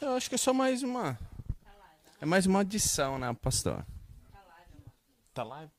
Eu 0.00 0.16
acho 0.16 0.28
que 0.28 0.34
é 0.34 0.38
só 0.38 0.52
mais 0.52 0.82
uma. 0.82 1.18
É 2.20 2.26
mais 2.26 2.46
uma 2.46 2.60
adição, 2.60 3.18
né, 3.18 3.32
pastor? 3.34 3.84
Tá 5.34 5.42
live? 5.44 5.70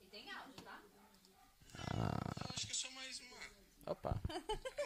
E 0.00 0.04
tem 0.10 0.30
áudio, 0.32 0.54
tá? 0.64 0.80
Eu 1.94 2.54
acho 2.54 2.66
que 2.66 2.72
é 2.72 2.74
só 2.74 2.90
mais 2.92 3.20
uma. 3.20 3.36
Opa. 3.92 4.16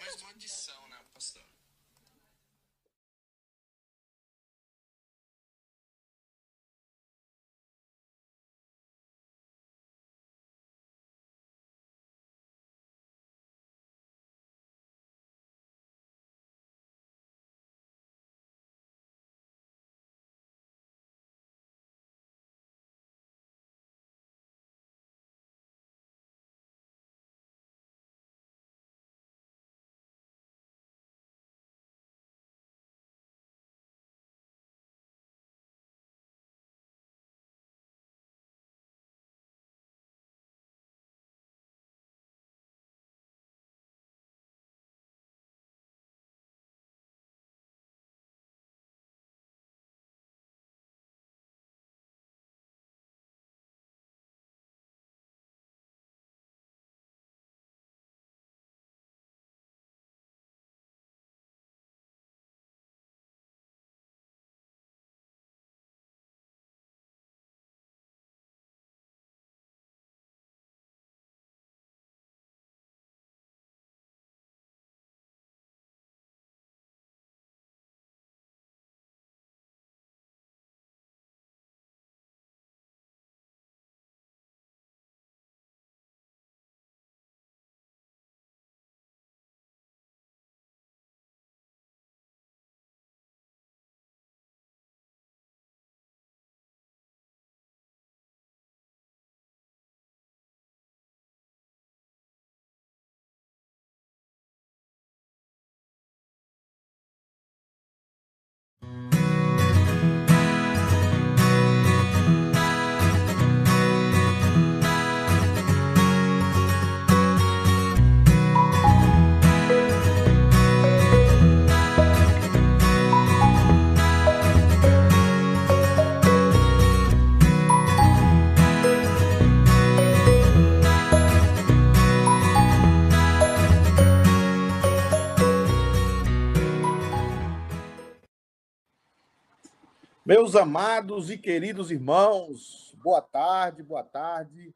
Meus 140.37 140.57
amados 140.57 141.31
e 141.31 141.39
queridos 141.39 141.93
irmãos, 141.93 142.93
boa 143.05 143.23
tarde, 143.23 143.85
boa 143.85 144.03
tarde. 144.03 144.75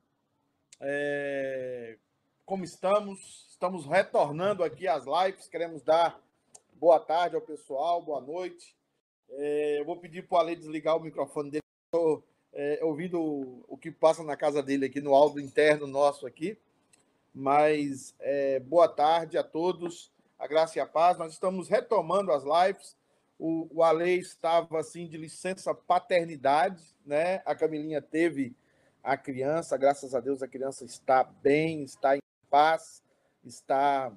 É, 0.81 1.97
Como 2.47 2.63
estamos? 2.63 3.49
Estamos 3.51 3.85
retornando 3.85 4.63
aqui 4.63 4.87
às 4.87 5.03
lives. 5.05 5.49
Queremos 5.49 5.83
dar 5.83 6.23
boa 6.75 7.01
tarde 7.01 7.35
ao 7.35 7.43
pessoal, 7.43 8.01
boa 8.01 8.21
noite. 8.21 8.77
É, 9.31 9.81
Eu 9.81 9.85
vou 9.85 9.97
pedir 9.97 10.29
para 10.29 10.37
o 10.37 10.39
Ale 10.43 10.55
desligar 10.55 10.97
o 10.97 11.01
microfone 11.01 11.51
dele. 11.51 11.65
Estou 11.87 12.23
é, 12.53 12.79
ouvindo 12.85 13.21
o- 13.21 13.77
que 13.77 13.91
passa 13.91 14.23
na 14.23 14.37
casa 14.37 14.63
dele 14.63 14.87
aqui 14.87 15.01
no 15.01 15.13
áudio 15.13 15.41
interno 15.41 15.89
nosso 15.89 16.25
aqui. 16.25 16.57
Mas 17.35 18.15
é, 18.21 18.61
boa 18.61 18.87
tarde 18.87 19.37
a 19.37 19.43
todos, 19.43 20.13
a 20.39 20.47
graça 20.47 20.79
e 20.79 20.81
a 20.81 20.87
paz. 20.87 21.19
Nós 21.19 21.33
estamos 21.33 21.69
retomando 21.69 22.31
as 22.31 22.45
lives 22.45 22.97
o, 23.39 23.69
o 23.71 23.83
Ale 23.83 24.19
estava 24.19 24.81
assim 24.81 25.07
de 25.07 25.17
licença 25.17 25.75
paternidade, 25.75 26.83
né? 27.07 27.41
A 27.47 27.55
Camilinha 27.55 28.03
teve 28.03 28.55
a 29.03 29.17
criança, 29.17 29.77
graças 29.77 30.15
a 30.15 30.21
Deus 30.21 30.43
a 30.43 30.49
criança 30.49 30.85
está 30.85 31.23
bem, 31.23 31.83
está 31.85 32.17
em 32.17 32.21
paz, 32.51 33.03
está 33.45 34.13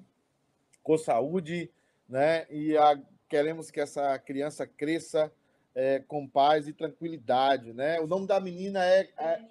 com 0.83 0.97
saúde, 0.97 1.69
né? 2.09 2.47
E 2.49 2.75
a- 2.77 2.99
queremos 3.29 3.69
que 3.69 3.79
essa 3.79 4.17
criança 4.19 4.65
cresça 4.65 5.31
é, 5.73 5.99
com 5.99 6.27
paz 6.27 6.67
e 6.67 6.73
tranquilidade, 6.73 7.71
né? 7.73 7.99
O 8.01 8.07
nome 8.07 8.27
da 8.27 8.39
menina 8.39 8.83
é, 8.85 9.07
é, 9.17 9.41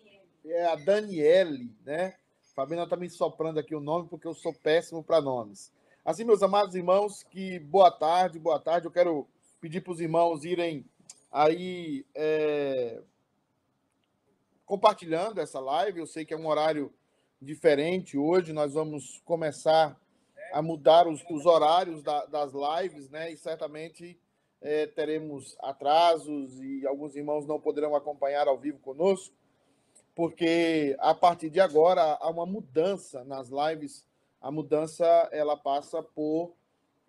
é 0.45 0.67
a 0.67 0.75
Daniele, 0.75 1.75
né? 1.85 2.15
Fabiana 2.55 2.83
está 2.85 2.97
me 2.97 3.09
soprando 3.09 3.59
aqui 3.59 3.75
o 3.75 3.81
nome 3.81 4.09
porque 4.09 4.27
eu 4.27 4.35
sou 4.35 4.53
péssimo 4.53 5.03
para 5.03 5.21
nomes. 5.21 5.73
Assim, 6.05 6.25
meus 6.25 6.43
amados 6.43 6.75
irmãos, 6.75 7.23
que 7.23 7.59
boa 7.59 7.91
tarde, 7.91 8.39
boa 8.39 8.59
tarde. 8.59 8.87
Eu 8.87 8.91
quero 8.91 9.27
pedir 9.61 9.83
para 9.83 9.93
os 9.93 10.01
irmãos 10.01 10.45
irem 10.45 10.85
aí 11.31 12.05
é, 12.15 13.01
compartilhando 14.65 15.41
essa 15.41 15.61
live. 15.61 16.01
Eu 16.01 16.07
sei 16.07 16.25
que 16.25 16.35
é 16.35 16.37
um 16.37 16.47
horário 16.47 16.93
diferente 17.41 18.17
hoje. 18.17 18.53
Nós 18.53 18.75
vamos 18.75 19.21
começar 19.25 19.99
a 20.53 20.63
mudar 20.63 21.07
os, 21.07 21.23
os 21.31 21.47
horários 21.47 22.03
da- 22.03 22.27
das 22.27 22.53
lives, 22.53 23.09
né? 23.11 23.31
E 23.31 23.37
certamente 23.37 24.19
é, 24.61 24.87
teremos 24.87 25.57
atrasos 25.61 26.61
e 26.61 26.87
alguns 26.87 27.15
irmãos 27.15 27.47
não 27.47 27.61
poderão 27.61 27.95
acompanhar 27.95 28.49
ao 28.49 28.59
vivo 28.59 28.79
conosco, 28.79 29.35
porque 30.15 30.97
a 30.99 31.15
partir 31.15 31.49
de 31.51 31.61
agora 31.61 32.03
há 32.21 32.29
uma 32.29 32.45
mudança 32.47 33.25
nas 33.25 33.49
lives. 33.49 34.05
A 34.41 34.51
mudança 34.51 35.07
ela 35.33 35.57
passa 35.57 36.03
por 36.03 36.55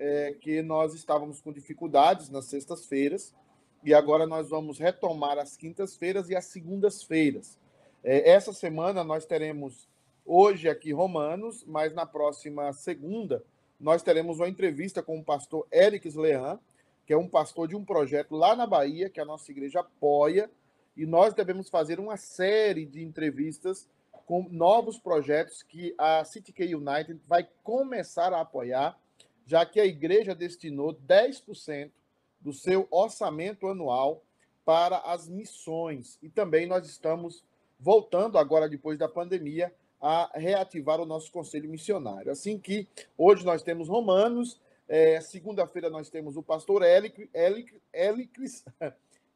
é, 0.01 0.35
que 0.41 0.63
nós 0.63 0.95
estávamos 0.95 1.39
com 1.39 1.53
dificuldades 1.53 2.27
nas 2.27 2.45
sextas-feiras 2.45 3.35
e 3.83 3.93
agora 3.93 4.25
nós 4.25 4.49
vamos 4.49 4.79
retomar 4.79 5.37
as 5.37 5.55
quintas-feiras 5.55 6.27
e 6.27 6.35
as 6.35 6.45
segundas-feiras. 6.45 7.59
É, 8.03 8.31
essa 8.31 8.51
semana 8.51 9.03
nós 9.03 9.27
teremos 9.27 9.87
hoje 10.25 10.67
aqui 10.67 10.91
Romanos, 10.91 11.63
mas 11.67 11.93
na 11.93 12.03
próxima 12.03 12.73
segunda 12.73 13.43
nós 13.79 14.01
teremos 14.01 14.39
uma 14.39 14.49
entrevista 14.49 15.03
com 15.03 15.19
o 15.19 15.23
pastor 15.23 15.67
Éricles 15.71 16.15
Leão, 16.15 16.59
que 17.05 17.13
é 17.13 17.17
um 17.17 17.27
pastor 17.27 17.67
de 17.67 17.75
um 17.75 17.85
projeto 17.85 18.35
lá 18.35 18.55
na 18.55 18.65
Bahia, 18.65 19.09
que 19.09 19.19
a 19.19 19.25
nossa 19.25 19.51
igreja 19.51 19.81
apoia, 19.81 20.49
e 20.97 21.05
nós 21.05 21.35
devemos 21.35 21.69
fazer 21.69 21.99
uma 21.99 22.17
série 22.17 22.87
de 22.87 23.03
entrevistas 23.03 23.87
com 24.25 24.47
novos 24.49 24.97
projetos 24.97 25.61
que 25.61 25.93
a 25.95 26.23
City 26.25 26.51
K 26.51 26.73
United 26.73 27.19
vai 27.27 27.47
começar 27.63 28.33
a 28.33 28.41
apoiar 28.41 28.97
já 29.45 29.65
que 29.65 29.79
a 29.79 29.85
igreja 29.85 30.33
destinou 30.35 30.93
10% 30.93 31.91
do 32.39 32.53
seu 32.53 32.87
orçamento 32.89 33.67
anual 33.67 34.23
para 34.65 34.97
as 34.99 35.27
missões. 35.27 36.17
E 36.21 36.29
também 36.29 36.65
nós 36.65 36.87
estamos 36.87 37.43
voltando 37.79 38.37
agora, 38.37 38.69
depois 38.69 38.97
da 38.97 39.07
pandemia, 39.07 39.73
a 39.99 40.31
reativar 40.33 40.99
o 40.99 41.05
nosso 41.05 41.31
conselho 41.31 41.69
missionário. 41.69 42.31
Assim 42.31 42.57
que 42.57 42.87
hoje 43.17 43.45
nós 43.45 43.61
temos 43.61 43.87
Romanos, 43.87 44.59
é, 44.87 45.21
segunda-feira 45.21 45.89
nós 45.89 46.09
temos 46.09 46.35
o 46.35 46.43
pastor 46.43 46.83
Élic, 46.83 47.29
Élic, 47.33 47.73
Élicles, 47.93 48.65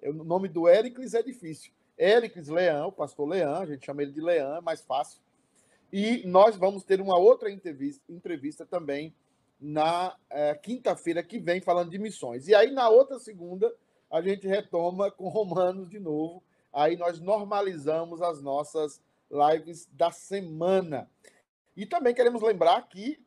o 0.03 0.23
nome 0.23 0.47
do 0.47 0.67
Éricles 0.67 1.13
é 1.13 1.21
difícil. 1.21 1.71
Éricles 1.97 2.47
Leão, 2.47 2.89
o 2.89 2.91
pastor 2.91 3.27
Leão, 3.27 3.61
a 3.61 3.65
gente 3.65 3.85
chama 3.85 4.01
ele 4.01 4.11
de 4.11 4.21
Leão, 4.21 4.57
é 4.57 4.61
mais 4.61 4.81
fácil. 4.81 5.19
E 5.93 6.23
nós 6.27 6.55
vamos 6.57 6.83
ter 6.83 6.99
uma 6.99 7.17
outra 7.17 7.49
entrevista, 7.49 8.03
entrevista 8.09 8.65
também 8.65 9.13
na 9.65 10.15
é, 10.29 10.53
quinta-feira 10.53 11.23
que 11.23 11.39
vem, 11.39 11.59
falando 11.59 11.89
de 11.89 11.97
missões. 11.97 12.47
E 12.47 12.53
aí, 12.53 12.69
na 12.69 12.87
outra 12.87 13.17
segunda, 13.17 13.73
a 14.11 14.21
gente 14.21 14.47
retoma 14.47 15.09
com 15.11 15.27
Romanos 15.27 15.89
de 15.89 15.99
novo. 15.99 16.43
Aí 16.71 16.95
nós 16.95 17.19
normalizamos 17.19 18.21
as 18.21 18.43
nossas 18.43 19.01
lives 19.31 19.89
da 19.91 20.11
semana. 20.11 21.09
E 21.75 21.83
também 21.83 22.13
queremos 22.13 22.43
lembrar 22.43 22.87
que 22.87 23.19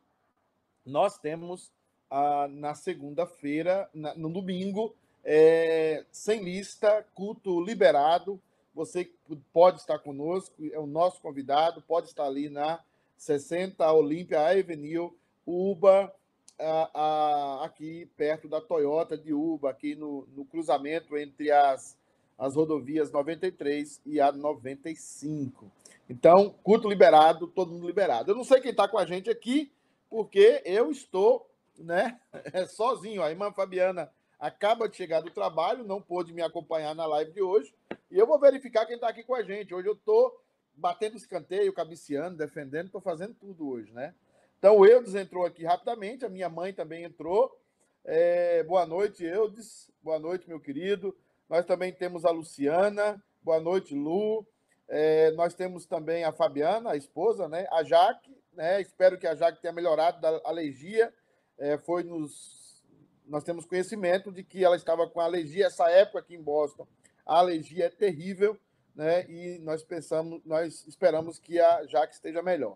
nós 0.85 1.19
temos 1.19 1.73
ah, 2.09 2.47
na 2.49 2.73
segunda-feira, 2.73 3.89
no 3.93 4.31
domingo, 4.31 4.95
é, 5.25 6.05
sem 6.09 6.41
lista, 6.41 7.05
culto 7.13 7.59
liberado. 7.59 8.39
Você 8.73 9.11
pode 9.51 9.81
estar 9.81 9.99
conosco, 9.99 10.55
é 10.71 10.79
o 10.79 10.87
nosso 10.87 11.19
convidado, 11.21 11.81
pode 11.81 12.07
estar 12.07 12.23
ali 12.23 12.49
na 12.49 12.79
60 13.17 13.91
Olímpia 13.91 14.39
Avenue, 14.39 15.11
Uba, 15.45 16.13
a, 16.59 16.89
a, 16.93 17.65
aqui 17.65 18.05
perto 18.17 18.47
da 18.47 18.59
Toyota 18.59 19.17
de 19.17 19.33
Uba, 19.33 19.69
aqui 19.69 19.95
no, 19.95 20.27
no 20.35 20.45
cruzamento 20.45 21.17
entre 21.17 21.51
as, 21.51 21.97
as 22.37 22.55
rodovias 22.55 23.11
93 23.11 24.01
e 24.05 24.19
a 24.19 24.31
95. 24.31 25.71
Então, 26.09 26.55
culto 26.63 26.89
liberado, 26.89 27.47
todo 27.47 27.71
mundo 27.71 27.87
liberado. 27.87 28.31
Eu 28.31 28.35
não 28.35 28.43
sei 28.43 28.59
quem 28.59 28.71
está 28.71 28.87
com 28.87 28.97
a 28.97 29.05
gente 29.05 29.29
aqui, 29.29 29.71
porque 30.09 30.61
eu 30.65 30.91
estou 30.91 31.49
né, 31.77 32.19
sozinho. 32.69 33.23
A 33.23 33.29
irmã 33.29 33.51
Fabiana 33.51 34.11
acaba 34.39 34.89
de 34.89 34.95
chegar 34.95 35.21
do 35.21 35.29
trabalho, 35.29 35.85
não 35.85 36.01
pôde 36.01 36.33
me 36.33 36.41
acompanhar 36.41 36.95
na 36.95 37.05
live 37.05 37.31
de 37.31 37.41
hoje. 37.41 37.73
E 38.11 38.17
eu 38.17 38.25
vou 38.25 38.39
verificar 38.39 38.85
quem 38.85 38.95
está 38.95 39.09
aqui 39.09 39.23
com 39.23 39.35
a 39.35 39.43
gente. 39.43 39.73
Hoje 39.73 39.87
eu 39.87 39.93
estou 39.93 40.41
batendo 40.75 41.17
escanteio, 41.17 41.73
cabeceando, 41.73 42.37
defendendo, 42.37 42.87
estou 42.87 43.01
fazendo 43.01 43.35
tudo 43.35 43.69
hoje, 43.69 43.91
né? 43.91 44.15
Então 44.59 44.77
o 44.77 44.85
Eudes 44.85 45.15
entrou 45.15 45.45
aqui 45.45 45.63
rapidamente, 45.63 46.25
a 46.25 46.29
minha 46.29 46.49
mãe 46.49 46.73
também 46.73 47.05
entrou. 47.05 47.57
É, 48.03 48.61
boa 48.63 48.85
noite, 48.85 49.23
Eudes. 49.23 49.89
Boa 50.03 50.19
noite, 50.19 50.49
meu 50.49 50.59
querido. 50.59 51.15
Nós 51.49 51.65
também 51.65 51.93
temos 51.93 52.25
a 52.25 52.29
Luciana. 52.29 53.23
Boa 53.41 53.61
noite, 53.61 53.95
Lu. 53.95 54.45
É, 54.89 55.31
nós 55.31 55.53
temos 55.53 55.85
também 55.85 56.25
a 56.25 56.33
Fabiana, 56.33 56.91
a 56.91 56.97
esposa, 56.97 57.47
né? 57.47 57.67
A 57.71 57.83
Jaque, 57.83 58.35
né? 58.51 58.81
Espero 58.81 59.17
que 59.17 59.25
a 59.25 59.33
Jaque 59.33 59.61
tenha 59.61 59.71
melhorado 59.71 60.19
da 60.19 60.41
alergia. 60.43 61.13
É, 61.57 61.77
foi 61.77 62.03
nos. 62.03 62.83
Nós 63.27 63.45
temos 63.45 63.65
conhecimento 63.65 64.29
de 64.29 64.43
que 64.43 64.61
ela 64.61 64.75
estava 64.75 65.07
com 65.07 65.21
alergia 65.21 65.67
essa 65.67 65.89
época 65.89 66.19
aqui 66.19 66.35
em 66.35 66.43
Boston. 66.43 66.85
A 67.25 67.37
alergia 67.37 67.85
é 67.85 67.89
terrível, 67.89 68.59
né? 68.93 69.25
E 69.29 69.57
nós 69.59 69.83
pensamos, 69.83 70.41
nós 70.43 70.85
esperamos 70.85 71.39
que 71.39 71.61
a 71.61 71.85
Jaque 71.85 72.13
esteja 72.13 72.41
melhor. 72.41 72.75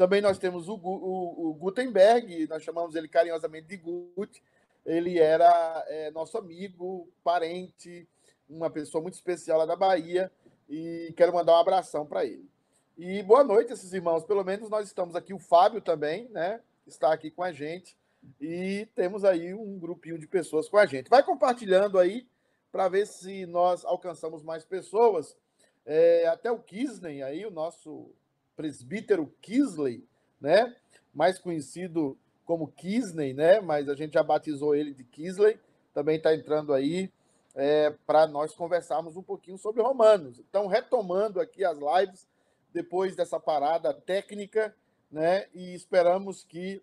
Também 0.00 0.22
nós 0.22 0.38
temos 0.38 0.66
o, 0.66 0.76
o, 0.76 1.50
o 1.50 1.52
Gutenberg, 1.52 2.46
nós 2.48 2.62
chamamos 2.62 2.94
ele 2.94 3.06
carinhosamente 3.06 3.68
de 3.68 3.76
Gut. 3.76 4.42
Ele 4.86 5.18
era 5.18 5.84
é, 5.88 6.10
nosso 6.10 6.38
amigo, 6.38 7.06
parente, 7.22 8.08
uma 8.48 8.70
pessoa 8.70 9.02
muito 9.02 9.12
especial 9.12 9.58
lá 9.58 9.66
da 9.66 9.76
Bahia 9.76 10.32
e 10.66 11.12
quero 11.18 11.34
mandar 11.34 11.52
um 11.52 11.60
abração 11.60 12.06
para 12.06 12.24
ele. 12.24 12.48
E 12.96 13.22
boa 13.24 13.44
noite, 13.44 13.74
esses 13.74 13.92
irmãos. 13.92 14.24
Pelo 14.24 14.42
menos 14.42 14.70
nós 14.70 14.86
estamos 14.86 15.14
aqui, 15.14 15.34
o 15.34 15.38
Fábio 15.38 15.82
também, 15.82 16.30
né? 16.30 16.62
Está 16.86 17.12
aqui 17.12 17.30
com 17.30 17.42
a 17.42 17.52
gente. 17.52 17.94
E 18.40 18.88
temos 18.94 19.22
aí 19.22 19.52
um 19.52 19.78
grupinho 19.78 20.18
de 20.18 20.26
pessoas 20.26 20.66
com 20.66 20.78
a 20.78 20.86
gente. 20.86 21.10
Vai 21.10 21.22
compartilhando 21.22 21.98
aí 21.98 22.26
para 22.72 22.88
ver 22.88 23.06
se 23.06 23.44
nós 23.44 23.84
alcançamos 23.84 24.42
mais 24.42 24.64
pessoas. 24.64 25.36
É, 25.84 26.26
até 26.26 26.50
o 26.50 26.58
Kisney 26.58 27.22
aí, 27.22 27.44
o 27.44 27.50
nosso 27.50 28.14
presbítero 28.60 29.32
Kisley, 29.40 30.06
né? 30.38 30.76
Mais 31.14 31.38
conhecido 31.38 32.14
como 32.44 32.68
Kisney, 32.68 33.32
né? 33.32 33.58
Mas 33.58 33.88
a 33.88 33.94
gente 33.94 34.12
já 34.12 34.22
batizou 34.22 34.74
ele 34.74 34.92
de 34.92 35.02
Kisley. 35.02 35.58
Também 35.94 36.18
está 36.18 36.34
entrando 36.34 36.74
aí 36.74 37.10
é, 37.54 37.88
para 38.06 38.26
nós 38.26 38.54
conversarmos 38.54 39.16
um 39.16 39.22
pouquinho 39.22 39.56
sobre 39.56 39.80
Romanos. 39.80 40.38
Então, 40.38 40.66
retomando 40.66 41.40
aqui 41.40 41.64
as 41.64 41.78
lives, 41.78 42.28
depois 42.70 43.16
dessa 43.16 43.40
parada 43.40 43.94
técnica, 43.94 44.76
né? 45.10 45.46
E 45.54 45.74
esperamos 45.74 46.44
que 46.44 46.82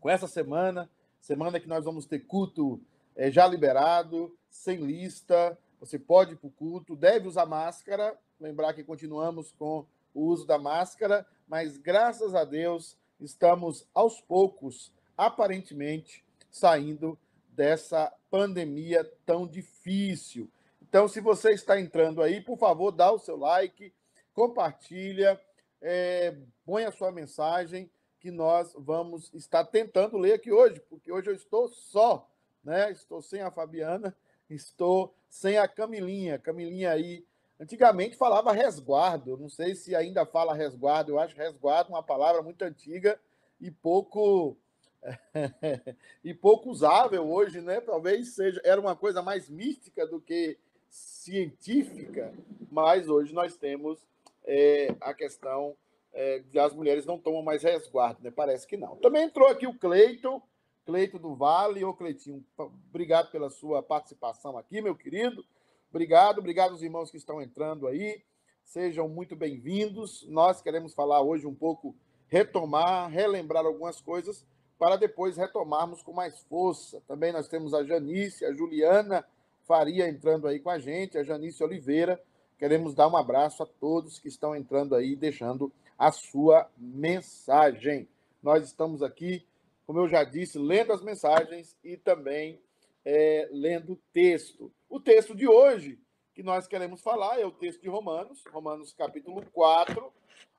com 0.00 0.10
essa 0.10 0.26
semana, 0.26 0.90
semana 1.20 1.60
que 1.60 1.68
nós 1.68 1.84
vamos 1.84 2.04
ter 2.04 2.18
culto 2.18 2.80
é, 3.14 3.30
já 3.30 3.46
liberado, 3.46 4.36
sem 4.50 4.78
lista, 4.78 5.56
você 5.78 6.00
pode 6.00 6.32
ir 6.32 6.36
para 6.36 6.48
o 6.48 6.50
culto, 6.50 6.96
deve 6.96 7.28
usar 7.28 7.46
máscara. 7.46 8.18
Lembrar 8.40 8.74
que 8.74 8.82
continuamos 8.82 9.52
com 9.52 9.86
o 10.14 10.26
uso 10.26 10.46
da 10.46 10.58
máscara, 10.58 11.26
mas 11.46 11.76
graças 11.76 12.34
a 12.34 12.44
Deus 12.44 12.96
estamos 13.20 13.86
aos 13.94 14.20
poucos, 14.20 14.92
aparentemente, 15.16 16.24
saindo 16.50 17.18
dessa 17.50 18.12
pandemia 18.30 19.04
tão 19.26 19.46
difícil. 19.46 20.50
Então, 20.80 21.06
se 21.06 21.20
você 21.20 21.52
está 21.52 21.78
entrando 21.80 22.22
aí, 22.22 22.40
por 22.40 22.58
favor, 22.58 22.90
dá 22.90 23.12
o 23.12 23.18
seu 23.18 23.36
like, 23.36 23.92
compartilha, 24.32 25.40
é, 25.80 26.36
põe 26.64 26.84
a 26.84 26.92
sua 26.92 27.12
mensagem, 27.12 27.90
que 28.18 28.30
nós 28.30 28.74
vamos 28.76 29.32
estar 29.32 29.64
tentando 29.64 30.18
ler 30.18 30.34
aqui 30.34 30.52
hoje, 30.52 30.78
porque 30.88 31.10
hoje 31.10 31.30
eu 31.30 31.34
estou 31.34 31.68
só, 31.68 32.30
né? 32.62 32.90
Estou 32.92 33.22
sem 33.22 33.40
a 33.40 33.50
Fabiana, 33.50 34.14
estou 34.48 35.14
sem 35.28 35.56
a 35.56 35.66
Camilinha. 35.66 36.38
Camilinha 36.38 36.90
aí, 36.90 37.24
antigamente 37.60 38.16
falava 38.16 38.52
resguardo, 38.52 39.36
não 39.36 39.50
sei 39.50 39.74
se 39.74 39.94
ainda 39.94 40.24
fala 40.24 40.54
resguardo, 40.54 41.12
eu 41.12 41.20
acho 41.20 41.36
resguardo 41.36 41.90
uma 41.90 42.02
palavra 42.02 42.42
muito 42.42 42.62
antiga 42.62 43.20
e 43.60 43.70
pouco 43.70 44.56
e 46.24 46.32
pouco 46.32 46.70
usável 46.70 47.30
hoje, 47.30 47.60
né? 47.60 47.80
Talvez 47.80 48.34
seja 48.34 48.60
era 48.64 48.80
uma 48.80 48.96
coisa 48.96 49.20
mais 49.20 49.48
mística 49.48 50.06
do 50.06 50.20
que 50.20 50.58
científica, 50.88 52.32
mas 52.70 53.08
hoje 53.08 53.32
nós 53.34 53.56
temos 53.56 53.98
é, 54.44 54.94
a 55.00 55.12
questão 55.12 55.76
é, 56.12 56.40
de 56.40 56.58
as 56.58 56.74
mulheres 56.74 57.04
não 57.04 57.18
tomam 57.18 57.42
mais 57.42 57.62
resguardo, 57.62 58.22
né? 58.22 58.30
Parece 58.30 58.66
que 58.66 58.76
não. 58.76 58.96
Também 58.96 59.24
entrou 59.24 59.48
aqui 59.48 59.66
o 59.66 59.78
Cleito, 59.78 60.42
Cleito 60.86 61.18
do 61.18 61.34
Vale, 61.34 61.84
ô 61.84 61.92
Cleitinho, 61.92 62.44
obrigado 62.56 63.30
pela 63.30 63.50
sua 63.50 63.82
participação 63.82 64.56
aqui, 64.56 64.80
meu 64.80 64.94
querido. 64.94 65.44
Obrigado, 65.90 66.38
obrigado 66.38 66.70
aos 66.70 66.82
irmãos 66.82 67.10
que 67.10 67.16
estão 67.16 67.42
entrando 67.42 67.88
aí. 67.88 68.22
Sejam 68.64 69.08
muito 69.08 69.34
bem-vindos. 69.34 70.24
Nós 70.28 70.62
queremos 70.62 70.94
falar 70.94 71.20
hoje 71.20 71.48
um 71.48 71.54
pouco, 71.54 71.96
retomar, 72.28 73.10
relembrar 73.10 73.66
algumas 73.66 74.00
coisas 74.00 74.46
para 74.78 74.94
depois 74.94 75.36
retomarmos 75.36 76.00
com 76.00 76.12
mais 76.12 76.38
força. 76.44 77.02
Também 77.08 77.32
nós 77.32 77.48
temos 77.48 77.74
a 77.74 77.82
Janice, 77.82 78.44
a 78.44 78.52
Juliana 78.52 79.26
Faria 79.64 80.08
entrando 80.08 80.46
aí 80.46 80.60
com 80.60 80.70
a 80.70 80.78
gente, 80.78 81.18
a 81.18 81.24
Janice 81.24 81.64
Oliveira. 81.64 82.22
Queremos 82.56 82.94
dar 82.94 83.08
um 83.08 83.16
abraço 83.16 83.60
a 83.64 83.66
todos 83.66 84.20
que 84.20 84.28
estão 84.28 84.54
entrando 84.54 84.94
aí, 84.94 85.16
deixando 85.16 85.72
a 85.98 86.12
sua 86.12 86.70
mensagem. 86.78 88.08
Nós 88.40 88.64
estamos 88.64 89.02
aqui, 89.02 89.44
como 89.88 89.98
eu 89.98 90.08
já 90.08 90.22
disse, 90.22 90.56
lendo 90.56 90.92
as 90.92 91.02
mensagens 91.02 91.76
e 91.82 91.96
também 91.96 92.60
é, 93.04 93.48
lendo 93.50 93.92
o 93.92 94.00
texto. 94.12 94.72
O 94.88 95.00
texto 95.00 95.34
de 95.34 95.48
hoje 95.48 95.98
que 96.34 96.42
nós 96.42 96.66
queremos 96.66 97.02
falar 97.02 97.40
é 97.40 97.46
o 97.46 97.50
texto 97.50 97.82
de 97.82 97.88
Romanos, 97.88 98.42
Romanos 98.50 98.92
capítulo 98.92 99.44
4, 99.52 100.12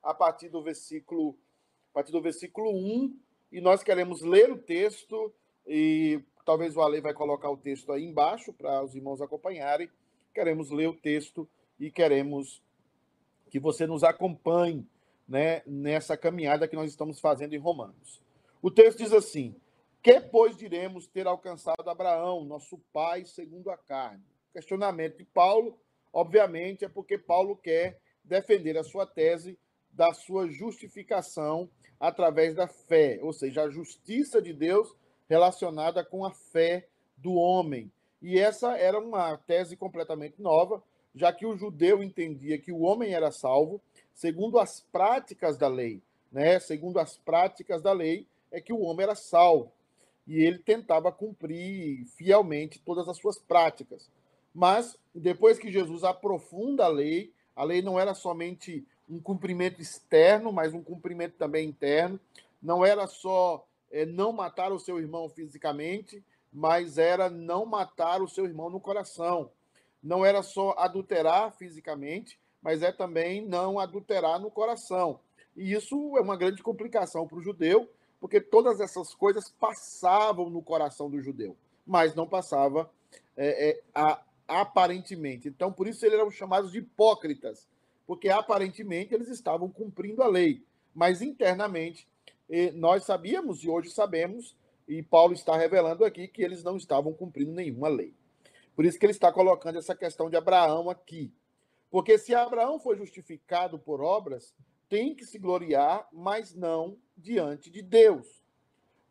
a 0.04 0.14
partir 0.14 0.50
do 0.50 0.62
versículo, 0.62 1.38
a 1.92 1.94
partir 1.94 2.12
do 2.12 2.22
versículo 2.22 2.72
1 2.72 3.18
e 3.52 3.60
nós 3.60 3.84
queremos 3.84 4.22
ler 4.22 4.52
o 4.52 4.58
texto 4.58 5.34
e 5.68 6.22
talvez 6.46 6.76
o 6.76 6.82
Ale 6.82 7.02
vai 7.02 7.14
colocar 7.14 7.50
o 7.50 7.58
texto 7.58 7.92
aí 7.92 8.04
embaixo 8.04 8.54
para 8.54 8.84
os 8.84 8.96
irmãos 8.96 9.22
acompanharem. 9.22 9.90
Queremos 10.34 10.72
ler 10.72 10.88
o 10.88 10.94
texto 10.94 11.48
e 11.80 11.92
queremos 11.92 12.62
que 13.50 13.60
você 13.60 13.86
nos 13.86 14.04
acompanhe 14.04 14.88
né, 15.28 15.62
nessa 15.66 16.16
caminhada 16.16 16.68
que 16.68 16.76
nós 16.76 16.90
estamos 16.90 17.20
fazendo 17.20 17.54
em 17.54 17.60
Romanos. 17.60 18.22
O 18.62 18.72
texto 18.72 19.00
diz 19.00 19.12
assim: 19.12 19.56
Que, 20.04 20.20
pois, 20.20 20.58
diremos 20.58 21.06
ter 21.06 21.28
alcançado 21.28 21.88
Abraão, 21.88 22.44
nosso 22.44 22.80
pai, 22.92 23.24
segundo 23.24 23.70
a 23.70 23.78
carne? 23.78 24.24
O 24.50 24.54
questionamento 24.54 25.18
de 25.18 25.24
Paulo, 25.24 25.78
obviamente, 26.12 26.84
é 26.84 26.90
porque 26.90 27.20
Paulo 27.20 27.56
quer 27.56 28.00
defender 28.24 28.76
a 28.80 28.84
sua 28.84 29.06
tese 29.06 29.60
da 29.92 30.12
sua 30.12 30.50
justificação 30.50 31.70
através 32.00 32.56
da 32.56 32.68
fé, 32.68 33.20
ou 33.22 33.32
seja, 33.32 33.64
a 33.64 33.70
justiça 33.70 34.42
de 34.42 34.54
Deus 34.54 34.96
relacionada 35.30 36.04
com 36.04 36.26
a 36.26 36.32
fé 36.32 36.88
do 37.16 37.36
homem. 37.36 37.92
E 38.24 38.40
essa 38.40 38.76
era 38.76 39.00
uma 39.00 39.38
tese 39.38 39.78
completamente 39.78 40.42
nova, 40.42 40.82
já 41.14 41.32
que 41.32 41.46
o 41.46 41.56
judeu 41.56 42.02
entendia 42.02 42.58
que 42.58 42.72
o 42.72 42.82
homem 42.82 43.14
era 43.14 43.32
salvo 43.32 43.80
segundo 44.16 44.58
as 44.58 44.82
práticas 44.92 45.58
da 45.58 45.68
lei, 45.68 46.02
né? 46.32 46.60
Segundo 46.60 47.00
as 47.00 47.18
práticas 47.18 47.84
da 47.84 47.92
lei 47.92 48.26
é 48.52 48.60
que 48.60 48.74
o 48.74 48.82
homem 48.82 49.04
era 49.04 49.16
salvo. 49.16 49.72
E 50.32 50.46
ele 50.46 50.60
tentava 50.60 51.12
cumprir 51.12 52.06
fielmente 52.16 52.80
todas 52.80 53.10
as 53.10 53.18
suas 53.18 53.38
práticas. 53.38 54.10
Mas 54.56 54.98
depois 55.14 55.60
que 55.60 55.70
Jesus 55.70 56.06
aprofunda 56.06 56.86
a 56.86 56.88
lei, 56.88 57.34
a 57.54 57.66
lei 57.66 57.82
não 57.82 58.00
era 58.00 58.14
somente 58.14 58.88
um 59.10 59.20
cumprimento 59.20 59.82
externo, 59.82 60.54
mas 60.54 60.74
um 60.74 60.82
cumprimento 60.82 61.36
também 61.36 61.68
interno. 61.68 62.18
Não 62.64 62.86
era 62.86 63.08
só 63.08 63.68
é, 63.92 64.06
não 64.06 64.32
matar 64.32 64.72
o 64.72 64.80
seu 64.80 65.00
irmão 65.00 65.28
fisicamente, 65.28 66.24
mas 66.50 66.98
era 66.98 67.30
não 67.30 67.66
matar 67.66 68.22
o 68.22 68.28
seu 68.30 68.46
irmão 68.46 68.70
no 68.70 68.80
coração. 68.80 69.52
Não 70.02 70.26
era 70.26 70.42
só 70.42 70.74
adulterar 70.78 71.52
fisicamente, 71.58 72.40
mas 72.62 72.82
é 72.82 72.92
também 72.94 73.46
não 73.46 73.78
adulterar 73.78 74.40
no 74.40 74.50
coração. 74.50 75.20
E 75.58 75.74
isso 75.74 76.16
é 76.16 76.22
uma 76.22 76.38
grande 76.38 76.64
complicação 76.64 77.28
para 77.28 77.38
o 77.38 77.42
judeu, 77.42 77.90
porque 78.22 78.40
todas 78.40 78.80
essas 78.80 79.16
coisas 79.16 79.50
passavam 79.50 80.50
no 80.50 80.62
coração 80.62 81.10
do 81.10 81.20
judeu, 81.20 81.58
mas 81.86 82.14
não 82.14 82.28
passava 82.28 82.90
é, 83.36 83.70
é, 83.70 83.82
a, 83.94 84.24
aparentemente. 84.48 85.48
Então, 85.48 85.74
por 85.74 85.88
isso 85.88 86.06
eles 86.06 86.20
eram 86.20 86.30
chamados 86.30 86.72
de 86.72 86.78
hipócritas, 86.78 87.68
porque 88.06 88.30
aparentemente 88.30 89.14
eles 89.14 89.28
estavam 89.28 89.70
cumprindo 89.70 90.22
a 90.22 90.28
lei, 90.28 90.64
mas 90.94 91.22
internamente 91.22 92.08
nós 92.76 93.06
sabíamos 93.06 93.64
e 93.64 93.70
hoje 93.70 93.90
sabemos, 93.90 94.58
e 94.86 95.02
Paulo 95.02 95.34
está 95.34 95.56
revelando 95.56 96.04
aqui 96.04 96.28
que 96.28 96.44
eles 96.44 96.64
não 96.64 96.76
estavam 96.76 97.14
cumprindo 97.14 97.54
nenhuma 97.54 97.88
lei. 97.88 98.14
Por 98.76 98.86
isso 98.86 99.00
que 99.00 99.06
ele 99.06 99.14
está 99.14 99.32
colocando 99.32 99.80
essa 99.80 99.96
questão 99.96 100.30
de 100.30 100.36
Abraão 100.36 100.90
aqui. 100.90 101.34
Porque 101.90 102.18
se 102.18 102.36
Abraão 102.36 102.78
foi 102.78 102.98
justificado 102.98 103.80
por 103.80 104.02
obras, 104.02 104.54
tem 104.92 105.16
que 105.16 105.26
se 105.26 105.40
gloriar, 105.40 106.06
mas 106.12 106.54
não 106.54 106.98
diante 107.16 107.70
de 107.70 107.82
Deus. 107.82 108.44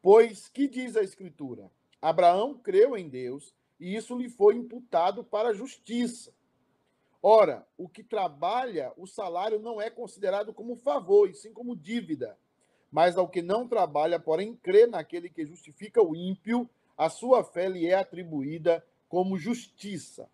Pois 0.02 0.46
que 0.46 0.68
diz 0.68 0.94
a 0.94 1.02
Escritura? 1.02 1.70
Abraão 2.02 2.52
creu 2.52 2.98
em 2.98 3.08
Deus 3.08 3.54
e 3.80 3.96
isso 3.96 4.14
lhe 4.14 4.28
foi 4.28 4.56
imputado 4.56 5.24
para 5.24 5.54
justiça. 5.54 6.34
Ora, 7.22 7.66
o 7.78 7.88
que 7.88 8.04
trabalha, 8.04 8.92
o 8.94 9.06
salário 9.06 9.58
não 9.58 9.80
é 9.80 9.88
considerado 9.88 10.52
como 10.52 10.76
favor, 10.76 11.30
e 11.30 11.34
sim 11.34 11.50
como 11.50 11.74
dívida. 11.74 12.36
Mas 12.90 13.16
ao 13.16 13.26
que 13.26 13.40
não 13.40 13.66
trabalha, 13.66 14.20
porém 14.20 14.54
crê 14.54 14.86
naquele 14.86 15.30
que 15.30 15.46
justifica 15.46 16.02
o 16.02 16.14
ímpio, 16.14 16.68
a 16.94 17.08
sua 17.08 17.42
fé 17.42 17.70
lhe 17.70 17.86
é 17.86 17.94
atribuída 17.94 18.84
como 19.08 19.38
justiça. 19.38 20.28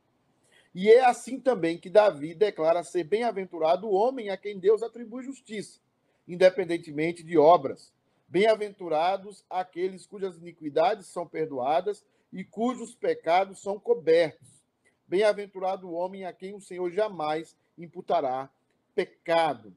E 0.78 0.90
é 0.90 1.02
assim 1.06 1.40
também 1.40 1.78
que 1.78 1.88
Davi 1.88 2.34
declara 2.34 2.84
ser 2.84 3.02
bem-aventurado 3.02 3.86
o 3.86 3.94
homem 3.94 4.28
a 4.28 4.36
quem 4.36 4.58
Deus 4.58 4.82
atribui 4.82 5.22
justiça, 5.24 5.80
independentemente 6.28 7.22
de 7.22 7.38
obras. 7.38 7.90
Bem-aventurados 8.28 9.42
aqueles 9.48 10.04
cujas 10.04 10.36
iniquidades 10.36 11.06
são 11.06 11.26
perdoadas 11.26 12.04
e 12.30 12.44
cujos 12.44 12.94
pecados 12.94 13.62
são 13.62 13.80
cobertos. 13.80 14.62
Bem-aventurado 15.08 15.88
o 15.88 15.94
homem 15.94 16.26
a 16.26 16.32
quem 16.34 16.54
o 16.54 16.60
Senhor 16.60 16.90
jamais 16.90 17.56
imputará 17.78 18.50
pecado. 18.94 19.74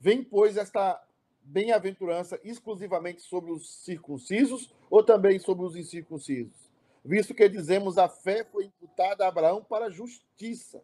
Vem, 0.00 0.24
pois, 0.24 0.56
esta 0.56 1.06
bem-aventurança 1.42 2.40
exclusivamente 2.42 3.20
sobre 3.20 3.52
os 3.52 3.84
circuncisos 3.84 4.72
ou 4.88 5.04
também 5.04 5.38
sobre 5.38 5.66
os 5.66 5.76
incircuncisos? 5.76 6.72
Visto 7.04 7.34
que 7.34 7.48
dizemos 7.48 7.98
a 7.98 8.08
fé 8.08 8.44
foi 8.44 8.64
imputada 8.64 9.24
a 9.24 9.28
Abraão 9.28 9.62
para 9.62 9.90
justiça. 9.90 10.82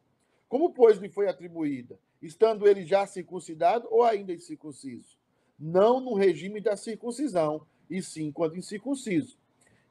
Como, 0.48 0.72
pois, 0.72 0.98
lhe 0.98 1.08
foi 1.08 1.28
atribuída? 1.28 1.98
Estando 2.20 2.68
ele 2.68 2.84
já 2.84 3.06
circuncidado 3.06 3.88
ou 3.90 4.02
ainda 4.02 4.32
incircunciso? 4.32 5.16
Não 5.58 6.00
no 6.00 6.14
regime 6.14 6.60
da 6.60 6.76
circuncisão, 6.76 7.66
e 7.88 8.02
sim 8.02 8.30
quando 8.30 8.56
incircunciso. 8.56 9.38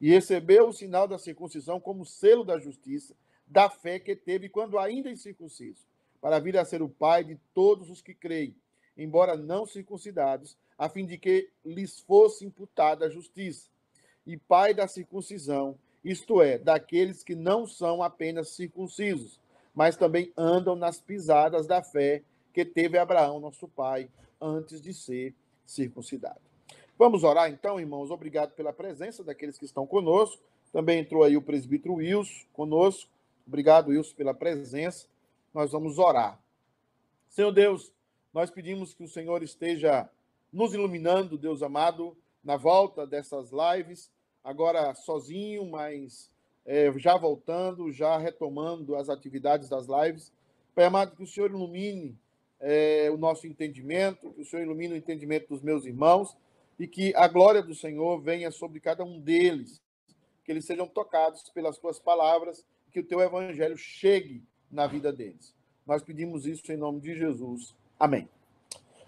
E 0.00 0.10
recebeu 0.10 0.68
o 0.68 0.72
sinal 0.72 1.08
da 1.08 1.18
circuncisão 1.18 1.80
como 1.80 2.06
selo 2.06 2.44
da 2.44 2.58
justiça, 2.58 3.14
da 3.46 3.68
fé 3.68 3.98
que 3.98 4.14
teve 4.14 4.48
quando 4.48 4.78
ainda 4.78 5.10
incircunciso, 5.10 5.84
para 6.20 6.38
vir 6.38 6.56
a 6.56 6.64
ser 6.64 6.82
o 6.82 6.88
pai 6.88 7.24
de 7.24 7.36
todos 7.52 7.90
os 7.90 8.00
que 8.00 8.14
creem 8.14 8.54
embora 9.02 9.36
não 9.36 9.64
circuncidados, 9.64 10.56
a 10.76 10.88
fim 10.88 11.06
de 11.06 11.16
que 11.16 11.50
lhes 11.64 12.00
fosse 12.00 12.44
imputada 12.44 13.06
a 13.06 13.10
justiça. 13.10 13.68
E 14.26 14.36
pai 14.36 14.74
da 14.74 14.86
circuncisão, 14.86 15.78
isto 16.04 16.40
é, 16.40 16.58
daqueles 16.58 17.22
que 17.22 17.34
não 17.34 17.66
são 17.66 18.02
apenas 18.02 18.50
circuncisos, 18.50 19.38
mas 19.74 19.96
também 19.96 20.32
andam 20.36 20.74
nas 20.74 21.00
pisadas 21.00 21.66
da 21.66 21.82
fé 21.82 22.22
que 22.52 22.64
teve 22.64 22.98
Abraão, 22.98 23.38
nosso 23.38 23.68
pai, 23.68 24.08
antes 24.40 24.80
de 24.80 24.92
ser 24.92 25.34
circuncidado. 25.64 26.40
Vamos 26.98 27.24
orar 27.24 27.50
então, 27.50 27.80
irmãos. 27.80 28.10
Obrigado 28.10 28.52
pela 28.52 28.72
presença 28.72 29.22
daqueles 29.24 29.58
que 29.58 29.64
estão 29.64 29.86
conosco. 29.86 30.42
Também 30.72 31.00
entrou 31.00 31.22
aí 31.22 31.36
o 31.36 31.42
presbítero 31.42 31.94
Wilson 31.94 32.46
conosco. 32.52 33.10
Obrigado, 33.46 33.88
Wilson, 33.88 34.14
pela 34.14 34.34
presença. 34.34 35.06
Nós 35.52 35.72
vamos 35.72 35.98
orar. 35.98 36.38
Senhor 37.28 37.52
Deus, 37.52 37.92
nós 38.32 38.50
pedimos 38.50 38.94
que 38.94 39.02
o 39.02 39.08
Senhor 39.08 39.42
esteja 39.42 40.08
nos 40.52 40.74
iluminando, 40.74 41.38
Deus 41.38 41.62
amado, 41.62 42.16
na 42.42 42.56
volta 42.56 43.06
dessas 43.06 43.50
lives, 43.50 44.10
agora 44.50 44.94
sozinho, 44.94 45.64
mas 45.64 46.30
é, 46.66 46.92
já 46.98 47.16
voltando, 47.16 47.90
já 47.92 48.18
retomando 48.18 48.96
as 48.96 49.08
atividades 49.08 49.68
das 49.68 49.86
lives. 49.86 50.32
Pai 50.74 50.84
amado, 50.84 51.16
que 51.16 51.22
o 51.22 51.26
Senhor 51.26 51.50
ilumine 51.50 52.18
é, 52.58 53.10
o 53.10 53.16
nosso 53.16 53.46
entendimento, 53.46 54.32
que 54.32 54.42
o 54.42 54.44
Senhor 54.44 54.62
ilumine 54.62 54.94
o 54.94 54.96
entendimento 54.96 55.48
dos 55.48 55.62
meus 55.62 55.84
irmãos 55.84 56.36
e 56.78 56.86
que 56.86 57.14
a 57.14 57.28
glória 57.28 57.62
do 57.62 57.74
Senhor 57.74 58.20
venha 58.20 58.50
sobre 58.50 58.80
cada 58.80 59.04
um 59.04 59.20
deles, 59.20 59.80
que 60.44 60.50
eles 60.50 60.64
sejam 60.64 60.86
tocados 60.86 61.48
pelas 61.50 61.78
tuas 61.78 61.98
palavras, 61.98 62.64
que 62.92 63.00
o 63.00 63.04
teu 63.04 63.20
evangelho 63.20 63.76
chegue 63.76 64.42
na 64.70 64.86
vida 64.86 65.12
deles. 65.12 65.54
Nós 65.86 66.02
pedimos 66.02 66.46
isso 66.46 66.70
em 66.72 66.76
nome 66.76 67.00
de 67.00 67.16
Jesus. 67.16 67.74
Amém. 67.98 68.28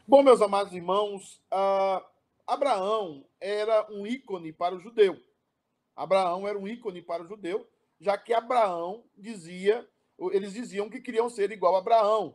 Bom, 0.06 0.22
meus 0.22 0.40
amados 0.40 0.72
irmãos, 0.72 1.40
uh, 1.52 2.04
Abraão 2.46 3.24
era 3.40 3.86
um 3.90 4.06
ícone 4.06 4.52
para 4.52 4.74
o 4.74 4.80
judeu. 4.80 5.16
Abraão 5.94 6.46
era 6.46 6.58
um 6.58 6.66
ícone 6.66 7.02
para 7.02 7.22
o 7.22 7.26
judeu, 7.26 7.66
já 8.00 8.16
que 8.18 8.32
Abraão 8.32 9.04
dizia, 9.16 9.88
eles 10.32 10.52
diziam 10.52 10.88
que 10.88 11.00
queriam 11.00 11.28
ser 11.28 11.50
igual 11.52 11.76
a 11.76 11.78
Abraão. 11.78 12.34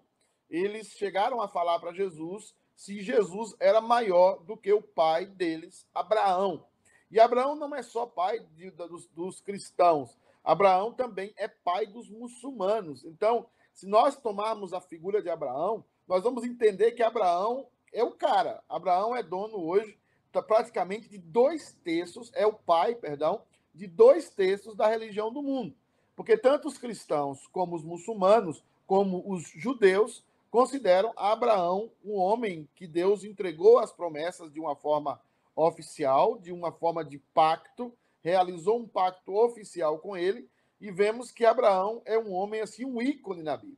Eles 0.49 0.87
chegaram 0.91 1.41
a 1.41 1.47
falar 1.47 1.79
para 1.79 1.93
Jesus 1.93 2.55
se 2.75 3.01
Jesus 3.01 3.55
era 3.59 3.81
maior 3.81 4.43
do 4.43 4.55
que 4.55 4.71
o 4.71 4.81
pai 4.81 5.25
deles, 5.25 5.85
Abraão. 5.93 6.65
E 7.09 7.19
Abraão 7.19 7.55
não 7.55 7.73
é 7.75 7.81
só 7.81 8.05
pai 8.05 8.39
de, 8.55 8.69
dos, 8.71 9.07
dos 9.07 9.41
cristãos, 9.41 10.17
Abraão 10.43 10.93
também 10.93 11.33
é 11.35 11.47
pai 11.47 11.85
dos 11.85 12.09
muçulmanos. 12.09 13.03
Então, 13.03 13.47
se 13.73 13.85
nós 13.85 14.15
tomarmos 14.15 14.71
a 14.71 14.79
figura 14.79 15.21
de 15.21 15.29
Abraão, 15.29 15.83
nós 16.07 16.23
vamos 16.23 16.45
entender 16.45 16.93
que 16.93 17.03
Abraão 17.03 17.67
é 17.91 18.01
o 18.01 18.11
cara. 18.11 18.63
Abraão 18.69 19.13
é 19.13 19.21
dono 19.21 19.57
hoje 19.57 19.99
praticamente 20.41 21.09
de 21.09 21.17
dois 21.17 21.73
terços, 21.83 22.31
é 22.33 22.45
o 22.45 22.53
pai, 22.53 22.95
perdão, 22.95 23.41
de 23.73 23.87
dois 23.87 24.29
terços 24.29 24.75
da 24.75 24.87
religião 24.87 25.31
do 25.31 25.41
mundo. 25.41 25.75
Porque 26.15 26.37
tanto 26.37 26.67
os 26.67 26.77
cristãos 26.77 27.47
como 27.47 27.75
os 27.75 27.83
muçulmanos, 27.83 28.63
como 28.85 29.23
os 29.31 29.43
judeus, 29.43 30.23
consideram 30.49 31.13
Abraão 31.15 31.91
um 32.03 32.15
homem 32.15 32.67
que 32.75 32.87
Deus 32.87 33.23
entregou 33.23 33.79
as 33.79 33.91
promessas 33.91 34.51
de 34.51 34.59
uma 34.59 34.75
forma 34.75 35.21
oficial, 35.55 36.37
de 36.37 36.51
uma 36.51 36.71
forma 36.71 37.03
de 37.03 37.19
pacto, 37.33 37.93
realizou 38.23 38.79
um 38.79 38.87
pacto 38.87 39.35
oficial 39.35 39.99
com 39.99 40.17
ele, 40.17 40.49
e 40.79 40.91
vemos 40.91 41.31
que 41.31 41.45
Abraão 41.45 42.01
é 42.05 42.17
um 42.17 42.31
homem 42.33 42.61
assim, 42.61 42.85
um 42.85 43.01
ícone 43.01 43.41
na 43.41 43.57
Bíblia. 43.57 43.77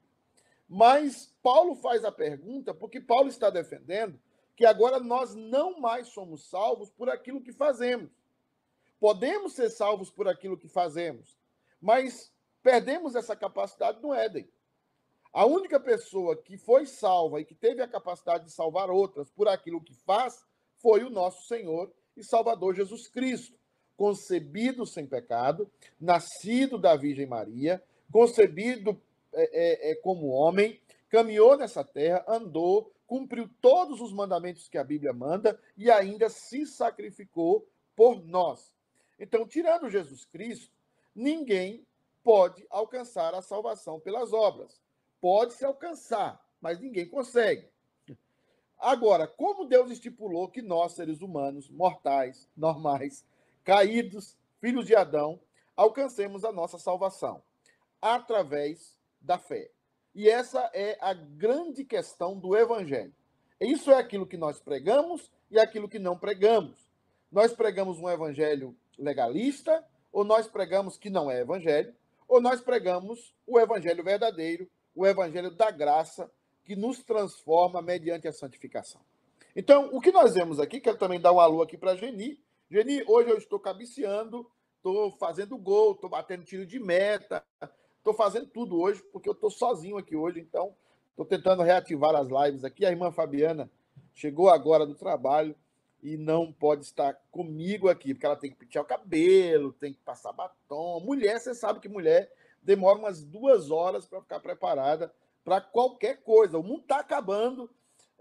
Mas 0.67 1.33
Paulo 1.41 1.75
faz 1.75 2.05
a 2.05 2.11
pergunta 2.11 2.73
porque 2.73 2.99
Paulo 3.01 3.27
está 3.27 3.49
defendendo 3.49 4.19
que 4.59 4.65
agora 4.65 4.99
nós 4.99 5.33
não 5.35 5.79
mais 5.79 6.09
somos 6.09 6.49
salvos 6.49 6.89
por 6.91 7.09
aquilo 7.09 7.39
que 7.39 7.53
fazemos. 7.53 8.11
Podemos 8.99 9.53
ser 9.53 9.69
salvos 9.69 10.11
por 10.11 10.27
aquilo 10.27 10.57
que 10.57 10.67
fazemos, 10.67 11.37
mas 11.81 12.29
perdemos 12.61 13.15
essa 13.15 13.37
capacidade 13.37 14.01
no 14.01 14.13
Éden. 14.13 14.49
A 15.31 15.45
única 15.45 15.79
pessoa 15.79 16.35
que 16.35 16.57
foi 16.57 16.85
salva 16.85 17.39
e 17.39 17.45
que 17.45 17.55
teve 17.55 17.81
a 17.81 17.87
capacidade 17.87 18.47
de 18.47 18.53
salvar 18.53 18.89
outras 18.89 19.31
por 19.31 19.47
aquilo 19.47 19.81
que 19.81 19.93
faz 19.93 20.43
foi 20.75 21.05
o 21.05 21.09
nosso 21.09 21.47
Senhor 21.47 21.89
e 22.17 22.21
Salvador 22.21 22.75
Jesus 22.75 23.07
Cristo, 23.07 23.57
concebido 23.95 24.85
sem 24.85 25.07
pecado, 25.07 25.71
nascido 25.97 26.77
da 26.77 26.97
Virgem 26.97 27.25
Maria, 27.25 27.81
concebido 28.11 29.01
é, 29.31 29.89
é, 29.89 29.91
é, 29.91 29.95
como 29.95 30.27
homem, 30.27 30.77
caminhou 31.07 31.55
nessa 31.55 31.81
terra, 31.81 32.25
andou, 32.27 32.91
cumpriu 33.09 33.49
todos 33.59 33.99
os 34.01 34.13
mandamentos 34.13 34.69
que 34.69 34.77
a 34.77 34.83
Bíblia 34.83 35.11
manda 35.11 35.59
e 35.75 35.89
ainda 35.89 36.29
se 36.29 36.67
sacrificou 36.67 37.67
por 37.95 38.23
nós. 38.23 38.71
Então, 39.19 39.47
tirando 39.47 39.89
Jesus 39.89 40.25
Cristo, 40.25 40.71
ninguém 41.15 41.83
pode 42.23 42.63
alcançar 42.69 43.33
a 43.33 43.41
salvação 43.41 43.99
pelas 43.99 44.31
obras. 44.31 44.79
Pode 45.19 45.53
se 45.53 45.65
alcançar, 45.65 46.39
mas 46.61 46.79
ninguém 46.79 47.09
consegue. 47.09 47.67
Agora, 48.77 49.27
como 49.27 49.65
Deus 49.65 49.89
estipulou 49.89 50.47
que 50.47 50.61
nós, 50.61 50.93
seres 50.93 51.23
humanos, 51.23 51.67
mortais, 51.67 52.47
normais, 52.55 53.25
caídos, 53.63 54.37
filhos 54.61 54.85
de 54.85 54.95
Adão, 54.95 55.39
alcancemos 55.75 56.45
a 56.45 56.51
nossa 56.51 56.77
salvação? 56.77 57.41
Através 57.99 58.95
da 59.19 59.39
fé. 59.39 59.71
E 60.13 60.29
essa 60.29 60.69
é 60.73 60.97
a 60.99 61.13
grande 61.13 61.83
questão 61.83 62.37
do 62.37 62.55
evangelho. 62.55 63.13
Isso 63.59 63.91
é 63.91 63.97
aquilo 63.97 64.25
que 64.25 64.37
nós 64.37 64.59
pregamos 64.59 65.29
e 65.51 65.59
aquilo 65.59 65.89
que 65.89 65.99
não 65.99 66.17
pregamos. 66.17 66.89
Nós 67.31 67.53
pregamos 67.53 67.99
um 67.99 68.09
evangelho 68.09 68.75
legalista, 68.97 69.85
ou 70.11 70.23
nós 70.23 70.47
pregamos 70.47 70.97
que 70.97 71.09
não 71.09 71.29
é 71.29 71.41
evangelho, 71.41 71.93
ou 72.27 72.41
nós 72.41 72.61
pregamos 72.61 73.33
o 73.45 73.59
evangelho 73.59 74.03
verdadeiro, 74.03 74.69
o 74.95 75.05
evangelho 75.05 75.51
da 75.51 75.71
graça, 75.71 76.31
que 76.65 76.75
nos 76.75 77.03
transforma 77.03 77.81
mediante 77.81 78.27
a 78.27 78.31
santificação. 78.31 79.01
Então, 79.55 79.89
o 79.91 79.99
que 79.99 80.11
nós 80.11 80.33
vemos 80.33 80.59
aqui, 80.59 80.79
quero 80.79 80.97
também 80.97 81.19
dar 81.19 81.33
um 81.33 81.39
alô 81.39 81.61
aqui 81.61 81.77
para 81.77 81.95
Geni. 81.95 82.39
Geni, 82.69 83.03
hoje 83.07 83.29
eu 83.29 83.37
estou 83.37 83.59
cabeceando, 83.59 84.49
estou 84.77 85.11
fazendo 85.13 85.57
gol, 85.57 85.93
estou 85.93 86.09
batendo 86.09 86.43
tiro 86.43 86.65
de 86.65 86.79
meta, 86.79 87.43
estou 87.99 88.13
fazendo 88.13 88.47
tudo 88.47 88.79
hoje, 88.79 89.01
porque 89.11 89.29
eu 89.29 89.33
estou 89.33 89.51
sozinho 89.51 89.97
aqui 89.97 90.15
hoje, 90.15 90.39
então 90.39 90.73
estou 91.11 91.25
tentando 91.25 91.63
reativar 91.63 92.15
as 92.15 92.27
lives 92.27 92.63
aqui. 92.63 92.85
A 92.85 92.89
irmã 92.89 93.11
Fabiana 93.11 93.69
chegou 94.13 94.49
agora 94.49 94.85
do 94.85 94.95
trabalho 94.95 95.55
e 96.01 96.17
não 96.17 96.51
pode 96.51 96.85
estar 96.85 97.13
comigo 97.29 97.89
aqui, 97.89 98.13
porque 98.13 98.25
ela 98.25 98.35
tem 98.35 98.49
que 98.49 98.57
pentear 98.57 98.83
o 98.83 98.87
cabelo, 98.87 99.73
tem 99.73 99.93
que 99.93 99.99
passar 99.99 100.31
batom. 100.31 101.01
Mulher, 101.01 101.39
você 101.39 101.53
sabe 101.53 101.79
que 101.79 101.89
mulher 101.89 102.31
demora 102.61 102.97
umas 102.97 103.23
duas 103.23 103.69
horas 103.69 104.05
para 104.05 104.21
ficar 104.21 104.39
preparada 104.39 105.13
para 105.43 105.59
qualquer 105.61 106.21
coisa. 106.21 106.57
O 106.57 106.63
mundo 106.63 106.81
está 106.81 106.99
acabando. 106.99 107.69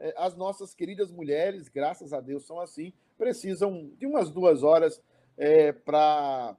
É, 0.01 0.15
as 0.17 0.37
nossas 0.37 0.75
queridas 0.75 1.11
mulheres, 1.11 1.69
graças 1.69 2.13
a 2.13 2.21
Deus, 2.21 2.47
são 2.47 2.61
assim, 2.61 2.93
precisam 3.17 3.91
de 3.99 4.07
umas 4.07 4.31
duas 4.31 4.63
horas 4.63 5.03
é, 5.37 5.73
para 5.73 6.57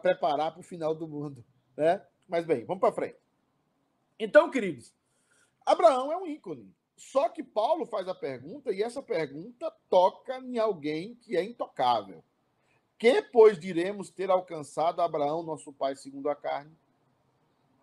preparar 0.00 0.52
para 0.52 0.60
o 0.60 0.64
final 0.64 0.94
do 0.94 1.06
mundo. 1.06 1.44
Né? 1.76 2.02
Mas 2.28 2.44
bem, 2.44 2.64
vamos 2.64 2.80
para 2.80 2.92
frente. 2.92 3.18
Então, 4.18 4.50
queridos, 4.50 4.92
Abraão 5.64 6.12
é 6.12 6.16
um 6.16 6.26
ícone. 6.26 6.74
Só 6.96 7.28
que 7.28 7.44
Paulo 7.44 7.86
faz 7.86 8.08
a 8.08 8.14
pergunta, 8.14 8.72
e 8.72 8.82
essa 8.82 9.00
pergunta 9.00 9.72
toca 9.88 10.38
em 10.38 10.58
alguém 10.58 11.14
que 11.14 11.36
é 11.36 11.44
intocável. 11.44 12.22
Que, 12.98 13.22
pois, 13.22 13.58
diremos 13.58 14.10
ter 14.10 14.28
alcançado 14.30 15.00
Abraão, 15.00 15.42
nosso 15.42 15.72
pai, 15.72 15.94
segundo 15.94 16.28
a 16.28 16.34
carne? 16.34 16.76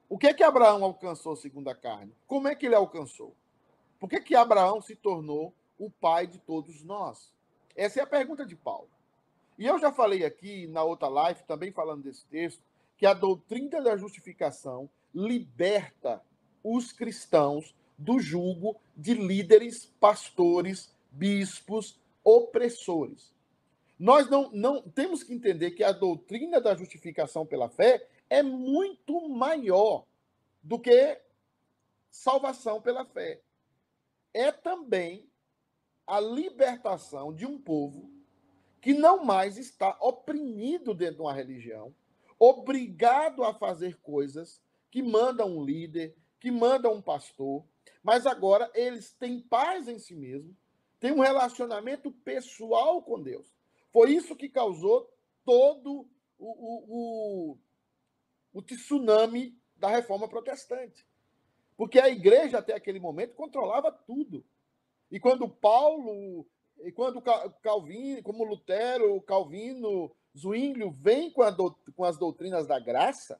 O 0.09 0.17
que 0.17 0.27
é 0.27 0.33
que 0.33 0.43
Abraão 0.43 0.83
alcançou 0.83 1.35
segundo 1.35 1.69
a 1.69 1.75
carne? 1.75 2.13
Como 2.27 2.49
é 2.49 2.55
que 2.55 2.65
ele 2.65 2.75
alcançou? 2.75 3.33
Por 3.97 4.09
que, 4.09 4.19
que 4.19 4.35
Abraão 4.35 4.81
se 4.81 4.95
tornou 4.95 5.53
o 5.79 5.89
pai 5.89 6.27
de 6.27 6.37
todos 6.37 6.83
nós? 6.83 7.33
Essa 7.75 8.01
é 8.01 8.03
a 8.03 8.07
pergunta 8.07 8.45
de 8.45 8.55
Paulo. 8.55 8.89
E 9.57 9.65
eu 9.65 9.79
já 9.79 9.91
falei 9.91 10.25
aqui 10.25 10.67
na 10.67 10.83
outra 10.83 11.07
live, 11.07 11.41
também 11.43 11.71
falando 11.71 12.03
desse 12.03 12.25
texto, 12.25 12.61
que 12.97 13.05
a 13.05 13.13
doutrina 13.13 13.81
da 13.81 13.97
justificação 13.97 14.89
liberta 15.13 16.21
os 16.63 16.91
cristãos 16.91 17.75
do 17.97 18.19
julgo 18.19 18.79
de 18.95 19.13
líderes, 19.13 19.85
pastores, 19.99 20.93
bispos, 21.11 21.99
opressores. 22.23 23.33
Nós 23.97 24.29
não, 24.29 24.51
não 24.51 24.81
temos 24.81 25.23
que 25.23 25.33
entender 25.33 25.71
que 25.71 25.83
a 25.83 25.91
doutrina 25.91 26.59
da 26.59 26.75
justificação 26.75 27.45
pela 27.45 27.69
fé 27.69 28.05
é 28.29 28.43
muito 28.43 29.29
maior 29.29 30.05
do 30.61 30.79
que 30.79 31.21
salvação 32.09 32.81
pela 32.81 33.05
fé. 33.05 33.41
É 34.33 34.51
também 34.51 35.29
a 36.05 36.19
libertação 36.19 37.33
de 37.33 37.45
um 37.45 37.57
povo 37.57 38.11
que 38.81 38.93
não 38.93 39.23
mais 39.23 39.57
está 39.57 39.97
oprimido 40.01 40.93
dentro 40.93 41.15
de 41.15 41.21
uma 41.21 41.33
religião, 41.33 41.93
obrigado 42.39 43.43
a 43.43 43.53
fazer 43.53 43.97
coisas 44.01 44.61
que 44.91 45.01
manda 45.01 45.45
um 45.45 45.63
líder, 45.63 46.15
que 46.39 46.51
manda 46.51 46.89
um 46.89 47.01
pastor, 47.01 47.63
mas 48.03 48.25
agora 48.25 48.69
eles 48.73 49.13
têm 49.13 49.39
paz 49.39 49.87
em 49.87 49.97
si 49.97 50.15
mesmo, 50.15 50.55
têm 50.99 51.11
um 51.11 51.21
relacionamento 51.21 52.11
pessoal 52.11 53.01
com 53.01 53.21
Deus. 53.21 53.53
Foi 53.91 54.11
isso 54.11 54.35
que 54.35 54.49
causou 54.49 55.09
todo 55.43 56.07
o, 56.37 56.47
o, 56.47 57.51
o, 57.51 57.57
o 58.53 58.61
tsunami 58.61 59.57
da 59.75 59.89
reforma 59.89 60.27
protestante. 60.27 61.05
Porque 61.77 61.99
a 61.99 62.09
igreja, 62.09 62.59
até 62.59 62.73
aquele 62.73 62.99
momento, 62.99 63.35
controlava 63.35 63.91
tudo. 63.91 64.45
E 65.11 65.19
quando 65.19 65.47
Paulo, 65.47 66.45
e 66.83 66.91
quando 66.91 67.21
Calvino, 67.61 68.23
como 68.23 68.43
Lutero, 68.43 69.21
Calvino, 69.21 70.15
Zwinglio 70.37 70.91
vem 70.91 71.31
com, 71.31 71.49
do, 71.51 71.75
com 71.95 72.03
as 72.03 72.17
doutrinas 72.17 72.67
da 72.67 72.79
graça, 72.79 73.39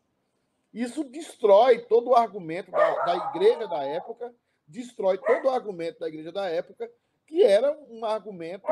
isso 0.73 1.03
destrói 1.03 1.79
todo 1.79 2.10
o 2.10 2.15
argumento 2.15 2.71
da, 2.71 3.05
da 3.05 3.29
igreja 3.29 3.67
da 3.67 3.84
época 3.84 4.34
destrói 4.67 5.17
todo 5.17 5.45
o 5.45 5.49
argumento 5.49 5.99
da 5.99 6.08
igreja 6.08 6.31
da 6.31 6.49
época, 6.49 6.89
que 7.25 7.43
era 7.43 7.71
um 7.89 8.05
argumento 8.05 8.67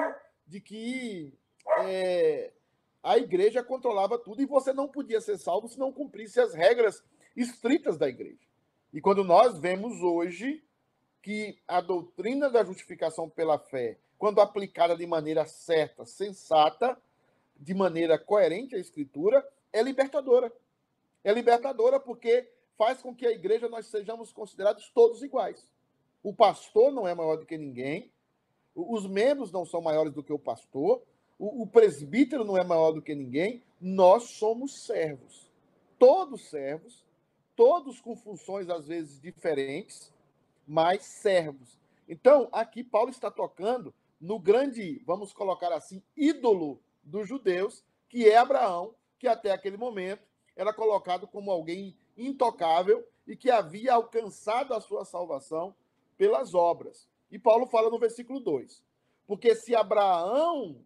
de 0.46 0.60
que 0.60 1.34
é, 1.80 2.52
a 3.02 3.18
igreja 3.18 3.64
controlava 3.64 4.18
tudo 4.18 4.42
e 4.42 4.46
você 4.46 4.74
não 4.74 4.88
podia 4.88 5.22
ser 5.22 5.38
salvo 5.38 5.68
se 5.68 5.80
não 5.80 5.92
cumprisse 5.92 6.40
as 6.40 6.54
regras 6.54 7.04
estritas 7.36 7.98
da 7.98 8.08
igreja. 8.08 8.48
E 8.92 9.02
quando 9.02 9.24
nós 9.24 9.58
vemos 9.60 10.02
hoje 10.02 10.64
que 11.22 11.58
a 11.68 11.80
doutrina 11.80 12.50
da 12.50 12.64
justificação 12.64 13.30
pela 13.30 13.58
fé, 13.58 13.98
quando 14.18 14.42
aplicada 14.42 14.96
de 14.96 15.06
maneira 15.06 15.46
certa, 15.46 16.06
sensata, 16.06 16.98
de 17.60 17.74
maneira 17.74 18.18
coerente 18.18 18.76
à 18.76 18.80
escritura, 18.80 19.48
é 19.72 19.82
libertadora. 19.82 20.52
É 21.24 21.32
libertadora 21.32 22.00
porque 22.00 22.50
faz 22.78 23.02
com 23.02 23.16
que 23.16 23.26
a 23.26 23.32
igreja 23.32 23.70
nós 23.70 23.88
sejamos 23.88 24.32
considerados 24.32 24.90
todos 24.90 25.24
iguais. 25.24 25.72
O 26.22 26.34
pastor 26.34 26.92
não 26.92 27.08
é 27.08 27.14
maior 27.14 27.38
do 27.38 27.46
que 27.46 27.58
ninguém. 27.58 28.12
Os 28.76 29.06
membros 29.06 29.52
não 29.52 29.66
são 29.66 29.82
maiores 29.82 30.14
do 30.14 30.24
que 30.24 30.34
o 30.34 30.40
pastor. 30.40 31.02
O, 31.38 31.64
o 31.64 31.68
presbítero 31.68 32.44
não 32.44 32.58
é 32.58 32.64
maior 32.64 32.92
do 32.92 33.02
que 33.02 33.14
ninguém. 33.14 33.62
Nós 33.80 34.24
somos 34.24 34.86
servos. 34.86 35.50
Todos 36.00 36.50
servos. 36.50 37.04
Todos 37.56 38.02
com 38.02 38.16
funções, 38.16 38.70
às 38.70 38.88
vezes, 38.88 39.22
diferentes, 39.22 40.12
mas 40.68 41.04
servos. 41.04 41.78
Então, 42.10 42.50
aqui 42.52 42.84
Paulo 42.84 43.12
está 43.12 43.30
tocando 43.30 43.94
no 44.20 44.40
grande, 44.40 45.02
vamos 45.06 45.34
colocar 45.34 45.72
assim, 45.72 46.02
ídolo 46.16 46.80
dos 47.04 47.28
judeus, 47.28 47.84
que 48.08 48.30
é 48.30 48.38
Abraão, 48.38 48.96
que 49.20 49.28
até 49.28 49.52
aquele 49.52 49.78
momento 49.78 50.28
era 50.56 50.74
colocado 50.74 51.28
como 51.28 51.52
alguém 51.52 51.98
intocável 52.18 53.08
e 53.26 53.36
que 53.36 53.50
havia 53.50 53.94
alcançado 53.94 54.74
a 54.74 54.82
sua 54.82 55.06
salvação 55.06 55.76
pelas 56.18 56.54
obras. 56.54 57.08
E 57.32 57.40
Paulo 57.40 57.66
fala 57.66 57.90
no 57.90 58.00
versículo 58.00 58.40
2: 58.40 58.84
Porque 59.26 59.56
se 59.56 59.76
Abraão, 59.76 60.84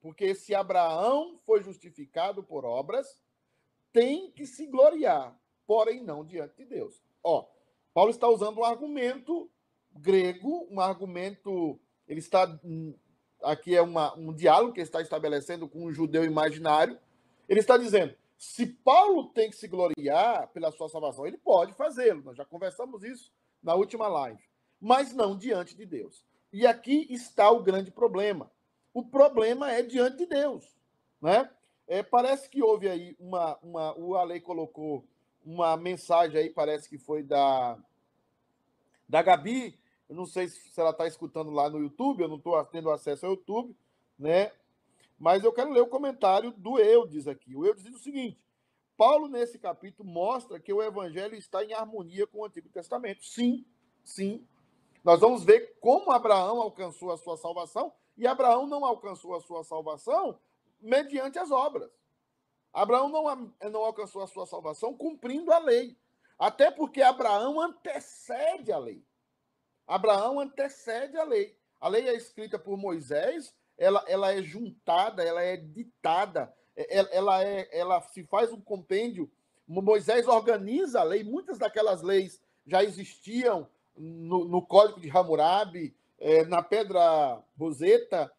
porque 0.00 0.34
se 0.34 0.54
Abraão 0.54 1.38
foi 1.44 1.62
justificado 1.62 2.42
por 2.42 2.64
obras, 2.64 3.20
tem 3.92 4.30
que 4.30 4.46
se 4.46 4.66
gloriar, 4.66 5.36
porém 5.66 6.02
não 6.02 6.24
diante 6.24 6.56
de 6.56 6.64
Deus. 6.64 7.02
Ó, 7.22 7.46
Paulo 7.92 8.10
está 8.10 8.28
usando 8.28 8.58
um 8.58 8.64
argumento 8.64 9.50
grego, 9.90 10.68
um 10.70 10.80
argumento, 10.80 11.80
ele 12.06 12.20
está 12.20 12.46
aqui 13.46 13.74
é 13.74 13.82
uma, 13.82 14.14
um 14.16 14.32
diálogo 14.32 14.72
que 14.72 14.80
ele 14.80 14.86
está 14.86 15.00
estabelecendo 15.00 15.68
com 15.68 15.84
um 15.84 15.92
judeu 15.92 16.24
imaginário. 16.24 16.98
Ele 17.48 17.60
está 17.60 17.76
dizendo: 17.76 18.14
se 18.36 18.66
Paulo 18.66 19.28
tem 19.28 19.48
que 19.50 19.56
se 19.56 19.68
gloriar 19.68 20.48
pela 20.48 20.70
sua 20.72 20.88
salvação, 20.88 21.26
ele 21.26 21.38
pode 21.38 21.72
fazê-lo. 21.74 22.22
Nós 22.22 22.36
já 22.36 22.44
conversamos 22.44 23.02
isso 23.02 23.32
na 23.62 23.74
última 23.74 24.08
live, 24.08 24.42
mas 24.80 25.14
não 25.14 25.36
diante 25.36 25.76
de 25.76 25.86
Deus. 25.86 26.24
E 26.52 26.66
aqui 26.66 27.06
está 27.10 27.50
o 27.50 27.62
grande 27.62 27.90
problema. 27.90 28.50
O 28.92 29.04
problema 29.04 29.70
é 29.70 29.82
diante 29.82 30.18
de 30.18 30.26
Deus, 30.26 30.76
né? 31.20 31.50
É, 31.88 32.02
parece 32.02 32.48
que 32.48 32.62
houve 32.62 32.88
aí 32.88 33.16
uma, 33.18 33.56
uma, 33.62 33.96
o 33.98 34.16
Ale 34.16 34.40
colocou 34.40 35.06
uma 35.44 35.76
mensagem 35.76 36.40
aí, 36.40 36.50
parece 36.50 36.88
que 36.88 36.98
foi 36.98 37.22
da 37.22 37.78
da 39.08 39.22
Gabi. 39.22 39.78
Eu 40.08 40.14
não 40.14 40.26
sei 40.26 40.48
se 40.48 40.80
ela 40.80 40.90
está 40.90 41.06
escutando 41.06 41.50
lá 41.50 41.68
no 41.68 41.78
YouTube, 41.78 42.22
eu 42.22 42.28
não 42.28 42.36
estou 42.36 42.62
tendo 42.66 42.90
acesso 42.90 43.26
ao 43.26 43.32
YouTube, 43.32 43.76
né? 44.18 44.52
Mas 45.18 45.42
eu 45.42 45.52
quero 45.52 45.70
ler 45.70 45.80
o 45.80 45.88
comentário 45.88 46.52
do 46.52 46.78
Eudes 46.78 47.26
aqui. 47.26 47.56
O 47.56 47.64
Eudes 47.64 47.84
diz 47.84 47.94
o 47.94 48.02
seguinte: 48.02 48.40
Paulo, 48.96 49.28
nesse 49.28 49.58
capítulo, 49.58 50.08
mostra 50.08 50.60
que 50.60 50.72
o 50.72 50.82
evangelho 50.82 51.34
está 51.34 51.64
em 51.64 51.72
harmonia 51.72 52.26
com 52.26 52.40
o 52.40 52.44
Antigo 52.44 52.68
Testamento. 52.68 53.24
Sim, 53.24 53.64
sim. 54.04 54.46
Nós 55.02 55.20
vamos 55.20 55.44
ver 55.44 55.76
como 55.80 56.10
Abraão 56.10 56.60
alcançou 56.60 57.10
a 57.10 57.16
sua 57.16 57.36
salvação, 57.36 57.92
e 58.16 58.26
Abraão 58.26 58.66
não 58.66 58.84
alcançou 58.84 59.34
a 59.34 59.40
sua 59.40 59.64
salvação 59.64 60.38
mediante 60.80 61.38
as 61.38 61.50
obras. 61.50 61.90
Abraão 62.72 63.08
não, 63.08 63.54
não 63.70 63.84
alcançou 63.84 64.22
a 64.22 64.26
sua 64.26 64.46
salvação 64.46 64.94
cumprindo 64.94 65.52
a 65.52 65.58
lei. 65.58 65.96
Até 66.38 66.70
porque 66.70 67.00
Abraão 67.00 67.60
antecede 67.60 68.70
a 68.70 68.78
lei. 68.78 69.02
Abraão 69.86 70.40
antecede 70.40 71.16
a 71.16 71.24
lei. 71.24 71.56
A 71.80 71.88
lei 71.88 72.08
é 72.08 72.14
escrita 72.14 72.58
por 72.58 72.76
Moisés, 72.76 73.54
ela, 73.78 74.04
ela 74.08 74.32
é 74.32 74.42
juntada, 74.42 75.22
ela 75.22 75.42
é 75.42 75.56
ditada 75.56 76.52
é, 76.76 76.98
é, 76.98 77.16
ela, 77.16 77.42
é, 77.42 77.68
ela 77.72 78.00
se 78.02 78.22
faz 78.24 78.52
um 78.52 78.60
compêndio. 78.60 79.30
Moisés 79.66 80.28
organiza 80.28 81.00
a 81.00 81.04
lei, 81.04 81.24
muitas 81.24 81.58
daquelas 81.58 82.02
leis 82.02 82.40
já 82.66 82.84
existiam 82.84 83.68
no, 83.96 84.44
no 84.44 84.62
Código 84.64 85.00
de 85.00 85.10
Hammurabi, 85.10 85.96
é, 86.18 86.44
na 86.44 86.62
Pedra 86.62 87.42
Roseta, 87.58 88.30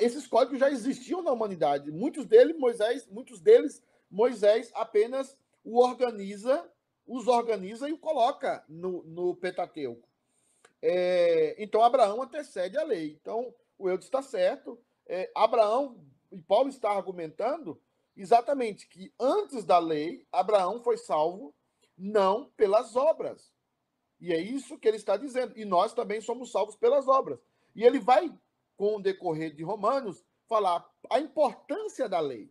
esses 0.00 0.26
códigos 0.26 0.58
já 0.58 0.70
existiam 0.70 1.22
na 1.22 1.30
humanidade. 1.30 1.90
Muitos 1.90 2.24
deles, 2.24 2.58
Moisés, 2.58 3.06
muitos 3.08 3.40
deles, 3.40 3.82
Moisés 4.10 4.70
apenas 4.74 5.36
o 5.62 5.78
organiza, 5.78 6.66
os 7.06 7.26
organiza 7.28 7.88
e 7.88 7.92
o 7.92 7.98
coloca 7.98 8.64
no, 8.68 9.02
no 9.04 9.36
Pentateuco. 9.36 10.08
É, 10.82 11.56
então, 11.62 11.82
Abraão 11.82 12.22
antecede 12.22 12.76
a 12.76 12.84
lei. 12.84 13.18
Então, 13.20 13.54
o 13.78 13.88
Eudes 13.88 14.06
está 14.06 14.22
certo. 14.22 14.78
É, 15.06 15.30
Abraão, 15.34 16.04
e 16.30 16.38
Paulo 16.38 16.68
está 16.68 16.90
argumentando 16.90 17.80
exatamente 18.16 18.88
que 18.88 19.12
antes 19.20 19.64
da 19.64 19.78
lei, 19.78 20.26
Abraão 20.32 20.82
foi 20.82 20.96
salvo 20.96 21.54
não 21.96 22.50
pelas 22.56 22.96
obras. 22.96 23.52
E 24.20 24.32
é 24.32 24.40
isso 24.40 24.78
que 24.78 24.88
ele 24.88 24.96
está 24.96 25.16
dizendo. 25.16 25.58
E 25.58 25.64
nós 25.64 25.92
também 25.92 26.20
somos 26.20 26.50
salvos 26.50 26.76
pelas 26.76 27.06
obras. 27.06 27.38
E 27.74 27.84
ele 27.84 27.98
vai, 27.98 28.32
com 28.76 28.96
o 28.96 29.02
decorrer 29.02 29.54
de 29.54 29.62
Romanos, 29.62 30.24
falar 30.48 30.88
a 31.10 31.20
importância 31.20 32.08
da 32.08 32.20
lei. 32.20 32.50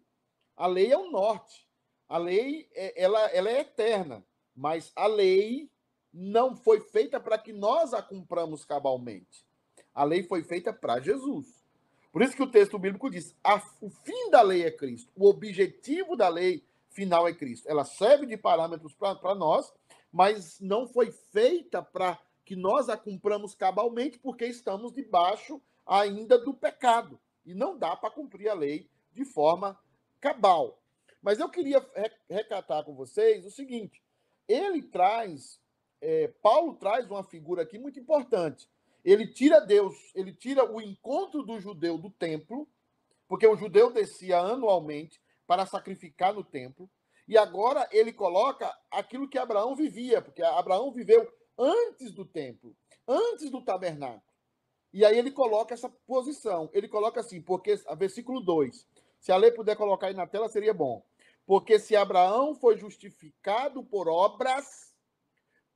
A 0.55 0.67
lei 0.67 0.91
é 0.91 0.97
o 0.97 1.09
norte. 1.09 1.67
A 2.07 2.17
lei 2.17 2.69
é, 2.73 3.01
ela, 3.01 3.19
ela 3.27 3.49
é 3.49 3.61
eterna. 3.61 4.25
Mas 4.55 4.91
a 4.95 5.07
lei 5.07 5.69
não 6.17 6.55
foi 6.55 6.79
feita 6.79 7.19
para 7.19 7.37
que 7.37 7.51
nós 7.51 7.93
a 7.93 8.01
cumpramos 8.01 8.63
cabalmente. 8.63 9.45
A 9.93 10.05
lei 10.05 10.23
foi 10.23 10.43
feita 10.43 10.71
para 10.71 11.01
Jesus. 11.01 11.61
Por 12.09 12.21
isso 12.21 12.35
que 12.35 12.41
o 12.41 12.49
texto 12.49 12.79
bíblico 12.79 13.09
diz: 13.09 13.35
a, 13.43 13.61
o 13.81 13.89
fim 13.89 14.29
da 14.29 14.41
lei 14.41 14.63
é 14.63 14.71
Cristo, 14.71 15.11
o 15.13 15.27
objetivo 15.27 16.15
da 16.15 16.29
lei 16.29 16.63
final 16.89 17.27
é 17.27 17.33
Cristo. 17.33 17.69
Ela 17.69 17.83
serve 17.83 18.25
de 18.25 18.37
parâmetros 18.37 18.93
para 18.93 19.35
nós, 19.35 19.73
mas 20.09 20.57
não 20.61 20.87
foi 20.87 21.11
feita 21.11 21.83
para 21.83 22.17
que 22.45 22.55
nós 22.55 22.87
a 22.87 22.95
cumpramos 22.95 23.53
cabalmente, 23.53 24.17
porque 24.17 24.45
estamos 24.45 24.93
debaixo 24.93 25.61
ainda 25.85 26.37
do 26.37 26.53
pecado. 26.53 27.19
E 27.45 27.53
não 27.53 27.77
dá 27.77 27.93
para 27.93 28.09
cumprir 28.09 28.47
a 28.47 28.53
lei 28.53 28.89
de 29.11 29.25
forma 29.25 29.77
cabal. 30.21 30.79
Mas 31.21 31.39
eu 31.39 31.49
queria 31.49 31.85
recatar 32.29 32.85
com 32.85 32.95
vocês 32.95 33.45
o 33.45 33.51
seguinte: 33.51 34.01
ele 34.47 34.81
traz, 34.81 35.59
é, 36.05 36.27
Paulo 36.27 36.75
traz 36.75 37.09
uma 37.09 37.23
figura 37.23 37.63
aqui 37.63 37.79
muito 37.79 37.99
importante. 37.99 38.69
Ele 39.03 39.25
tira 39.27 39.59
Deus, 39.59 39.95
ele 40.13 40.31
tira 40.31 40.63
o 40.71 40.79
encontro 40.79 41.41
do 41.41 41.59
judeu 41.59 41.97
do 41.97 42.11
templo, 42.11 42.67
porque 43.27 43.47
o 43.47 43.55
judeu 43.55 43.91
descia 43.91 44.39
anualmente 44.39 45.19
para 45.47 45.65
sacrificar 45.65 46.31
no 46.31 46.43
templo, 46.43 46.87
e 47.27 47.37
agora 47.39 47.87
ele 47.91 48.13
coloca 48.13 48.71
aquilo 48.91 49.27
que 49.27 49.39
Abraão 49.39 49.75
vivia, 49.75 50.21
porque 50.21 50.43
Abraão 50.43 50.91
viveu 50.91 51.27
antes 51.57 52.11
do 52.11 52.23
templo, 52.23 52.75
antes 53.07 53.49
do 53.49 53.63
tabernáculo. 53.63 54.21
E 54.93 55.03
aí 55.03 55.17
ele 55.17 55.31
coloca 55.31 55.73
essa 55.73 55.89
posição. 55.89 56.69
Ele 56.71 56.87
coloca 56.87 57.19
assim, 57.19 57.41
porque, 57.41 57.75
versículo 57.97 58.39
2. 58.39 58.87
Se 59.19 59.31
a 59.31 59.37
lei 59.37 59.51
puder 59.51 59.75
colocar 59.75 60.07
aí 60.07 60.13
na 60.13 60.27
tela, 60.27 60.47
seria 60.47 60.73
bom. 60.73 61.03
Porque 61.45 61.79
se 61.79 61.95
Abraão 61.95 62.55
foi 62.55 62.77
justificado 62.77 63.83
por 63.83 64.07
obras, 64.07 64.94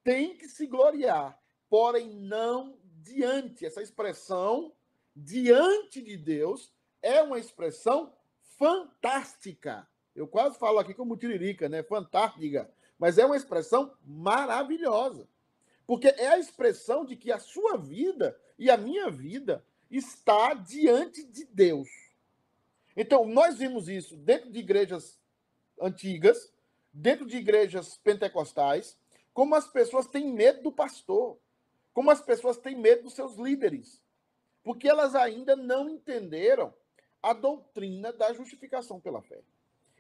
tem 0.10 0.36
que 0.36 0.48
se 0.48 0.66
gloriar, 0.66 1.40
porém 1.70 2.10
não 2.10 2.76
diante. 3.04 3.64
Essa 3.64 3.80
expressão, 3.80 4.74
diante 5.16 6.02
de 6.02 6.18
Deus, 6.18 6.74
é 7.00 7.22
uma 7.22 7.38
expressão 7.38 8.12
fantástica. 8.58 9.88
Eu 10.16 10.28
quase 10.28 10.58
falo 10.58 10.80
aqui 10.80 10.96
como 10.96 11.16
tiririca, 11.16 11.70
né? 11.70 11.84
Fantástica. 11.84 12.68
Mas 12.98 13.20
é 13.20 13.26
uma 13.28 13.38
expressão 13.38 13.94
maravilhosa. 14.04 15.30
Porque 15.86 16.08
é 16.08 16.30
a 16.30 16.40
expressão 16.40 17.06
de 17.06 17.16
que 17.16 17.32
a 17.32 17.38
sua 17.38 17.78
vida 17.78 18.36
e 18.58 18.72
a 18.72 18.78
minha 18.78 19.12
vida 19.12 19.64
está 19.92 20.56
diante 20.56 21.24
de 21.24 21.46
Deus. 21.46 21.88
Então, 22.98 23.28
nós 23.28 23.60
vimos 23.60 23.88
isso 23.88 24.18
dentro 24.18 24.50
de 24.50 24.58
igrejas 24.58 25.20
antigas, 25.80 26.52
dentro 26.92 27.28
de 27.28 27.38
igrejas 27.38 28.00
pentecostais, 28.00 28.98
como 29.34 29.56
as 29.56 29.68
pessoas 29.68 30.08
têm 30.08 30.32
medo 30.32 30.64
do 30.64 30.72
pastor 30.72 31.38
como 32.00 32.12
as 32.12 32.22
pessoas 32.22 32.58
têm 32.58 32.78
medo 32.78 33.04
dos 33.04 33.14
seus 33.14 33.36
líderes, 33.36 34.02
porque 34.64 34.88
elas 34.88 35.16
ainda 35.16 35.54
não 35.54 35.90
entenderam 35.90 36.74
a 37.22 37.34
doutrina 37.34 38.14
da 38.14 38.32
justificação 38.32 39.02
pela 39.02 39.22
fé. 39.22 39.42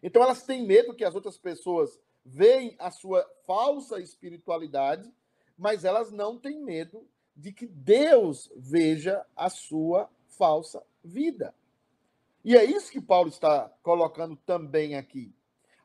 Então 0.02 0.24
elas 0.24 0.44
têm 0.44 0.66
medo 0.66 0.96
que 0.96 1.04
as 1.04 1.14
outras 1.14 1.38
pessoas 1.38 2.00
veem 2.24 2.74
a 2.80 2.90
sua 2.90 3.30
falsa 3.46 4.00
espiritualidade, 4.00 5.14
mas 5.58 5.84
elas 5.84 6.10
não 6.10 6.38
têm 6.38 6.64
medo 6.64 7.06
de 7.36 7.52
que 7.52 7.66
Deus 7.66 8.50
veja 8.56 9.26
a 9.36 9.50
sua 9.50 10.10
falsa 10.28 10.82
vida. 11.04 11.54
E 12.46 12.56
é 12.56 12.64
isso 12.64 12.92
que 12.92 13.02
Paulo 13.02 13.28
está 13.28 13.70
colocando 13.84 14.38
também 14.38 14.96
aqui. 14.96 15.34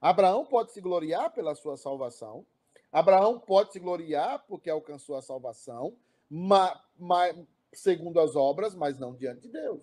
Abraão 0.00 0.44
pode 0.44 0.70
se 0.70 0.80
gloriar 0.80 1.32
pela 1.32 1.56
sua 1.56 1.76
salvação, 1.76 2.46
Abraão 2.94 3.40
pode 3.40 3.72
se 3.72 3.80
gloriar 3.80 4.44
porque 4.46 4.70
alcançou 4.70 5.16
a 5.16 5.20
salvação, 5.20 5.96
ma, 6.30 6.80
ma, 6.96 7.24
segundo 7.72 8.20
as 8.20 8.36
obras, 8.36 8.72
mas 8.72 8.96
não 9.00 9.16
diante 9.16 9.40
de 9.40 9.48
Deus. 9.48 9.82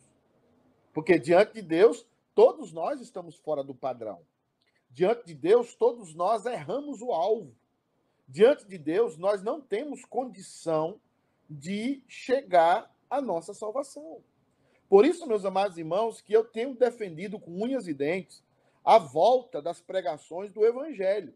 Porque 0.93 1.19
diante 1.19 1.55
de 1.55 1.61
Deus, 1.61 2.07
todos 2.33 2.71
nós 2.71 3.01
estamos 3.01 3.35
fora 3.35 3.65
do 3.65 3.75
padrão. 3.75 4.21
Diante 4.89 5.25
de 5.25 5.33
Deus, 5.33 5.75
todos 5.75 6.15
nós 6.15 6.45
erramos 6.45 7.01
o 7.01 7.11
alvo. 7.11 7.53
Diante 8.25 8.65
de 8.65 8.77
Deus, 8.77 9.17
nós 9.17 9.43
não 9.43 9.59
temos 9.59 10.05
condição 10.05 10.97
de 11.49 12.01
chegar 12.07 12.89
à 13.09 13.19
nossa 13.19 13.53
salvação. 13.53 14.23
Por 14.87 15.05
isso, 15.05 15.27
meus 15.27 15.43
amados 15.43 15.77
irmãos, 15.77 16.21
que 16.21 16.31
eu 16.31 16.45
tenho 16.45 16.75
defendido 16.75 17.37
com 17.37 17.61
unhas 17.61 17.89
e 17.89 17.93
dentes 17.93 18.41
a 18.85 18.97
volta 18.97 19.61
das 19.61 19.81
pregações 19.81 20.53
do 20.53 20.65
Evangelho 20.65 21.35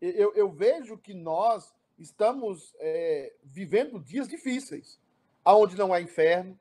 eu, 0.00 0.34
eu 0.34 0.50
vejo 0.50 0.98
que 0.98 1.14
nós 1.14 1.74
estamos 1.98 2.74
é, 2.78 3.34
vivendo 3.42 3.98
dias 3.98 4.28
difíceis, 4.28 5.00
aonde 5.44 5.76
não 5.76 5.92
há 5.92 6.00
inferno, 6.00 6.58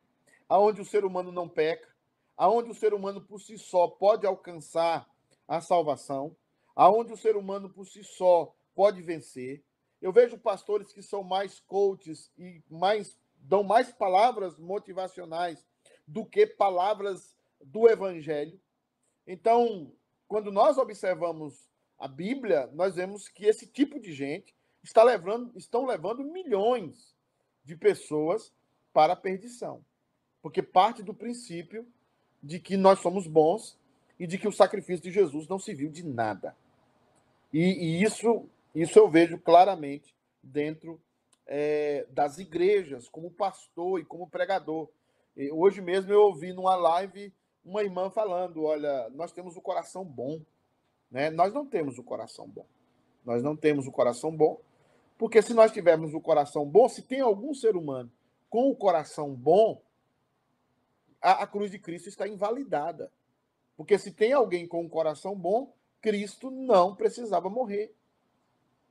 aonde 0.47 0.81
o 0.81 0.85
ser 0.85 1.03
humano 1.03 1.31
não 1.31 1.49
peca, 1.49 1.93
aonde 2.37 2.69
o 2.69 2.75
ser 2.75 2.93
humano 2.93 3.21
por 3.21 3.39
si 3.41 3.57
só 3.57 3.87
pode 3.87 4.25
alcançar 4.25 5.09
a 5.47 5.61
salvação, 5.61 6.35
aonde 6.75 7.13
o 7.13 7.17
ser 7.17 7.35
humano 7.35 7.69
por 7.69 7.85
si 7.85 8.03
só 8.03 8.53
pode 8.73 9.01
vencer. 9.01 9.63
Eu 10.01 10.11
vejo 10.11 10.37
pastores 10.37 10.91
que 10.91 11.01
são 11.01 11.23
mais 11.23 11.59
coaches 11.61 12.31
e 12.37 12.61
mais 12.69 13.17
dão 13.37 13.63
mais 13.63 13.91
palavras 13.91 14.57
motivacionais 14.57 15.65
do 16.07 16.25
que 16.25 16.47
palavras 16.47 17.35
do 17.63 17.87
evangelho. 17.87 18.59
Então, 19.25 19.91
quando 20.27 20.51
nós 20.51 20.77
observamos 20.77 21.69
a 21.97 22.07
Bíblia, 22.07 22.69
nós 22.73 22.95
vemos 22.95 23.27
que 23.27 23.45
esse 23.45 23.65
tipo 23.65 23.99
de 23.99 24.13
gente 24.13 24.53
está 24.83 25.03
levando, 25.03 25.51
estão 25.57 25.85
levando 25.85 26.23
milhões 26.23 27.15
de 27.63 27.75
pessoas 27.75 28.53
para 28.93 29.13
a 29.13 29.15
perdição. 29.17 29.83
Porque 30.41 30.61
parte 30.61 31.01
do 31.01 31.13
princípio 31.13 31.87
de 32.41 32.59
que 32.59 32.77
nós 32.77 32.99
somos 32.99 33.27
bons 33.27 33.77
e 34.19 34.27
de 34.27 34.37
que 34.37 34.47
o 34.47 34.51
sacrifício 34.51 35.03
de 35.03 35.11
Jesus 35.11 35.47
não 35.47 35.57
se 35.57 35.73
viu 35.73 35.89
de 35.89 36.05
nada. 36.05 36.55
E, 37.51 37.59
e 37.59 38.03
isso, 38.03 38.47
isso 38.73 38.99
eu 38.99 39.09
vejo 39.09 39.37
claramente 39.39 40.13
dentro 40.43 41.01
é, 41.47 42.05
das 42.09 42.37
igrejas, 42.37 43.07
como 43.07 43.31
pastor 43.31 43.99
e 43.99 44.05
como 44.05 44.29
pregador. 44.29 44.89
E 45.35 45.51
hoje 45.51 45.81
mesmo 45.81 46.11
eu 46.11 46.21
ouvi 46.21 46.53
numa 46.53 46.75
live 46.75 47.33
uma 47.63 47.83
irmã 47.83 48.09
falando: 48.09 48.63
olha, 48.63 49.09
nós 49.09 49.31
temos 49.31 49.57
o 49.57 49.61
coração 49.61 50.05
bom. 50.05 50.41
Né? 51.09 51.29
Nós 51.29 51.53
não 51.53 51.65
temos 51.65 51.97
o 51.97 52.03
coração 52.03 52.47
bom. 52.47 52.65
Nós 53.25 53.41
não 53.41 53.55
temos 53.55 53.87
o 53.87 53.91
coração 53.91 54.35
bom, 54.35 54.61
porque 55.17 55.41
se 55.41 55.53
nós 55.53 55.71
tivermos 55.71 56.13
o 56.13 56.21
coração 56.21 56.65
bom, 56.65 56.87
se 56.87 57.01
tem 57.01 57.21
algum 57.21 57.53
ser 57.53 57.75
humano 57.75 58.11
com 58.49 58.69
o 58.69 58.75
coração 58.75 59.33
bom, 59.33 59.81
a, 61.21 61.43
a 61.43 61.47
cruz 61.47 61.71
de 61.71 61.79
Cristo 61.79 62.07
está 62.07 62.27
invalidada. 62.27 63.11
Porque 63.75 63.97
se 63.97 64.11
tem 64.11 64.31
alguém 64.31 64.67
com 64.67 64.81
um 64.81 64.89
coração 64.89 65.35
bom, 65.35 65.73
Cristo 66.01 66.51
não 66.51 66.95
precisava 66.95 67.49
morrer. 67.49 67.93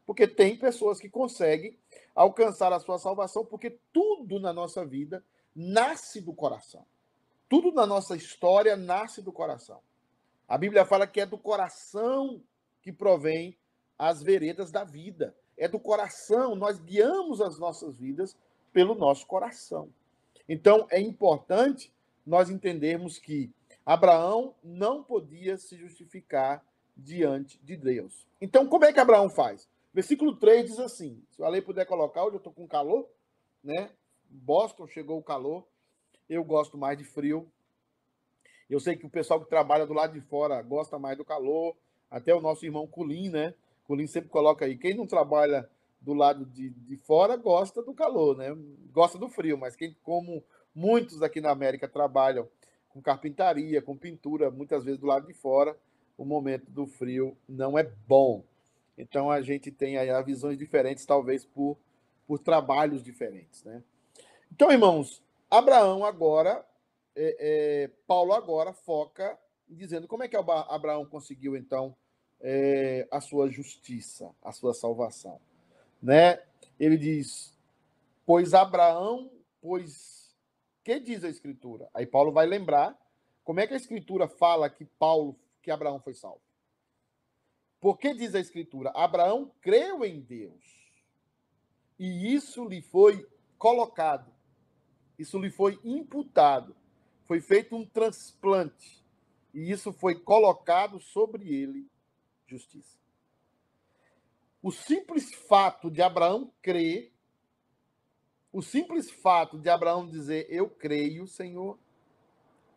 Porque 0.05 0.27
tem 0.27 0.59
pessoas 0.59 0.99
que 1.01 1.09
conseguem 1.09 1.79
alcançar 2.15 2.73
a 2.73 2.81
sua 2.81 2.99
salvação, 2.99 3.45
porque 3.45 3.79
tudo 3.93 4.39
na 4.39 4.53
nossa 4.53 4.85
vida 4.85 5.25
nasce 5.55 6.21
do 6.21 6.35
coração. 6.35 6.85
Tudo 7.49 7.73
na 7.73 7.87
nossa 7.87 8.17
história 8.17 8.77
nasce 8.77 9.23
do 9.23 9.33
coração. 9.33 9.81
A 10.49 10.59
Bíblia 10.59 10.85
fala 10.85 11.07
que 11.07 11.21
é 11.21 11.27
do 11.27 11.39
coração 11.39 12.43
que 12.83 12.93
provém 12.93 13.57
as 13.99 14.23
veredas 14.23 14.71
da 14.71 14.85
vida. 14.85 15.35
É 15.57 15.67
do 15.67 15.79
coração, 15.79 16.55
nós 16.55 16.79
guiamos 16.79 17.41
as 17.41 17.59
nossas 17.59 17.99
vidas 17.99 18.37
pelo 18.73 18.95
nosso 18.95 19.27
coração. 19.27 19.89
Então, 20.49 20.87
é 20.91 21.01
importante 21.01 21.93
nós 22.27 22.51
entendermos 22.51 23.19
que 23.19 23.51
Abraão 23.87 24.55
não 24.63 25.03
podia 25.03 25.57
se 25.57 25.77
justificar 25.77 26.65
diante 26.97 27.59
de 27.63 27.77
Deus. 27.77 28.27
Então, 28.41 28.67
como 28.67 28.85
é 28.85 28.93
que 28.93 29.01
Abraão 29.01 29.31
faz? 29.31 29.69
Versículo 29.93 30.37
3 30.37 30.67
diz 30.67 30.79
assim: 30.79 31.23
se 31.31 31.43
a 31.43 31.49
lei 31.49 31.63
puder 31.63 31.87
colocar, 31.87 32.25
hoje 32.25 32.37
eu 32.37 32.39
estou 32.39 32.53
com 32.53 32.67
calor, 32.67 33.09
né? 33.63 33.91
Boston 34.29 34.87
chegou 34.87 35.19
o 35.19 35.23
calor, 35.23 35.67
eu 36.29 36.43
gosto 36.43 36.77
mais 36.77 36.99
de 36.99 37.05
frio, 37.05 37.49
Eu 38.69 38.81
sei 38.81 38.97
que 38.97 39.07
o 39.07 39.11
pessoal 39.11 39.41
que 39.41 39.49
trabalha 39.49 39.87
do 39.87 39.93
lado 39.93 40.13
de 40.13 40.21
fora 40.21 40.61
gosta 40.63 40.99
mais 40.99 41.17
do 41.17 41.25
calor, 41.25 41.77
até 42.11 42.35
o 42.35 42.41
nosso 42.41 42.65
irmão 42.65 42.87
Culim, 42.87 43.29
né? 43.29 43.55
Culim 43.85 44.07
sempre 44.07 44.31
coloca 44.31 44.65
aí, 44.65 44.77
quem 44.77 44.95
não 44.95 45.07
trabalha 45.07 45.69
do 46.01 46.13
lado 46.13 46.45
de, 46.47 46.71
de 46.71 46.97
fora 46.99 47.37
gosta 47.37 47.83
do 47.83 47.95
calor, 47.95 48.37
né? 48.37 48.55
Gosta 48.93 49.19
do 49.19 49.29
frio, 49.29 49.59
mas 49.59 49.75
quem, 49.75 49.97
como 50.03 50.43
muitos 50.75 51.23
aqui 51.23 51.41
na 51.41 51.51
América 51.51 51.89
trabalham 51.89 52.49
com 52.89 53.03
carpintaria, 53.03 53.83
com 53.83 53.97
pintura, 53.97 54.51
muitas 54.51 54.85
vezes 54.85 55.01
do 55.01 55.07
lado 55.07 55.27
de 55.27 55.35
fora, 55.35 55.77
o 56.17 56.25
momento 56.25 56.71
do 56.71 56.87
frio 56.87 57.37
não 57.49 57.79
é 57.79 57.83
bom. 57.83 58.45
Então 58.97 59.31
a 59.31 59.43
gente 59.43 59.71
tem 59.71 59.97
aí 59.99 60.23
visões 60.23 60.57
diferentes, 60.57 61.05
talvez 61.05 61.45
por, 61.45 61.77
por 62.27 62.39
trabalhos 62.39 63.03
diferentes, 63.03 63.65
né? 63.65 63.83
Então, 64.53 64.71
irmãos, 64.71 65.23
Abraão 65.51 66.05
agora, 66.05 66.65
é, 67.17 67.37
é, 67.85 67.89
Paulo 68.07 68.33
agora 68.33 68.73
foca 68.73 69.39
dizendo 69.69 70.07
como 70.07 70.23
é 70.23 70.29
que 70.29 70.37
Abraão 70.37 71.07
conseguiu 71.07 71.57
então 71.57 71.97
é, 72.41 73.09
a 73.11 73.21
sua 73.21 73.49
justiça, 73.49 74.35
a 74.43 74.53
sua 74.53 74.75
salvação, 74.75 75.41
né? 76.03 76.43
Ele 76.79 76.97
diz, 76.97 77.57
pois 78.27 78.53
Abraão, 78.53 79.31
pois 79.61 80.35
que 80.83 81.01
diz 81.01 81.25
a 81.25 81.29
Escritura? 81.29 81.89
Aí 81.95 82.07
Paulo 82.07 82.33
vai 82.33 82.47
lembrar 82.47 82.99
como 83.43 83.61
é 83.61 83.67
que 83.67 83.75
a 83.75 83.79
Escritura 83.79 84.29
fala 84.29 84.69
que 84.69 84.85
Paulo, 84.85 85.39
que 85.63 85.71
Abraão 85.71 86.01
foi 86.01 86.15
salvo. 86.15 86.43
Porque 87.81 88.15
diz 88.15 88.35
a 88.35 88.41
Escritura, 88.41 88.91
Abraão 88.95 89.51
creu 89.61 90.05
em 90.05 90.21
Deus 90.21 90.93
e 91.99 92.35
isso 92.35 92.67
lhe 92.67 92.83
foi 92.83 93.27
colocado 93.57 94.35
isso 95.19 95.39
lhe 95.39 95.51
foi 95.51 95.79
imputado, 95.85 96.75
foi 97.25 97.41
feito 97.41 97.75
um 97.75 97.85
transplante, 97.85 99.05
e 99.53 99.71
isso 99.71 99.93
foi 99.93 100.15
colocado 100.15 101.01
sobre 101.01 101.53
ele 101.53 101.89
justiça. 102.47 102.99
O 104.63 104.71
simples 104.71 105.35
fato 105.35 105.91
de 105.91 106.01
Abraão 106.01 106.51
crer, 106.63 107.13
o 108.53 108.63
simples 108.63 109.11
fato 109.11 109.59
de 109.59 109.69
Abraão 109.69 110.07
dizer 110.07 110.47
eu 110.49 110.69
creio, 110.71 111.27
Senhor, 111.27 111.79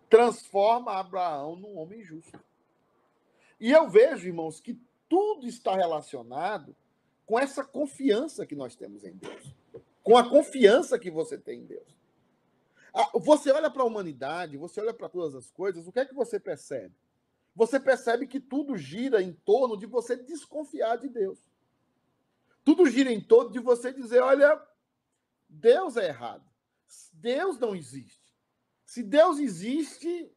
transforma 0.10 0.94
Abraão 0.94 1.56
num 1.56 1.78
homem 1.78 2.04
justo. 2.04 2.40
E 3.60 3.72
eu 3.72 3.90
vejo, 3.90 4.28
irmãos, 4.28 4.60
que 4.60 4.80
tudo 5.08 5.48
está 5.48 5.76
relacionado 5.76 6.76
com 7.26 7.40
essa 7.40 7.64
confiança 7.64 8.46
que 8.46 8.56
nós 8.56 8.76
temos 8.76 9.04
em 9.04 9.14
Deus. 9.14 9.54
Com 10.04 10.18
a 10.18 10.30
confiança 10.30 10.98
que 10.98 11.12
você 11.12 11.38
tem 11.38 11.60
em 11.62 11.66
Deus. 11.66 11.97
Ah, 13.00 13.12
você 13.14 13.52
olha 13.52 13.70
para 13.70 13.84
a 13.84 13.86
humanidade, 13.86 14.58
você 14.58 14.82
olha 14.82 14.92
para 14.92 15.08
todas 15.08 15.36
as 15.36 15.52
coisas, 15.52 15.88
o 15.88 15.92
que 15.92 16.00
é 16.00 16.06
que 16.06 16.16
você 16.16 16.40
percebe? 16.40 16.96
Você 17.56 17.80
percebe 17.80 18.26
que 18.26 18.40
tudo 18.40 18.76
gira 18.76 19.22
em 19.22 19.34
torno 19.34 19.78
de 19.78 19.86
você 19.86 20.16
desconfiar 20.16 20.98
de 20.98 21.08
Deus. 21.08 21.38
Tudo 22.66 22.90
gira 22.90 23.12
em 23.12 23.22
torno 23.22 23.52
de 23.52 23.60
você 23.60 23.94
dizer: 23.94 24.22
olha, 24.22 24.60
Deus 25.48 25.96
é 25.96 26.08
errado. 26.08 26.44
Deus 27.14 27.60
não 27.60 27.76
existe. 27.76 28.34
Se 28.84 29.04
Deus 29.04 29.38
existe, 29.38 30.32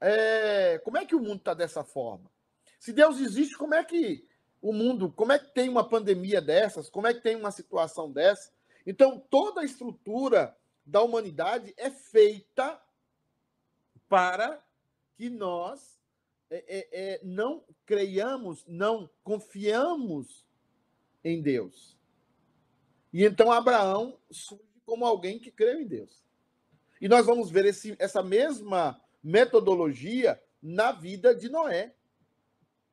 é... 0.00 0.78
como 0.84 0.98
é 0.98 1.04
que 1.04 1.16
o 1.16 1.20
mundo 1.20 1.38
está 1.38 1.52
dessa 1.52 1.82
forma? 1.82 2.30
Se 2.78 2.92
Deus 2.92 3.18
existe, 3.18 3.58
como 3.58 3.74
é 3.74 3.82
que 3.82 4.24
o 4.62 4.72
mundo, 4.72 5.10
como 5.10 5.32
é 5.32 5.38
que 5.40 5.52
tem 5.52 5.68
uma 5.68 5.88
pandemia 5.88 6.40
dessas? 6.40 6.88
Como 6.88 7.08
é 7.08 7.14
que 7.14 7.22
tem 7.22 7.34
uma 7.34 7.50
situação 7.50 8.12
dessa? 8.12 8.52
Então, 8.86 9.18
toda 9.18 9.62
a 9.62 9.64
estrutura 9.64 10.56
da 10.86 11.02
humanidade 11.02 11.74
é 11.76 11.90
feita 11.90 12.80
para 14.08 14.64
que 15.16 15.28
nós 15.28 16.00
é, 16.48 16.64
é, 16.68 16.88
é, 16.92 17.20
não 17.24 17.64
creiamos, 17.84 18.64
não 18.66 19.10
confiamos 19.24 20.46
em 21.24 21.42
Deus. 21.42 21.96
E 23.12 23.24
então 23.24 23.50
Abraão 23.50 24.18
surge 24.30 24.64
como 24.84 25.04
alguém 25.04 25.38
que 25.38 25.50
creu 25.50 25.80
em 25.80 25.86
Deus. 25.86 26.24
E 27.00 27.08
nós 27.08 27.26
vamos 27.26 27.50
ver 27.50 27.66
esse, 27.66 27.96
essa 27.98 28.22
mesma 28.22 29.00
metodologia 29.22 30.40
na 30.62 30.92
vida 30.92 31.34
de 31.34 31.48
Noé. 31.48 31.92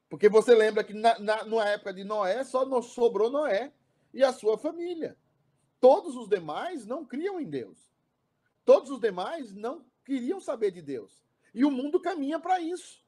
Porque 0.10 0.28
você 0.28 0.56
lembra 0.56 0.84
que 0.84 0.94
na, 0.94 1.18
na, 1.20 1.46
na 1.46 1.70
época 1.70 1.94
de 1.94 2.04
Noé 2.04 2.44
só 2.44 2.82
sobrou 2.82 3.30
Noé 3.30 3.72
e 4.14 4.24
a 4.24 4.34
sua 4.34 4.58
família. 4.58 5.16
Todos 5.84 6.16
os 6.16 6.30
demais 6.30 6.86
não 6.86 7.04
criam 7.04 7.42
em 7.42 7.50
Deus. 7.50 7.78
Todos 8.64 8.90
os 8.90 9.02
demais 9.02 9.52
não 9.52 9.86
queriam 10.06 10.40
saber 10.40 10.72
de 10.72 10.82
Deus. 10.82 11.22
E 11.54 11.66
o 11.66 11.70
mundo 11.70 12.00
caminha 12.00 12.40
para 12.40 12.62
isso. 12.62 13.04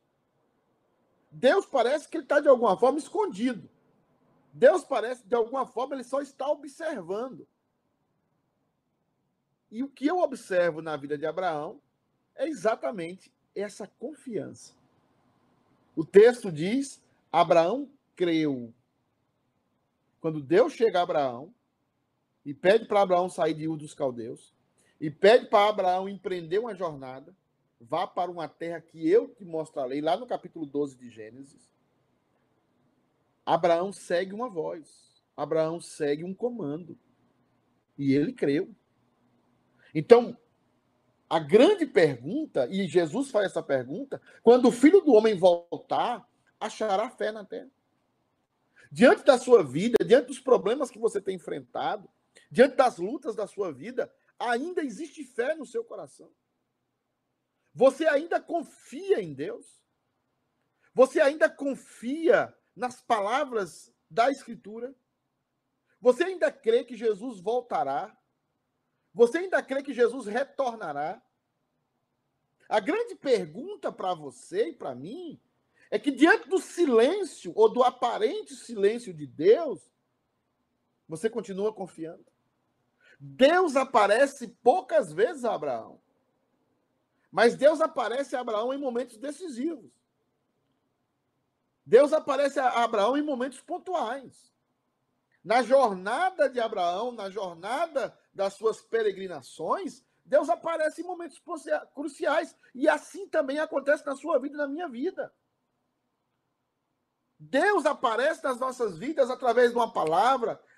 Deus 1.31 1.65
parece 1.65 2.09
que 2.09 2.17
ele 2.17 2.25
está 2.25 2.41
de 2.41 2.49
alguma 2.49 2.77
forma 2.77 2.99
escondido. 2.99 3.69
Deus 4.51 4.83
parece, 4.83 5.25
de 5.25 5.33
alguma 5.33 5.65
forma, 5.65 5.95
ele 5.95 6.03
só 6.03 6.19
está 6.19 6.49
observando. 6.49 7.47
E 9.71 9.81
o 9.81 9.87
que 9.87 10.05
eu 10.05 10.19
observo 10.19 10.81
na 10.81 10.97
vida 10.97 11.17
de 11.17 11.25
Abraão 11.25 11.79
é 12.35 12.45
exatamente 12.45 13.33
essa 13.55 13.87
confiança. 13.87 14.75
O 15.95 16.03
texto 16.03 16.51
diz: 16.51 17.01
Abraão 17.31 17.89
creu. 18.17 18.73
Quando 20.19 20.43
Deus 20.43 20.73
chega 20.73 20.99
a 20.99 21.03
Abraão 21.03 21.54
e 22.45 22.53
pede 22.53 22.85
para 22.85 23.01
Abraão 23.01 23.27
sair 23.27 23.53
de 23.53 23.67
Ur 23.67 23.77
dos 23.77 23.93
Caldeus 23.93 24.53
e 24.99 25.09
pede 25.09 25.47
para 25.47 25.69
Abraão 25.69 26.07
empreender 26.07 26.59
uma 26.59 26.75
jornada, 26.75 27.35
vá 27.79 28.07
para 28.07 28.31
uma 28.31 28.47
terra 28.47 28.79
que 28.79 29.09
eu 29.09 29.27
te 29.27 29.43
mostrarei, 29.43 29.99
lá 29.99 30.15
no 30.15 30.27
capítulo 30.27 30.65
12 30.65 30.97
de 30.97 31.09
Gênesis. 31.09 31.69
Abraão 33.45 33.91
segue 33.91 34.33
uma 34.33 34.49
voz, 34.49 35.23
Abraão 35.35 35.79
segue 35.79 36.23
um 36.23 36.33
comando. 36.33 36.97
E 37.97 38.13
ele 38.13 38.33
creu. 38.33 38.73
Então, 39.93 40.37
a 41.29 41.39
grande 41.39 41.85
pergunta, 41.85 42.67
e 42.69 42.87
Jesus 42.87 43.31
faz 43.31 43.47
essa 43.47 43.63
pergunta, 43.63 44.21
quando 44.41 44.67
o 44.67 44.71
filho 44.71 45.01
do 45.01 45.13
homem 45.13 45.35
voltar, 45.35 46.27
achará 46.59 47.09
fé 47.09 47.31
na 47.31 47.43
terra. 47.43 47.69
Diante 48.91 49.23
da 49.23 49.37
sua 49.37 49.63
vida, 49.63 49.97
diante 50.05 50.27
dos 50.27 50.39
problemas 50.39 50.89
que 50.89 50.99
você 50.99 51.19
tem 51.19 51.35
enfrentado, 51.35 52.09
diante 52.51 52.75
das 52.75 52.97
lutas 52.97 53.35
da 53.35 53.47
sua 53.47 53.71
vida, 53.71 54.13
ainda 54.39 54.83
existe 54.83 55.23
fé 55.23 55.55
no 55.55 55.65
seu 55.65 55.83
coração. 55.83 56.31
Você 57.73 58.07
ainda 58.07 58.39
confia 58.39 59.21
em 59.21 59.33
Deus. 59.33 59.83
Você 60.93 61.19
ainda 61.19 61.49
confia 61.49 62.55
nas 62.75 63.01
palavras 63.01 63.93
da 64.09 64.31
Escritura. 64.31 64.95
Você 65.99 66.23
ainda 66.23 66.51
crê 66.51 66.83
que 66.83 66.95
Jesus 66.95 67.39
voltará. 67.39 68.17
Você 69.13 69.39
ainda 69.39 69.61
crê 69.61 69.83
que 69.83 69.93
Jesus 69.93 70.25
retornará. 70.27 71.21
A 72.67 72.79
grande 72.79 73.15
pergunta 73.15 73.91
para 73.91 74.13
você 74.13 74.69
e 74.69 74.73
para 74.73 74.95
mim 74.95 75.39
é 75.91 75.99
que 75.99 76.11
diante 76.11 76.49
do 76.49 76.59
silêncio 76.59 77.53
ou 77.55 77.69
do 77.69 77.83
aparente 77.83 78.55
silêncio 78.55 79.13
de 79.13 79.27
Deus, 79.27 79.89
você 81.07 81.29
continua 81.29 81.73
confiando. 81.73 82.25
Deus 83.19 83.75
aparece 83.75 84.47
poucas 84.63 85.11
vezes 85.13 85.45
a 85.45 85.53
Abraão. 85.53 85.99
Mas 87.31 87.55
Deus 87.55 87.81
aparece 87.81 88.35
a 88.35 88.39
Abraão 88.39 88.73
em 88.73 88.77
momentos 88.77 89.17
decisivos. 89.17 89.91
Deus 91.85 92.13
aparece 92.13 92.59
a 92.59 92.83
Abraão 92.83 93.17
em 93.17 93.21
momentos 93.21 93.61
pontuais. 93.61 94.51
Na 95.43 95.61
jornada 95.61 96.49
de 96.49 96.59
Abraão, 96.59 97.11
na 97.11 97.29
jornada 97.29 98.17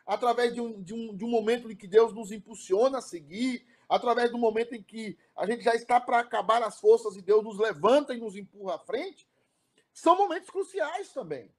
através 0.07 0.53
de 0.53 0.61
um, 0.61 0.81
de, 0.81 0.93
um, 0.93 1.15
de 1.15 1.25
um 1.25 1.29
momento 1.29 1.69
em 1.69 1.75
que 1.75 1.85
Deus 1.85 2.13
nos 2.13 2.31
impulsiona 2.31 2.99
a 2.99 3.01
seguir, 3.01 3.67
através 3.89 4.31
do 4.31 4.37
momento 4.37 4.73
em 4.73 4.81
que 4.81 5.19
a 5.35 5.45
gente 5.45 5.63
já 5.63 5.75
está 5.75 5.99
para 5.99 6.19
acabar 6.19 6.63
as 6.63 6.79
forças 6.79 7.17
e 7.17 7.21
Deus 7.21 7.43
nos 7.43 7.59
levanta 7.59 8.13
e 8.13 8.19
nos 8.19 8.37
empurra 8.37 8.75
à 8.75 8.79
frente, 8.79 9.27
são 9.93 10.17
momentos 10.17 10.49
cruciais 10.49 11.11
também. 11.11 11.53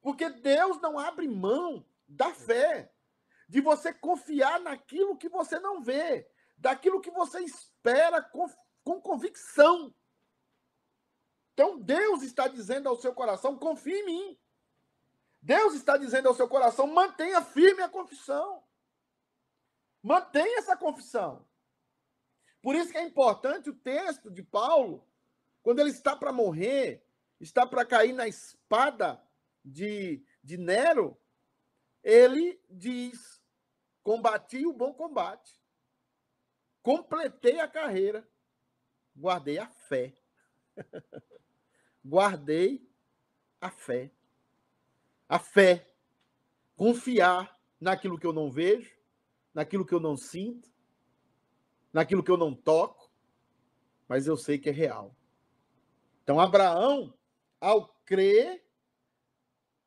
Porque 0.00 0.28
Deus 0.28 0.80
não 0.80 0.98
abre 0.98 1.28
mão 1.28 1.86
da 2.08 2.34
fé, 2.34 2.92
de 3.48 3.60
você 3.60 3.94
confiar 3.94 4.60
naquilo 4.60 5.16
que 5.16 5.28
você 5.28 5.60
não 5.60 5.80
vê, 5.80 6.28
daquilo 6.56 7.00
que 7.00 7.10
você 7.10 7.40
espera 7.40 8.20
com, 8.20 8.46
com 8.82 9.00
convicção. 9.00 9.94
Então 11.54 11.78
Deus 11.78 12.22
está 12.22 12.48
dizendo 12.48 12.88
ao 12.88 12.96
seu 12.96 13.14
coração: 13.14 13.56
confie 13.56 14.00
em 14.00 14.06
mim. 14.06 14.38
Deus 15.40 15.74
está 15.74 15.96
dizendo 15.96 16.28
ao 16.28 16.34
seu 16.34 16.48
coração: 16.48 16.86
mantenha 16.86 17.42
firme 17.42 17.82
a 17.82 17.88
confissão. 17.88 18.62
Mantenha 20.02 20.58
essa 20.58 20.76
confissão. 20.76 21.46
Por 22.62 22.74
isso 22.74 22.90
que 22.90 22.98
é 22.98 23.02
importante 23.02 23.70
o 23.70 23.74
texto 23.74 24.30
de 24.30 24.42
Paulo 24.42 25.08
quando 25.68 25.80
ele 25.80 25.90
está 25.90 26.16
para 26.16 26.32
morrer, 26.32 27.04
está 27.38 27.66
para 27.66 27.84
cair 27.84 28.14
na 28.14 28.26
espada 28.26 29.22
de, 29.62 30.24
de 30.42 30.56
Nero, 30.56 31.20
ele 32.02 32.58
diz: 32.70 33.38
combati 34.02 34.64
o 34.66 34.72
bom 34.72 34.94
combate, 34.94 35.60
completei 36.82 37.60
a 37.60 37.68
carreira, 37.68 38.26
guardei 39.14 39.58
a 39.58 39.68
fé. 39.68 40.14
guardei 42.02 42.90
a 43.60 43.70
fé. 43.70 44.10
A 45.28 45.38
fé. 45.38 45.90
Confiar 46.74 47.58
naquilo 47.80 48.18
que 48.18 48.26
eu 48.26 48.32
não 48.32 48.50
vejo, 48.50 48.96
naquilo 49.52 49.84
que 49.84 49.92
eu 49.92 50.00
não 50.00 50.16
sinto, 50.16 50.70
naquilo 51.92 52.22
que 52.22 52.30
eu 52.30 52.36
não 52.36 52.54
toco, 52.54 53.10
mas 54.06 54.26
eu 54.26 54.36
sei 54.36 54.58
que 54.58 54.68
é 54.68 54.72
real. 54.72 55.14
Então, 56.22 56.38
Abraão, 56.38 57.14
ao 57.60 57.88
crer, 58.04 58.64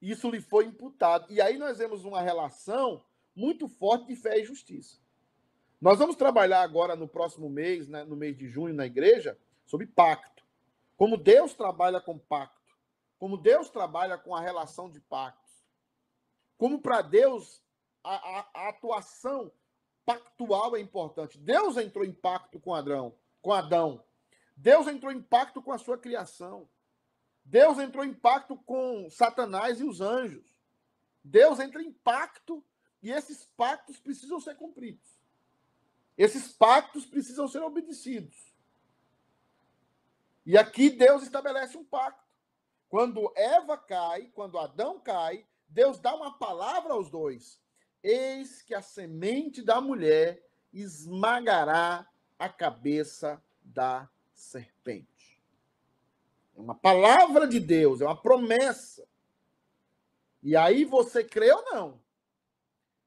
isso 0.01 0.29
lhe 0.29 0.41
foi 0.41 0.65
imputado. 0.65 1.31
E 1.31 1.39
aí 1.39 1.57
nós 1.57 1.77
vemos 1.77 2.03
uma 2.03 2.21
relação 2.21 3.05
muito 3.35 3.67
forte 3.67 4.07
de 4.07 4.15
fé 4.15 4.39
e 4.39 4.43
justiça. 4.43 4.99
Nós 5.79 5.97
vamos 5.97 6.15
trabalhar 6.15 6.61
agora 6.61 6.95
no 6.95 7.07
próximo 7.07 7.49
mês, 7.49 7.87
né, 7.87 8.03
no 8.03 8.15
mês 8.15 8.37
de 8.37 8.47
junho, 8.47 8.73
na 8.73 8.85
igreja, 8.85 9.37
sobre 9.65 9.87
pacto. 9.87 10.43
Como 10.95 11.17
Deus 11.17 11.53
trabalha 11.53 11.99
com 11.99 12.19
pacto. 12.19 12.60
Como 13.21 13.37
Deus 13.37 13.69
trabalha 13.69 14.17
com 14.17 14.33
a 14.33 14.41
relação 14.41 14.89
de 14.89 14.99
pactos. 14.99 15.53
Como 16.57 16.81
para 16.81 17.03
Deus 17.03 17.61
a, 18.03 18.15
a, 18.15 18.49
a, 18.51 18.69
atuação 18.69 19.51
pactual 20.03 20.75
é 20.75 20.79
importante. 20.79 21.37
Deus 21.37 21.77
entrou 21.77 22.03
em 22.03 22.11
pacto 22.11 22.59
com 22.59 22.73
Adão, 22.73 23.15
com 23.39 23.53
Adão. 23.53 24.03
Deus 24.57 24.87
entrou 24.87 25.11
em 25.11 25.21
pacto 25.21 25.61
com 25.61 25.71
a 25.71 25.77
sua 25.77 25.99
criação. 25.99 26.67
Deus 27.45 27.77
entrou 27.77 28.03
em 28.03 28.11
pacto 28.11 28.57
com 28.57 29.07
Satanás 29.11 29.79
e 29.79 29.83
os 29.83 30.01
anjos. 30.01 30.59
Deus 31.23 31.59
entra 31.59 31.83
em 31.83 31.91
pacto 31.91 32.65
e 33.03 33.11
esses 33.11 33.45
pactos 33.55 33.99
precisam 33.99 34.41
ser 34.41 34.55
cumpridos. 34.55 35.21
Esses 36.17 36.51
pactos 36.51 37.05
precisam 37.05 37.47
ser 37.47 37.61
obedecidos. 37.61 38.51
E 40.43 40.57
aqui 40.57 40.89
Deus 40.89 41.21
estabelece 41.21 41.77
um 41.77 41.85
pacto. 41.85 42.20
Quando 42.91 43.31
Eva 43.37 43.77
cai, 43.77 44.29
quando 44.35 44.59
Adão 44.59 44.99
cai, 44.99 45.45
Deus 45.69 45.97
dá 45.97 46.13
uma 46.13 46.37
palavra 46.37 46.91
aos 46.91 47.09
dois. 47.09 47.57
Eis 48.03 48.61
que 48.61 48.75
a 48.75 48.81
semente 48.81 49.61
da 49.61 49.79
mulher 49.79 50.45
esmagará 50.73 52.05
a 52.37 52.49
cabeça 52.49 53.41
da 53.63 54.09
serpente. 54.33 55.41
É 56.53 56.59
uma 56.59 56.75
palavra 56.75 57.47
de 57.47 57.61
Deus, 57.61 58.01
é 58.01 58.05
uma 58.05 58.21
promessa. 58.21 59.07
E 60.43 60.57
aí 60.57 60.83
você 60.83 61.23
crê 61.23 61.49
ou 61.49 61.63
não? 61.71 62.01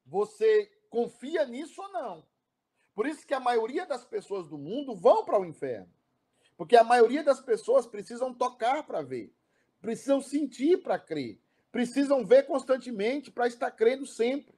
Você 0.07 0.64
confia 0.88 1.44
nisso 1.44 1.83
ou 1.83 1.92
não? 1.92 2.27
Por 2.94 3.07
isso 3.07 3.27
que 3.27 3.35
a 3.35 3.40
maioria 3.40 3.85
das 3.85 4.03
pessoas 4.03 4.49
do 4.49 4.57
mundo 4.57 4.94
vão 4.94 5.27
para 5.27 5.38
o 5.38 5.44
inferno. 5.44 5.92
Porque 6.57 6.75
a 6.75 6.85
maioria 6.85 7.23
das 7.23 7.42
pessoas 7.42 7.87
precisam 7.87 8.33
tocar 8.33 8.87
para 8.87 9.03
ver, 9.03 9.31
precisam 9.85 10.18
sentir 10.18 10.79
para 10.79 10.99
crer, 10.99 11.38
precisam 11.70 12.25
ver 12.25 12.47
constantemente 12.47 13.31
para 13.31 13.47
estar 13.47 13.70
crendo 13.70 14.07
sempre. 14.07 14.55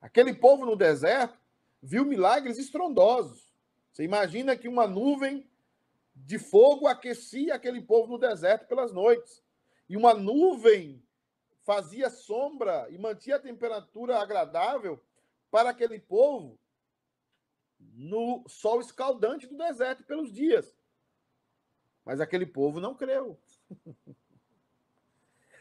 Aquele 0.00 0.34
povo 0.34 0.66
no 0.66 0.74
deserto 0.74 1.38
viu 1.80 2.04
milagres 2.04 2.58
estrondosos. 2.58 3.48
Você 3.92 4.02
imagina 4.02 4.56
que 4.56 4.66
uma 4.66 4.88
nuvem 4.88 5.48
de 6.16 6.36
fogo 6.36 6.88
aquecia 6.88 7.54
aquele 7.54 7.80
povo 7.80 8.08
no 8.08 8.18
deserto 8.18 8.66
pelas 8.66 8.92
noites. 8.92 9.40
E 9.88 9.96
uma 9.96 10.14
nuvem 10.14 11.00
fazia 11.62 12.10
sombra 12.10 12.88
e 12.90 12.98
mantinha 12.98 13.36
a 13.36 13.40
temperatura 13.40 14.18
agradável 14.18 15.00
para 15.48 15.70
aquele 15.70 16.00
povo 16.00 16.58
no 17.78 18.42
sol 18.48 18.80
escaldante 18.80 19.46
do 19.46 19.56
deserto 19.56 20.02
pelos 20.02 20.32
dias. 20.32 20.76
Mas 22.04 22.20
aquele 22.20 22.46
povo 22.46 22.80
não 22.80 22.96
creu. 22.96 23.38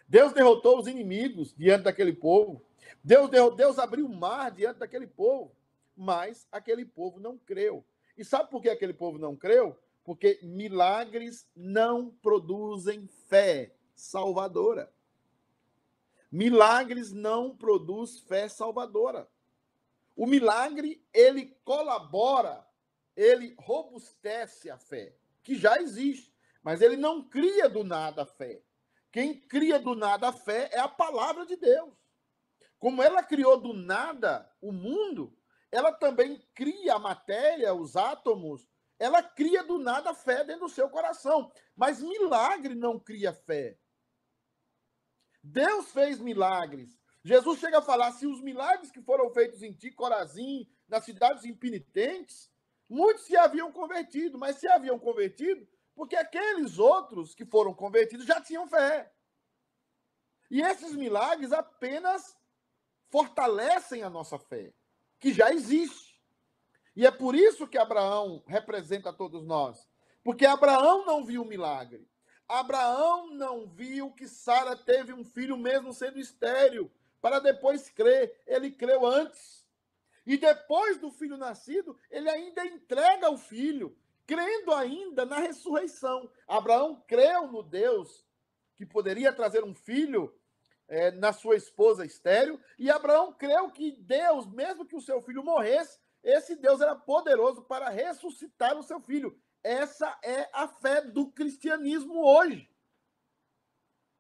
Deus 0.08 0.32
derrotou 0.34 0.80
os 0.80 0.88
inimigos 0.88 1.54
diante 1.54 1.84
daquele 1.84 2.14
povo. 2.14 2.64
Deus, 3.04 3.30
Deus 3.56 3.78
abriu 3.80 4.06
o 4.06 4.16
mar 4.16 4.52
diante 4.52 4.80
daquele 4.80 5.08
povo. 5.08 5.56
Mas 5.96 6.48
aquele 6.52 6.86
povo 6.86 7.20
não 7.20 7.38
creu. 7.38 7.84
E 8.18 8.24
sabe 8.24 8.50
por 8.50 8.62
que 8.62 8.70
aquele 8.70 8.94
povo 8.94 9.18
não 9.18 9.36
creu? 9.36 9.78
Porque 10.04 10.40
milagres 10.42 11.48
não 11.56 12.10
produzem 12.10 13.08
fé 13.28 13.74
salvadora. 13.96 14.92
Milagres 16.32 17.12
não 17.12 17.56
produz 17.56 18.20
fé 18.20 18.48
salvadora. 18.48 19.28
O 20.16 20.26
milagre, 20.26 21.02
ele 21.14 21.56
colabora, 21.64 22.66
ele 23.16 23.56
robustece 23.58 24.70
a 24.70 24.78
fé, 24.78 25.14
que 25.44 25.56
já 25.56 25.80
existe, 25.80 26.34
mas 26.68 26.82
ele 26.82 26.98
não 26.98 27.24
cria 27.24 27.70
do 27.70 27.82
nada 27.82 28.24
a 28.24 28.26
fé. 28.26 28.62
Quem 29.10 29.40
cria 29.40 29.80
do 29.80 29.96
nada 29.96 30.28
a 30.28 30.34
fé 30.34 30.70
é 30.74 30.80
a 30.80 30.90
palavra 30.90 31.46
de 31.46 31.56
Deus. 31.56 31.94
Como 32.78 33.02
ela 33.02 33.24
criou 33.24 33.58
do 33.58 33.72
nada 33.72 34.54
o 34.60 34.74
mundo, 34.74 35.34
ela 35.72 35.94
também 35.94 36.46
cria 36.54 36.96
a 36.96 37.00
matéria, 37.00 37.74
os 37.74 37.96
átomos, 37.96 38.68
ela 39.00 39.24
cria 39.24 39.64
do 39.64 39.78
nada 39.78 40.10
a 40.10 40.14
fé 40.14 40.44
dentro 40.44 40.68
do 40.68 40.70
seu 40.70 40.90
coração. 40.90 41.50
Mas 41.74 42.02
milagre 42.02 42.76
não 42.76 43.00
cria 43.00 43.32
fé. 43.32 43.80
Deus 45.42 45.90
fez 45.94 46.20
milagres. 46.20 47.00
Jesus 47.24 47.62
chega 47.62 47.78
a 47.78 47.82
falar: 47.82 48.12
se 48.12 48.28
os 48.28 48.42
milagres 48.42 48.92
que 48.92 49.02
foram 49.02 49.30
feitos 49.30 49.64
em 49.64 49.72
ti, 49.72 49.90
Corazim, 49.90 50.70
nas 50.86 51.06
cidades 51.06 51.46
impenitentes, 51.46 52.52
muitos 52.90 53.24
se 53.24 53.38
haviam 53.38 53.72
convertido, 53.72 54.38
mas 54.38 54.58
se 54.58 54.68
haviam 54.68 55.00
convertido 55.00 55.66
porque 55.98 56.16
aqueles 56.16 56.78
outros 56.78 57.34
que 57.34 57.44
foram 57.44 57.74
convertidos 57.74 58.28
já 58.28 58.40
tinham 58.40 58.68
fé. 58.68 59.12
E 60.48 60.62
esses 60.62 60.94
milagres 60.94 61.52
apenas 61.52 62.38
fortalecem 63.10 64.04
a 64.04 64.10
nossa 64.10 64.38
fé, 64.38 64.76
que 65.20 65.34
já 65.34 65.52
existe. 65.52 66.22
E 66.96 67.04
é 67.04 67.10
por 67.10 67.34
isso 67.34 67.68
que 67.68 67.80
Abraão 67.80 68.44
representa 68.46 69.12
todos 69.12 69.44
nós. 69.44 69.90
Porque 70.24 70.46
Abraão 70.46 71.04
não 71.04 71.26
viu 71.26 71.42
o 71.42 71.48
milagre. 71.48 72.08
Abraão 72.48 73.32
não 73.32 73.66
viu 73.66 74.12
que 74.12 74.28
Sara 74.28 74.76
teve 74.76 75.14
um 75.14 75.24
filho 75.24 75.58
mesmo 75.58 75.92
sendo 75.92 76.20
estéril, 76.20 76.92
para 77.20 77.40
depois 77.40 77.90
crer. 77.90 78.40
Ele 78.46 78.70
creu 78.70 79.04
antes. 79.04 79.66
E 80.28 80.38
depois 80.38 81.00
do 81.00 81.10
filho 81.10 81.38
nascido, 81.38 81.98
ele 82.12 82.30
ainda 82.30 82.64
entrega 82.68 83.32
o 83.32 83.38
filho, 83.38 83.98
crendo 84.28 84.74
ainda 84.74 85.26
na 85.26 85.40
ressurreição. 85.40 86.30
Abraão 86.48 87.02
creu 87.08 87.48
no 87.48 87.64
Deus 87.64 88.24
que 88.76 88.86
poderia 88.86 89.34
trazer 89.34 89.64
um 89.64 89.74
filho 89.74 90.32
é, 90.88 91.12
na 91.12 91.34
sua 91.34 91.56
esposa 91.56 92.06
estéreo, 92.06 92.60
e 92.78 92.92
Abraão 92.92 93.34
creu 93.34 93.72
que 93.72 93.92
Deus, 93.94 94.46
mesmo 94.46 94.86
que 94.86 94.96
o 94.96 95.02
seu 95.02 95.22
filho 95.22 95.44
morresse, 95.44 96.00
esse 96.24 96.56
Deus 96.56 96.82
era 96.82 96.96
poderoso 96.96 97.64
para 97.64 97.90
ressuscitar 97.90 98.78
o 98.78 98.84
seu 98.84 99.00
filho. 99.00 99.38
Essa 99.64 100.18
é 100.24 100.50
a 100.54 100.68
fé 100.68 101.02
do 101.02 101.32
cristianismo 101.32 102.24
hoje. 102.24 102.70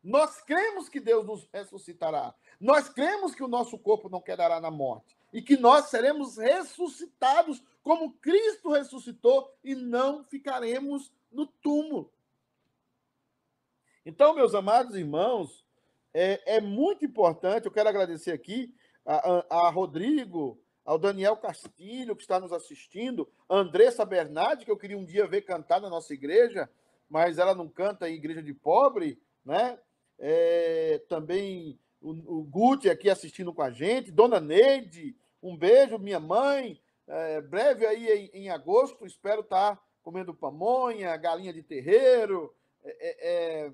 Nós 0.03 0.41
cremos 0.41 0.87
que 0.87 0.99
Deus 0.99 1.25
nos 1.25 1.47
ressuscitará. 1.53 2.33
Nós 2.59 2.89
cremos 2.89 3.35
que 3.35 3.43
o 3.43 3.47
nosso 3.47 3.77
corpo 3.77 4.09
não 4.09 4.21
quedará 4.21 4.59
na 4.59 4.71
morte 4.71 5.17
e 5.33 5.41
que 5.41 5.57
nós 5.57 5.89
seremos 5.89 6.37
ressuscitados 6.37 7.61
como 7.87 8.11
Cristo 8.15 8.73
ressuscitou 8.73 9.49
e 9.63 9.73
não 9.73 10.21
ficaremos 10.25 11.09
no 11.31 11.47
túmulo. 11.47 12.11
Então, 14.05 14.35
meus 14.35 14.53
amados 14.53 14.93
irmãos, 14.93 15.65
é, 16.13 16.57
é 16.57 16.59
muito 16.59 17.05
importante. 17.05 17.65
Eu 17.65 17.71
quero 17.71 17.87
agradecer 17.87 18.33
aqui 18.33 18.75
a, 19.05 19.15
a, 19.15 19.67
a 19.67 19.69
Rodrigo, 19.69 20.61
ao 20.83 20.99
Daniel 20.99 21.37
Castilho, 21.37 22.13
que 22.13 22.23
está 22.23 22.41
nos 22.41 22.51
assistindo, 22.51 23.25
a 23.47 23.55
Andressa 23.55 24.03
Bernardi, 24.03 24.65
que 24.65 24.71
eu 24.71 24.77
queria 24.77 24.97
um 24.97 25.05
dia 25.05 25.25
ver 25.25 25.43
cantar 25.43 25.79
na 25.79 25.89
nossa 25.89 26.13
igreja, 26.13 26.69
mas 27.09 27.37
ela 27.37 27.55
não 27.55 27.69
canta 27.69 28.09
em 28.09 28.15
igreja 28.15 28.43
de 28.43 28.53
pobre, 28.53 29.17
né? 29.45 29.79
É, 30.19 31.01
também 31.07 31.79
o, 32.01 32.09
o 32.39 32.43
Guti 32.43 32.89
aqui 32.89 33.09
assistindo 33.09 33.53
com 33.53 33.61
a 33.61 33.71
gente, 33.71 34.11
Dona 34.11 34.41
Neide, 34.41 35.15
um 35.41 35.55
beijo, 35.55 35.97
minha 35.97 36.19
mãe. 36.19 36.81
É, 37.07 37.41
breve 37.41 37.85
aí 37.85 38.07
em, 38.07 38.45
em, 38.45 38.49
agosto, 38.49 39.05
espero 39.05 39.41
estar 39.41 39.81
comendo 40.03 40.33
pamonha, 40.33 41.15
galinha 41.17 41.53
de 41.53 41.63
terreiro, 41.63 42.53
é, 42.83 43.69
é, 43.69 43.71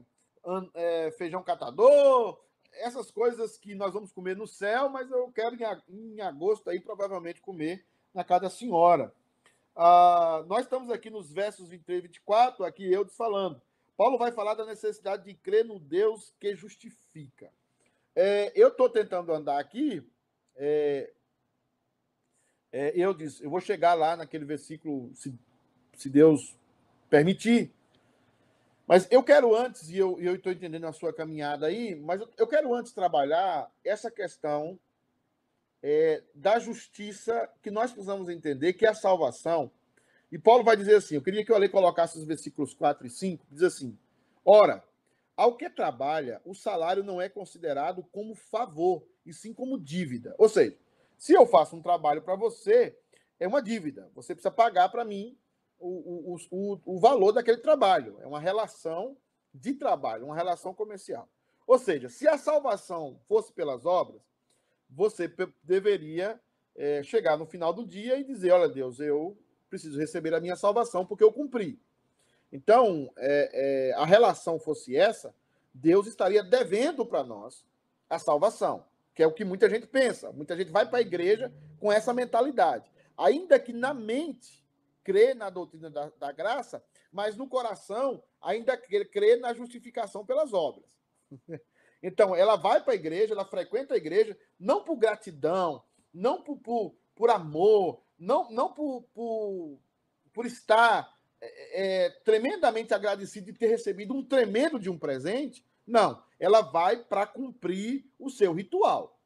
é 0.76 1.12
feijão 1.12 1.44
catador, 1.44 2.40
essas 2.74 3.12
coisas 3.12 3.58
que 3.58 3.76
nós 3.76 3.94
vamos 3.94 4.12
comer 4.12 4.36
no 4.36 4.48
céu, 4.48 4.90
mas 4.90 5.10
eu 5.10 5.32
quero 5.32 5.56
em, 5.56 6.16
em 6.16 6.22
agosto 6.22 6.70
aí 6.70 6.80
provavelmente 6.80 7.42
comer 7.42 7.86
na 8.14 8.24
casa 8.24 8.42
da 8.42 8.50
senhora. 8.50 9.14
Ah, 9.76 10.44
nós 10.48 10.62
estamos 10.62 10.92
aqui 10.92 11.10
nos 11.10 11.32
versos 11.32 11.70
23 11.70 12.00
e 12.00 12.02
24, 12.04 12.64
aqui 12.64 12.92
eu 12.92 13.08
falando. 13.08 13.62
Paulo 13.98 14.18
vai 14.18 14.32
falar 14.32 14.54
da 14.54 14.66
necessidade 14.66 15.24
de 15.24 15.34
crer 15.34 15.66
no 15.66 15.80
Deus 15.80 16.34
que 16.40 16.56
justifica. 16.56 17.52
É, 18.16 18.52
eu 18.56 18.68
estou 18.70 18.90
tentando 18.90 19.34
andar 19.34 19.60
aqui. 19.60 20.08
É, 20.56 21.12
é, 22.74 22.92
eu 22.96 23.14
disse, 23.14 23.44
eu 23.44 23.52
vou 23.52 23.62
chegar 23.62 23.94
lá 23.94 24.18
naquele 24.18 24.44
versículo, 24.46 25.12
se, 25.14 25.32
se 25.96 26.10
Deus 26.10 26.56
permitir. 27.08 27.72
Mas 28.88 29.08
eu 29.12 29.24
quero 29.24 29.56
antes, 29.56 29.90
e 29.90 29.98
eu 29.98 30.18
estou 30.20 30.52
entendendo 30.52 30.88
a 30.88 30.92
sua 30.92 31.14
caminhada 31.14 31.68
aí, 31.68 31.96
mas 31.96 32.20
eu, 32.20 32.30
eu 32.40 32.48
quero 32.48 32.74
antes 32.74 32.92
trabalhar 32.92 33.72
essa 33.86 34.10
questão 34.10 34.80
é, 35.84 36.24
da 36.34 36.58
justiça 36.58 37.48
que 37.62 37.70
nós 37.70 37.92
precisamos 37.92 38.28
entender, 38.28 38.74
que 38.74 38.88
é 38.88 38.90
a 38.90 38.96
salvação. 38.96 39.70
E 40.32 40.40
Paulo 40.40 40.64
vai 40.64 40.76
dizer 40.76 40.96
assim: 40.96 41.16
eu 41.16 41.22
queria 41.22 41.46
que 41.46 41.52
eu 41.52 41.56
ali 41.56 41.70
colocasse 41.70 42.18
os 42.18 42.26
versículos 42.26 42.74
4 42.74 43.06
e 43.06 43.10
5, 43.10 43.46
diz 43.52 43.62
assim: 43.62 43.96
Ora, 44.44 44.84
ao 45.38 45.56
que 45.56 45.70
trabalha, 45.70 46.42
o 46.44 46.56
salário 46.56 47.04
não 47.04 47.22
é 47.22 47.30
considerado 47.30 48.04
como 48.12 48.34
favor, 48.34 49.06
e 49.24 49.32
sim 49.32 49.54
como 49.54 49.80
dívida. 49.80 50.34
Ou 50.40 50.50
seja, 50.50 50.76
se 51.24 51.32
eu 51.32 51.46
faço 51.46 51.74
um 51.78 51.82
trabalho 51.82 52.22
para 52.22 52.36
você, 52.36 52.94
é 53.40 53.48
uma 53.48 53.62
dívida. 53.62 54.12
Você 54.14 54.36
precisa 54.36 54.52
pagar 54.52 54.90
para 54.90 55.06
mim 55.06 55.38
o, 55.80 56.34
o, 56.34 56.38
o, 56.52 56.80
o 56.84 57.00
valor 57.00 57.32
daquele 57.32 57.60
trabalho. 57.60 58.18
É 58.20 58.28
uma 58.28 58.42
relação 58.42 59.16
de 59.54 59.74
trabalho, 59.74 60.26
uma 60.26 60.36
relação 60.36 60.74
comercial. 60.74 61.30
Ou 61.66 61.80
seja, 61.80 62.10
se 62.10 62.28
a 62.28 62.38
salvação 62.38 63.22
fosse 63.26 63.54
pelas 63.54 63.86
obras, 63.86 64.22
você 64.90 65.34
deveria 65.64 66.38
é, 66.76 67.02
chegar 67.04 67.38
no 67.38 67.46
final 67.46 67.72
do 67.72 67.88
dia 67.88 68.18
e 68.18 68.26
dizer: 68.26 68.52
Olha, 68.52 68.68
Deus, 68.68 69.00
eu 69.00 69.38
preciso 69.70 69.98
receber 69.98 70.34
a 70.34 70.42
minha 70.42 70.58
salvação 70.58 71.06
porque 71.06 71.24
eu 71.24 71.32
cumpri. 71.32 71.80
Então, 72.52 73.10
é, 73.16 73.92
é, 73.92 73.94
a 73.94 74.06
relação 74.06 74.60
fosse 74.60 74.94
essa, 74.94 75.34
Deus 75.74 76.06
estaria 76.06 76.44
devendo 76.44 77.06
para 77.06 77.24
nós 77.24 77.66
a 78.10 78.20
salvação 78.20 78.84
que 79.14 79.22
é 79.22 79.28
o 79.28 79.34
que 79.34 79.46
muita 79.46 79.70
gente 79.70 79.88
pensa. 79.88 80.32
Muita 80.32 80.56
gente 80.56 80.72
vai 80.72 80.88
para 80.88 81.00
a 81.00 81.02
igreja 81.02 81.54
com 81.80 81.92
essa 81.92 82.14
mentalidade. 82.14 82.92
Ainda 83.18 83.60
que 83.60 83.72
na 83.72 83.94
mente 83.94 84.64
crê 85.04 85.34
na 85.34 85.50
doutrina 85.50 85.90
da, 85.90 86.10
da 86.10 86.32
graça, 86.32 86.84
mas 87.12 87.36
no 87.36 87.48
coração 87.48 88.24
ainda 88.42 88.76
crê 88.78 89.36
na 89.38 89.54
justificação 89.54 90.26
pelas 90.26 90.54
obras. 90.54 90.98
Então, 92.06 92.36
ela 92.36 92.58
vai 92.58 92.84
para 92.84 92.92
a 92.92 92.98
igreja, 92.98 93.34
ela 93.34 93.46
frequenta 93.46 93.94
a 93.94 93.98
igreja, 93.98 94.38
não 94.60 94.84
por 94.84 94.98
gratidão, 94.98 95.82
não 96.14 96.42
por, 96.42 96.58
por, 96.58 96.96
por 97.16 97.30
amor, 97.30 98.04
não, 98.20 98.52
não 98.52 98.74
por, 98.74 99.04
por, 99.14 99.80
por 100.34 100.46
estar 100.46 101.18
é, 101.40 102.06
é, 102.06 102.10
tremendamente 102.26 102.94
agradecido 102.94 103.46
de 103.46 103.58
ter 103.58 103.68
recebido 103.68 104.14
um 104.14 104.22
tremendo 104.22 104.78
de 104.78 104.90
um 104.90 105.00
presente, 105.00 105.66
não, 105.86 106.24
ela 106.40 106.62
vai 106.62 106.98
para 106.98 107.26
cumprir 107.26 108.06
o 108.18 108.30
seu 108.30 108.54
ritual. 108.54 109.20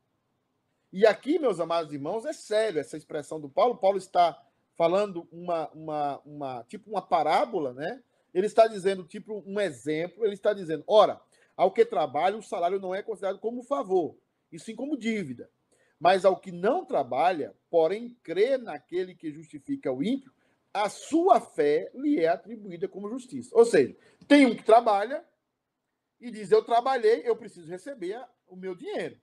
E 0.91 1.05
aqui, 1.05 1.37
meus 1.37 1.59
amados 1.59 1.93
irmãos, 1.93 2.25
é 2.25 2.33
sério 2.33 2.79
essa 2.79 2.97
expressão 2.97 3.39
do 3.39 3.49
Paulo. 3.49 3.77
Paulo 3.77 3.97
está 3.97 4.41
falando 4.75 5.27
uma, 5.31 5.69
uma, 5.71 6.21
uma 6.25 6.63
tipo 6.63 6.89
uma 6.89 7.01
parábola, 7.01 7.73
né? 7.73 8.01
Ele 8.33 8.45
está 8.45 8.67
dizendo 8.67 9.03
tipo 9.03 9.43
um 9.45 9.59
exemplo. 9.59 10.23
Ele 10.23 10.33
está 10.33 10.53
dizendo, 10.53 10.83
ora, 10.87 11.19
ao 11.55 11.71
que 11.71 11.83
trabalha 11.83 12.37
o 12.37 12.43
salário 12.43 12.79
não 12.79 12.93
é 12.93 13.01
considerado 13.01 13.39
como 13.39 13.63
favor, 13.63 14.15
e 14.51 14.59
sim 14.59 14.75
como 14.75 14.97
dívida. 14.97 15.49
Mas 15.99 16.23
ao 16.23 16.39
que 16.39 16.51
não 16.51 16.85
trabalha, 16.85 17.55
porém 17.69 18.15
crê 18.21 18.57
naquele 18.57 19.15
que 19.15 19.31
justifica 19.31 19.91
o 19.91 20.03
ímpio, 20.03 20.31
a 20.71 20.89
sua 20.89 21.41
fé 21.41 21.89
lhe 21.95 22.19
é 22.19 22.27
atribuída 22.27 22.87
como 22.87 23.09
justiça. 23.09 23.49
Ou 23.53 23.65
seja, 23.65 23.95
tem 24.27 24.45
um 24.45 24.55
que 24.55 24.63
trabalha 24.63 25.25
e 26.19 26.31
diz: 26.31 26.51
Eu 26.51 26.63
trabalhei, 26.63 27.21
eu 27.25 27.35
preciso 27.35 27.69
receber 27.69 28.19
o 28.47 28.55
meu 28.55 28.75
dinheiro. 28.75 29.19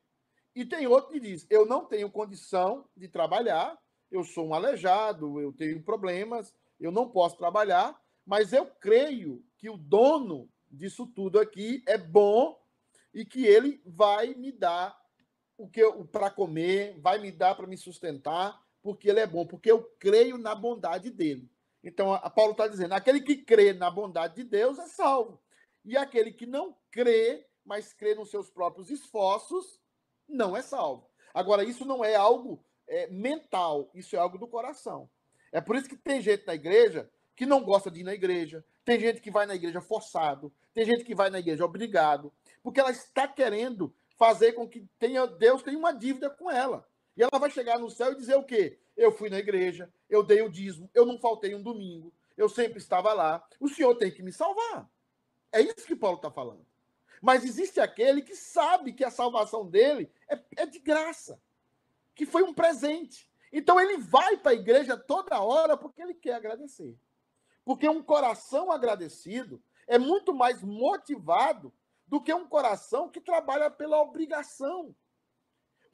E 0.55 0.65
tem 0.65 0.87
outro 0.87 1.13
que 1.13 1.21
diz: 1.21 1.47
Eu 1.51 1.67
não 1.67 1.85
tenho 1.85 2.11
condição 2.11 2.89
de 2.97 3.09
trabalhar, 3.09 3.79
eu 4.11 4.25
sou 4.25 4.49
um 4.49 4.55
aleijado, 4.55 5.41
eu 5.41 5.53
tenho 5.53 5.83
problemas, 5.83 6.55
eu 6.79 6.93
não 6.93 7.09
posso 7.09 7.37
trabalhar, 7.37 8.01
mas 8.25 8.53
eu 8.53 8.67
creio 8.67 9.45
que 9.59 9.69
o 9.69 9.77
dono 9.77 10.49
disso 10.71 11.07
tudo 11.07 11.39
aqui 11.39 11.83
é 11.87 11.99
bom 11.99 12.61
e 13.13 13.25
que 13.25 13.47
ele 13.47 13.81
vai 13.85 14.35
me 14.35 14.51
dar 14.51 14.99
o 15.57 15.69
que 15.69 15.83
para 16.11 16.31
comer, 16.31 16.99
vai 17.01 17.19
me 17.19 17.31
dar 17.31 17.55
para 17.55 17.67
me 17.67 17.77
sustentar, 17.77 18.61
porque 18.83 19.09
ele 19.09 19.21
é 19.21 19.27
bom, 19.27 19.47
porque 19.47 19.71
eu 19.71 19.83
creio 19.99 20.37
na 20.37 20.55
bondade 20.55 21.11
dele. 21.11 21.49
Então, 21.83 22.13
a 22.13 22.31
Paulo 22.31 22.53
está 22.53 22.67
dizendo: 22.67 22.93
aquele 22.93 23.21
que 23.21 23.37
crê 23.37 23.73
na 23.73 23.91
bondade 23.91 24.37
de 24.37 24.45
Deus 24.45 24.79
é 24.79 24.87
salvo. 24.87 25.41
E 25.85 25.97
aquele 25.97 26.33
que 26.33 26.47
não 26.47 26.77
crê, 26.91 27.47
mas 27.65 27.93
crê 27.93 28.15
nos 28.15 28.31
seus 28.31 28.51
próprios 28.51 28.91
esforços, 28.91 29.81
não 30.29 30.57
é 30.57 30.63
salvo. 30.63 31.09
Agora, 31.33 31.65
isso 31.65 31.85
não 31.85 32.05
é 32.05 32.15
algo 32.15 32.65
é, 32.87 33.07
mental, 33.09 33.91
isso 33.95 34.17
é 34.17 34.19
algo 34.19 34.39
do 34.39 34.47
coração. 34.47 35.09
É 35.53 35.61
por 35.61 35.77
isso 35.77 35.89
que 35.89 35.97
tem 35.97 36.21
gente 36.21 36.47
na 36.47 36.55
igreja 36.55 37.11
que 37.37 37.47
não 37.47 37.63
gosta 37.65 37.91
de 37.91 38.01
ir 38.01 38.05
na 38.05 38.15
igreja, 38.15 38.65
tem 38.85 38.99
gente 38.99 39.21
que 39.21 39.31
vai 39.31 39.45
na 39.45 39.55
igreja 39.55 39.81
forçado, 39.81 40.53
tem 40.73 40.85
gente 40.85 41.05
que 41.05 41.15
vai 41.15 41.31
na 41.31 41.41
igreja 41.41 41.65
obrigado, 41.65 42.33
porque 42.63 42.79
ela 42.79 42.91
está 42.91 43.27
querendo 43.27 43.95
fazer 44.17 44.53
com 44.53 44.69
que 44.69 44.87
tenha, 44.99 45.27
Deus 45.27 45.63
tenha 45.63 45.79
uma 45.79 45.93
dívida 45.93 46.31
com 46.31 46.51
ela. 46.51 46.87
E 47.17 47.23
ela 47.23 47.39
vai 47.39 47.51
chegar 47.51 47.79
no 47.79 47.91
céu 47.91 48.13
e 48.13 48.17
dizer 48.17 48.37
o 48.37 48.45
quê? 48.45 48.79
Eu 48.97 49.13
fui 49.13 49.29
na 49.29 49.39
igreja, 49.39 49.93
eu 50.09 50.23
dei 50.23 50.43
o 50.43 50.49
dízimo, 50.49 50.89
eu 50.95 51.05
não 51.05 51.19
faltei 51.19 51.55
um 51.55 51.63
domingo, 51.63 52.13
eu 52.37 52.49
sempre 52.49 52.79
estava 52.79 53.13
lá. 53.13 53.45
O 53.61 53.69
Senhor 53.69 53.95
tem 53.97 54.11
que 54.11 54.23
me 54.23 54.33
salvar. 54.33 54.89
É 55.55 55.61
isso 55.61 55.87
que 55.87 55.95
Paulo 55.95 56.17
está 56.17 56.33
falando. 56.33 56.67
Mas 57.23 57.45
existe 57.45 57.79
aquele 57.79 58.21
que 58.21 58.35
sabe 58.35 58.93
que 58.93 59.05
a 59.05 59.11
salvação 59.11 59.65
dele 59.65 60.11
é, 60.29 60.37
é 60.57 60.67
de 60.67 60.81
graça, 60.81 61.41
que 62.13 62.27
foi 62.27 62.43
um 62.43 62.53
presente. 62.53 63.31
Então 63.53 63.81
ele 63.81 63.99
vai 63.99 64.37
para 64.37 64.51
a 64.51 64.57
igreja 64.57 64.97
toda 64.97 65.41
hora 65.41 65.77
porque 65.77 66.03
ele 66.03 66.13
quer 66.13 66.35
agradecer. 66.35 66.99
Porque 67.65 67.89
um 67.89 68.03
coração 68.03 68.73
agradecido 68.73 69.63
é 69.87 69.97
muito 69.97 70.35
mais 70.35 70.61
motivado 70.61 71.73
do 72.05 72.21
que 72.21 72.35
um 72.35 72.49
coração 72.49 73.09
que 73.09 73.21
trabalha 73.21 73.71
pela 73.71 74.03
obrigação. 74.03 74.93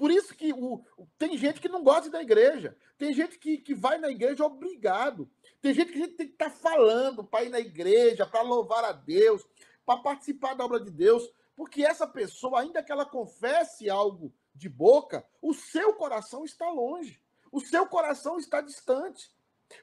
Por 0.01 0.11
isso 0.11 0.35
que 0.35 0.51
o, 0.51 0.83
tem 1.19 1.37
gente 1.37 1.61
que 1.61 1.69
não 1.69 1.85
gosta 1.85 2.09
da 2.09 2.23
igreja. 2.23 2.75
Tem 2.97 3.13
gente 3.13 3.39
que, 3.39 3.59
que 3.59 3.75
vai 3.75 3.99
na 3.99 4.09
igreja 4.09 4.47
obrigado. 4.47 5.31
Tem 5.61 5.75
gente 5.75 5.93
que 5.93 5.99
a 5.99 6.07
gente 6.07 6.17
tem 6.17 6.27
que 6.27 6.33
estar 6.33 6.49
tá 6.49 6.57
falando 6.57 7.23
para 7.23 7.45
ir 7.45 7.51
na 7.51 7.61
igreja, 7.61 8.25
para 8.25 8.41
louvar 8.41 8.83
a 8.83 8.93
Deus, 8.93 9.47
para 9.85 10.01
participar 10.01 10.55
da 10.55 10.65
obra 10.65 10.81
de 10.81 10.91
Deus. 10.91 11.31
Porque 11.55 11.85
essa 11.85 12.07
pessoa, 12.07 12.63
ainda 12.63 12.83
que 12.83 12.91
ela 12.91 13.05
confesse 13.05 13.91
algo 13.91 14.33
de 14.55 14.71
boca, 14.71 15.23
o 15.43 15.53
seu 15.53 15.93
coração 15.93 16.47
está 16.47 16.71
longe. 16.71 17.21
O 17.53 17.61
seu 17.61 17.87
coração 17.87 18.39
está 18.39 18.63
distante. 18.63 19.31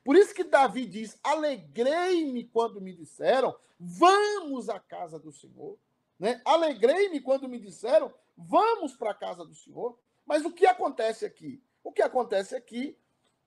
Por 0.03 0.15
isso 0.15 0.33
que 0.33 0.43
Davi 0.43 0.87
diz: 0.87 1.19
Alegrei-me 1.23 2.43
quando 2.45 2.81
me 2.81 2.91
disseram, 2.91 3.55
vamos 3.79 4.67
à 4.67 4.79
casa 4.79 5.19
do 5.19 5.31
Senhor. 5.31 5.77
Né? 6.19 6.41
Alegrei-me 6.43 7.21
quando 7.21 7.47
me 7.47 7.59
disseram, 7.59 8.11
vamos 8.35 8.95
para 8.95 9.11
a 9.11 9.13
casa 9.13 9.45
do 9.45 9.53
Senhor. 9.53 9.95
Mas 10.27 10.45
o 10.45 10.51
que 10.51 10.67
acontece 10.67 11.25
aqui? 11.25 11.63
O 11.83 11.91
que 11.91 12.01
acontece 12.01 12.53
aqui 12.53 12.97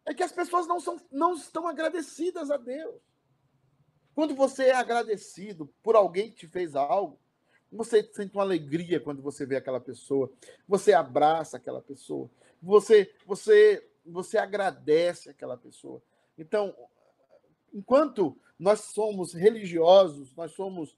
é 0.07 0.14
que 0.14 0.22
as 0.22 0.33
pessoas 0.33 0.66
não, 0.66 0.81
são, 0.81 0.99
não 1.12 1.35
estão 1.35 1.68
agradecidas 1.68 2.51
a 2.51 2.57
Deus. 2.57 3.01
Quando 4.14 4.35
você 4.35 4.64
é 4.64 4.74
agradecido 4.74 5.66
por 5.83 5.95
alguém 5.95 6.31
que 6.31 6.37
te 6.37 6.49
fez 6.49 6.74
algo, 6.74 7.20
você 7.70 8.03
sente 8.03 8.35
uma 8.35 8.43
alegria 8.43 8.99
quando 8.99 9.22
você 9.22 9.47
vê 9.47 9.57
aquela 9.57 9.78
pessoa, 9.78 10.33
você 10.66 10.93
abraça 10.93 11.57
aquela 11.57 11.81
pessoa, 11.81 12.28
você 12.61 13.14
você 13.24 13.87
você 14.05 14.39
agradece 14.39 15.31
aquela 15.31 15.57
pessoa. 15.57 16.03
Então, 16.37 16.74
enquanto 17.72 18.37
nós 18.59 18.81
somos 18.81 19.35
religiosos, 19.35 20.35
nós 20.35 20.53
somos 20.53 20.97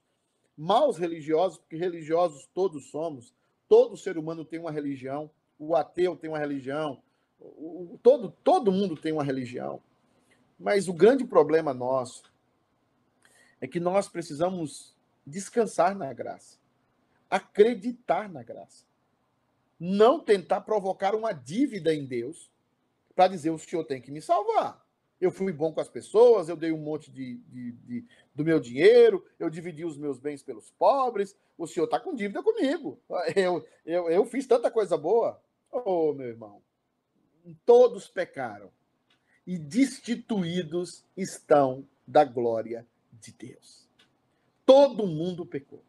maus 0.57 0.97
religiosos, 0.97 1.59
porque 1.59 1.75
religiosos 1.75 2.47
todos 2.53 2.89
somos, 2.89 3.33
todo 3.67 3.97
ser 3.97 4.17
humano 4.17 4.45
tem 4.45 4.59
uma 4.59 4.71
religião, 4.71 5.29
o 5.57 5.75
ateu 5.75 6.15
tem 6.15 6.29
uma 6.29 6.39
religião, 6.39 7.01
o, 7.39 7.99
todo, 8.01 8.31
todo 8.43 8.71
mundo 8.71 8.95
tem 8.95 9.11
uma 9.11 9.23
religião. 9.23 9.81
Mas 10.59 10.87
o 10.87 10.93
grande 10.93 11.25
problema 11.25 11.73
nosso 11.73 12.31
é 13.59 13.67
que 13.67 13.79
nós 13.79 14.07
precisamos 14.07 14.95
descansar 15.25 15.95
na 15.95 16.11
graça, 16.13 16.57
acreditar 17.29 18.29
na 18.29 18.43
graça. 18.43 18.85
Não 19.79 20.19
tentar 20.19 20.61
provocar 20.61 21.15
uma 21.15 21.33
dívida 21.33 21.93
em 21.93 22.05
Deus 22.05 22.49
para 23.15 23.27
dizer 23.27 23.49
o 23.49 23.57
Senhor 23.57 23.83
tem 23.83 24.01
que 24.01 24.11
me 24.11 24.21
salvar. 24.21 24.81
Eu 25.19 25.31
fui 25.31 25.51
bom 25.51 25.73
com 25.73 25.79
as 25.79 25.89
pessoas, 25.89 26.49
eu 26.49 26.55
dei 26.55 26.71
um 26.71 26.77
monte 26.77 27.11
de, 27.11 27.37
de, 27.49 27.71
de 27.71 28.05
do 28.33 28.43
meu 28.43 28.59
dinheiro, 28.59 29.25
eu 29.39 29.49
dividi 29.49 29.85
os 29.85 29.97
meus 29.97 30.17
bens 30.17 30.41
pelos 30.41 30.71
pobres. 30.71 31.35
O 31.57 31.67
senhor 31.67 31.85
está 31.85 31.99
com 31.99 32.15
dívida 32.15 32.41
comigo. 32.41 32.99
Eu, 33.35 33.65
eu, 33.85 34.09
eu 34.09 34.25
fiz 34.25 34.45
tanta 34.47 34.71
coisa 34.71 34.97
boa. 34.97 35.41
Oh, 35.71 36.13
meu 36.13 36.27
irmão, 36.27 36.61
todos 37.65 38.07
pecaram 38.07 38.71
e 39.45 39.57
destituídos 39.57 41.03
estão 41.15 41.87
da 42.07 42.23
glória 42.23 42.87
de 43.11 43.31
Deus. 43.31 43.87
Todo 44.65 45.07
mundo 45.07 45.45
pecou. 45.45 45.83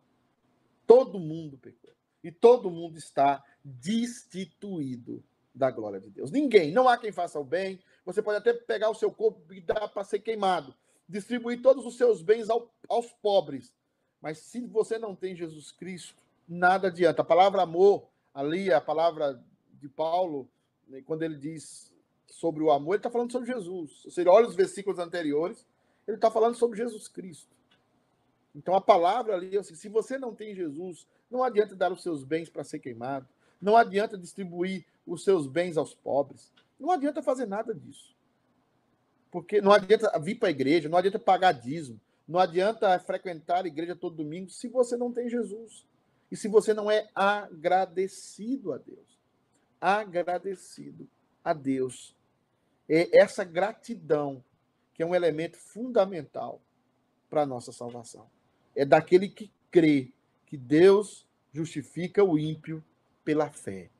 Todo 0.86 1.18
mundo 1.18 1.56
pecou. 1.58 1.92
E 2.22 2.30
todo 2.30 2.70
mundo 2.70 2.98
está 2.98 3.44
destituído 3.62 5.22
da 5.54 5.70
glória 5.70 6.00
de 6.00 6.10
Deus. 6.10 6.30
Ninguém, 6.30 6.72
não 6.72 6.88
há 6.88 6.98
quem 6.98 7.12
faça 7.12 7.38
o 7.38 7.44
bem. 7.44 7.78
Você 8.04 8.20
pode 8.20 8.38
até 8.38 8.52
pegar 8.52 8.90
o 8.90 8.94
seu 8.94 9.10
corpo 9.10 9.52
e 9.52 9.60
dar 9.60 9.88
para 9.88 10.04
ser 10.04 10.18
queimado, 10.18 10.74
distribuir 11.08 11.62
todos 11.62 11.84
os 11.84 11.96
seus 11.96 12.22
bens 12.22 12.48
ao, 12.50 12.72
aos 12.88 13.12
pobres. 13.12 13.72
Mas 14.20 14.38
se 14.38 14.60
você 14.60 14.98
não 14.98 15.14
tem 15.14 15.36
Jesus 15.36 15.70
Cristo, 15.70 16.14
nada 16.48 16.88
adianta. 16.88 17.22
A 17.22 17.24
palavra 17.24 17.62
amor, 17.62 18.06
ali, 18.32 18.72
a 18.72 18.80
palavra 18.80 19.42
de 19.72 19.88
Paulo, 19.88 20.48
né, 20.88 21.02
quando 21.02 21.22
ele 21.22 21.36
diz 21.36 21.92
sobre 22.26 22.62
o 22.62 22.70
amor, 22.70 22.94
ele 22.94 22.98
está 23.00 23.10
falando 23.10 23.32
sobre 23.32 23.52
Jesus. 23.52 24.02
Você 24.04 24.26
olha 24.26 24.48
os 24.48 24.54
versículos 24.56 24.98
anteriores, 24.98 25.66
ele 26.06 26.16
está 26.16 26.30
falando 26.30 26.54
sobre 26.54 26.78
Jesus 26.78 27.08
Cristo. 27.08 27.54
Então 28.54 28.74
a 28.74 28.80
palavra 28.80 29.34
ali, 29.34 29.58
assim, 29.58 29.74
se 29.74 29.88
você 29.88 30.16
não 30.16 30.34
tem 30.34 30.54
Jesus, 30.54 31.06
não 31.30 31.42
adianta 31.42 31.74
dar 31.74 31.92
os 31.92 32.02
seus 32.02 32.22
bens 32.22 32.48
para 32.48 32.62
ser 32.64 32.78
queimado, 32.78 33.28
não 33.60 33.76
adianta 33.76 34.16
distribuir 34.16 34.84
os 35.06 35.24
seus 35.24 35.46
bens 35.46 35.76
aos 35.76 35.94
pobres, 35.94 36.52
não 36.78 36.90
adianta 36.90 37.22
fazer 37.22 37.46
nada 37.46 37.74
disso. 37.74 38.13
Porque 39.34 39.60
não 39.60 39.72
adianta 39.72 40.16
vir 40.20 40.36
para 40.36 40.46
a 40.46 40.52
igreja, 40.52 40.88
não 40.88 40.96
adianta 40.96 41.18
pagar 41.18 41.50
dízimo, 41.50 42.00
não 42.26 42.38
adianta 42.38 42.96
frequentar 43.00 43.64
a 43.64 43.66
igreja 43.66 43.96
todo 43.96 44.14
domingo 44.14 44.48
se 44.48 44.68
você 44.68 44.96
não 44.96 45.12
tem 45.12 45.28
Jesus. 45.28 45.84
E 46.30 46.36
se 46.36 46.46
você 46.46 46.72
não 46.72 46.88
é 46.88 47.08
agradecido 47.12 48.72
a 48.72 48.78
Deus. 48.78 49.18
Agradecido 49.80 51.08
a 51.42 51.52
Deus. 51.52 52.14
É 52.88 53.18
essa 53.18 53.42
gratidão 53.42 54.40
que 54.94 55.02
é 55.02 55.06
um 55.06 55.16
elemento 55.16 55.58
fundamental 55.58 56.60
para 57.28 57.42
a 57.42 57.46
nossa 57.46 57.72
salvação. 57.72 58.30
É 58.72 58.84
daquele 58.84 59.28
que 59.28 59.50
crê 59.68 60.12
que 60.46 60.56
Deus 60.56 61.26
justifica 61.52 62.22
o 62.22 62.38
ímpio 62.38 62.84
pela 63.24 63.50
fé. 63.50 63.90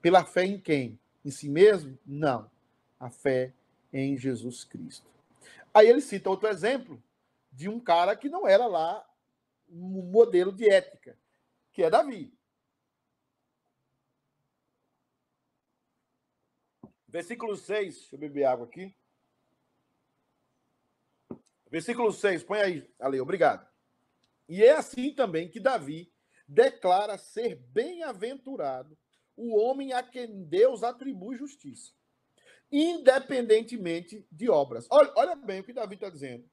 Pela 0.00 0.24
fé 0.24 0.44
em 0.44 0.60
quem? 0.60 1.00
Em 1.24 1.32
si 1.32 1.48
mesmo? 1.48 1.98
Não. 2.06 2.48
A 3.00 3.10
fé 3.10 3.52
em 3.92 4.16
Jesus 4.16 4.64
Cristo. 4.64 5.10
Aí 5.74 5.88
ele 5.88 6.00
cita 6.00 6.30
outro 6.30 6.48
exemplo 6.48 7.02
de 7.50 7.68
um 7.68 7.78
cara 7.78 8.16
que 8.16 8.28
não 8.28 8.46
era 8.46 8.66
lá 8.66 9.06
um 9.68 10.02
modelo 10.02 10.52
de 10.52 10.68
ética, 10.68 11.18
que 11.72 11.82
é 11.82 11.90
Davi. 11.90 12.32
Versículo 17.08 17.56
6, 17.56 17.94
deixa 17.94 18.14
eu 18.14 18.18
beber 18.18 18.44
água 18.44 18.66
aqui. 18.66 18.94
Versículo 21.70 22.12
6, 22.12 22.42
põe 22.44 22.60
aí, 22.60 22.94
Ale, 22.98 23.20
obrigado. 23.20 23.66
E 24.48 24.62
é 24.62 24.72
assim 24.72 25.14
também 25.14 25.48
que 25.48 25.60
Davi 25.60 26.12
declara 26.46 27.16
ser 27.16 27.56
bem-aventurado 27.56 28.96
o 29.36 29.56
homem 29.56 29.92
a 29.92 30.02
quem 30.02 30.44
Deus 30.44 30.82
atribui 30.82 31.36
justiça, 31.36 31.92
independentemente 32.72 34.26
de 34.32 34.48
obras. 34.48 34.86
Olha, 34.90 35.12
olha 35.14 35.36
bem 35.36 35.60
o 35.60 35.64
que 35.64 35.74
Davi 35.74 35.94
está 35.94 36.08
dizendo. 36.08 36.48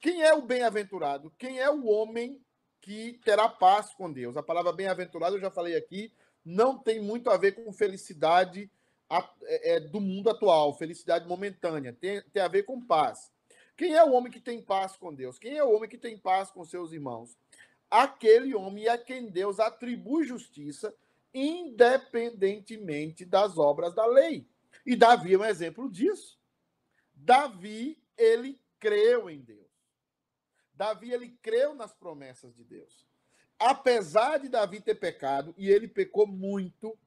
Quem 0.00 0.22
é 0.22 0.32
o 0.32 0.42
bem-aventurado? 0.42 1.32
Quem 1.36 1.58
é 1.58 1.68
o 1.68 1.86
homem 1.86 2.40
que 2.80 3.20
terá 3.24 3.48
paz 3.48 3.92
com 3.92 4.12
Deus? 4.12 4.36
A 4.36 4.42
palavra 4.42 4.72
bem-aventurado, 4.72 5.36
eu 5.36 5.40
já 5.40 5.50
falei 5.50 5.74
aqui, 5.74 6.12
não 6.44 6.78
tem 6.78 7.00
muito 7.00 7.28
a 7.28 7.36
ver 7.36 7.52
com 7.52 7.72
felicidade 7.72 8.70
é, 9.10 9.76
é, 9.76 9.80
do 9.80 10.00
mundo 10.00 10.30
atual, 10.30 10.76
felicidade 10.78 11.26
momentânea, 11.26 11.92
tem, 11.92 12.22
tem 12.32 12.42
a 12.42 12.48
ver 12.48 12.62
com 12.62 12.80
paz. 12.80 13.32
Quem 13.76 13.94
é 13.94 14.04
o 14.04 14.12
homem 14.12 14.30
que 14.30 14.40
tem 14.40 14.62
paz 14.62 14.96
com 14.96 15.12
Deus? 15.12 15.38
Quem 15.38 15.56
é 15.56 15.64
o 15.64 15.72
homem 15.72 15.88
que 15.88 15.98
tem 15.98 16.16
paz 16.16 16.50
com 16.50 16.64
seus 16.64 16.92
irmãos? 16.92 17.36
Aquele 17.90 18.54
homem 18.54 18.86
a 18.86 18.98
quem 18.98 19.30
Deus 19.30 19.58
atribui 19.58 20.24
justiça, 20.24 20.94
independentemente 21.34 23.24
das 23.24 23.56
obras 23.58 23.94
da 23.94 24.06
lei. 24.06 24.46
E 24.88 24.96
Davi 24.96 25.34
é 25.34 25.38
um 25.38 25.44
exemplo 25.44 25.90
disso. 25.90 26.40
Davi, 27.12 28.02
ele 28.16 28.58
creu 28.80 29.28
em 29.28 29.38
Deus. 29.38 29.68
Davi, 30.72 31.12
ele 31.12 31.28
creu 31.42 31.74
nas 31.74 31.92
promessas 31.92 32.54
de 32.54 32.64
Deus. 32.64 33.06
Apesar 33.58 34.38
de 34.38 34.48
Davi 34.48 34.80
ter 34.80 34.94
pecado, 34.94 35.54
e 35.58 35.68
ele 35.68 35.86
pecou 35.86 36.26
muito, 36.26 36.98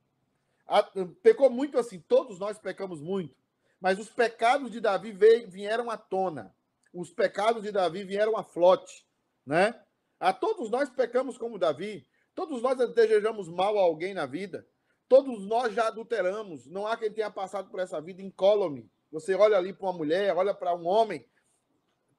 pecou 1.23 1.49
muito 1.49 1.79
assim, 1.79 1.99
todos 1.99 2.37
nós 2.37 2.59
pecamos 2.59 3.01
muito, 3.01 3.35
mas 3.79 3.97
os 3.97 4.09
pecados 4.09 4.69
de 4.69 4.79
Davi 4.79 5.11
vieram 5.47 5.89
à 5.89 5.97
tona. 5.97 6.55
Os 6.93 7.09
pecados 7.09 7.63
de 7.63 7.71
Davi 7.71 8.03
vieram 8.03 8.37
à 8.37 8.43
flote, 8.43 9.07
né? 9.43 9.83
A 10.19 10.31
todos 10.31 10.69
nós 10.69 10.87
pecamos 10.87 11.35
como 11.35 11.57
Davi. 11.57 12.07
Todos 12.35 12.61
nós 12.61 12.77
desejamos 12.93 13.49
mal 13.49 13.75
a 13.79 13.81
alguém 13.81 14.13
na 14.13 14.27
vida. 14.27 14.67
Todos 15.11 15.45
nós 15.45 15.73
já 15.73 15.87
adulteramos. 15.87 16.65
Não 16.67 16.87
há 16.87 16.95
quem 16.95 17.11
tenha 17.11 17.29
passado 17.29 17.69
por 17.69 17.81
essa 17.81 17.99
vida 17.99 18.21
incólume. 18.21 18.89
Você 19.11 19.35
olha 19.35 19.57
ali 19.57 19.73
para 19.73 19.87
uma 19.87 19.97
mulher, 19.97 20.33
olha 20.37 20.53
para 20.53 20.73
um 20.73 20.87
homem. 20.87 21.29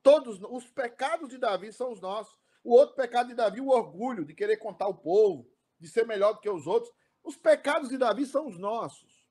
Todos 0.03 0.39
os 0.43 0.69
pecados 0.69 1.31
de 1.31 1.39
Davi 1.39 1.73
são 1.73 1.91
os 1.91 2.03
nossos. 2.03 2.39
O 2.63 2.75
outro 2.75 2.95
pecado 2.95 3.29
de 3.29 3.35
Davi, 3.35 3.63
o 3.63 3.71
orgulho 3.71 4.27
de 4.27 4.35
querer 4.35 4.59
contar 4.59 4.89
o 4.89 4.99
povo, 4.99 5.51
de 5.81 5.89
ser 5.89 6.07
melhor 6.07 6.35
do 6.35 6.41
que 6.41 6.51
os 6.51 6.67
outros. 6.67 6.93
Os 7.25 7.35
pecados 7.35 7.89
de 7.89 7.97
Davi 7.97 8.27
são 8.27 8.47
os 8.47 8.59
nossos. 8.59 9.27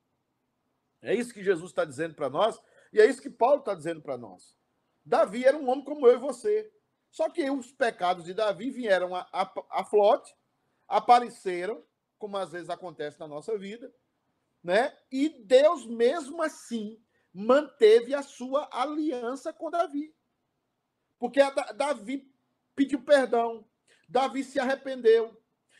É 1.00 1.14
isso 1.14 1.32
que 1.32 1.44
Jesus 1.44 1.70
está 1.70 1.86
dizendo 1.86 2.16
para 2.16 2.32
nós 2.32 2.60
e 2.92 3.00
é 3.00 3.06
isso 3.06 3.22
que 3.22 3.30
Paulo 3.30 3.60
está 3.60 3.76
dizendo 3.76 4.02
para 4.02 4.18
nós. 4.18 4.58
Davi 5.06 5.46
era 5.46 5.56
um 5.56 5.70
homem 5.70 5.86
como 5.86 6.08
eu 6.08 6.16
e 6.16 6.20
você. 6.20 6.68
Só 7.12 7.30
que 7.30 7.48
os 7.52 7.72
pecados 7.72 8.26
de 8.26 8.34
Davi 8.34 8.72
vieram 8.72 9.16
a 9.16 9.86
flote, 9.86 10.34
apareceram, 10.88 11.86
como 12.22 12.38
às 12.38 12.52
vezes 12.52 12.70
acontece 12.70 13.20
na 13.20 13.28
nossa 13.28 13.58
vida, 13.58 13.92
né? 14.64 14.96
E 15.12 15.28
Deus 15.28 15.88
mesmo 15.88 16.40
assim 16.44 17.04
manteve 17.34 18.14
a 18.14 18.22
sua 18.22 18.70
aliança 18.72 19.52
com 19.52 19.72
Davi. 19.72 20.16
Porque 21.18 21.40
Davi 21.76 22.32
pediu 22.76 23.02
perdão, 23.02 23.68
Davi 24.08 24.44
se 24.44 24.60
arrependeu, 24.60 25.36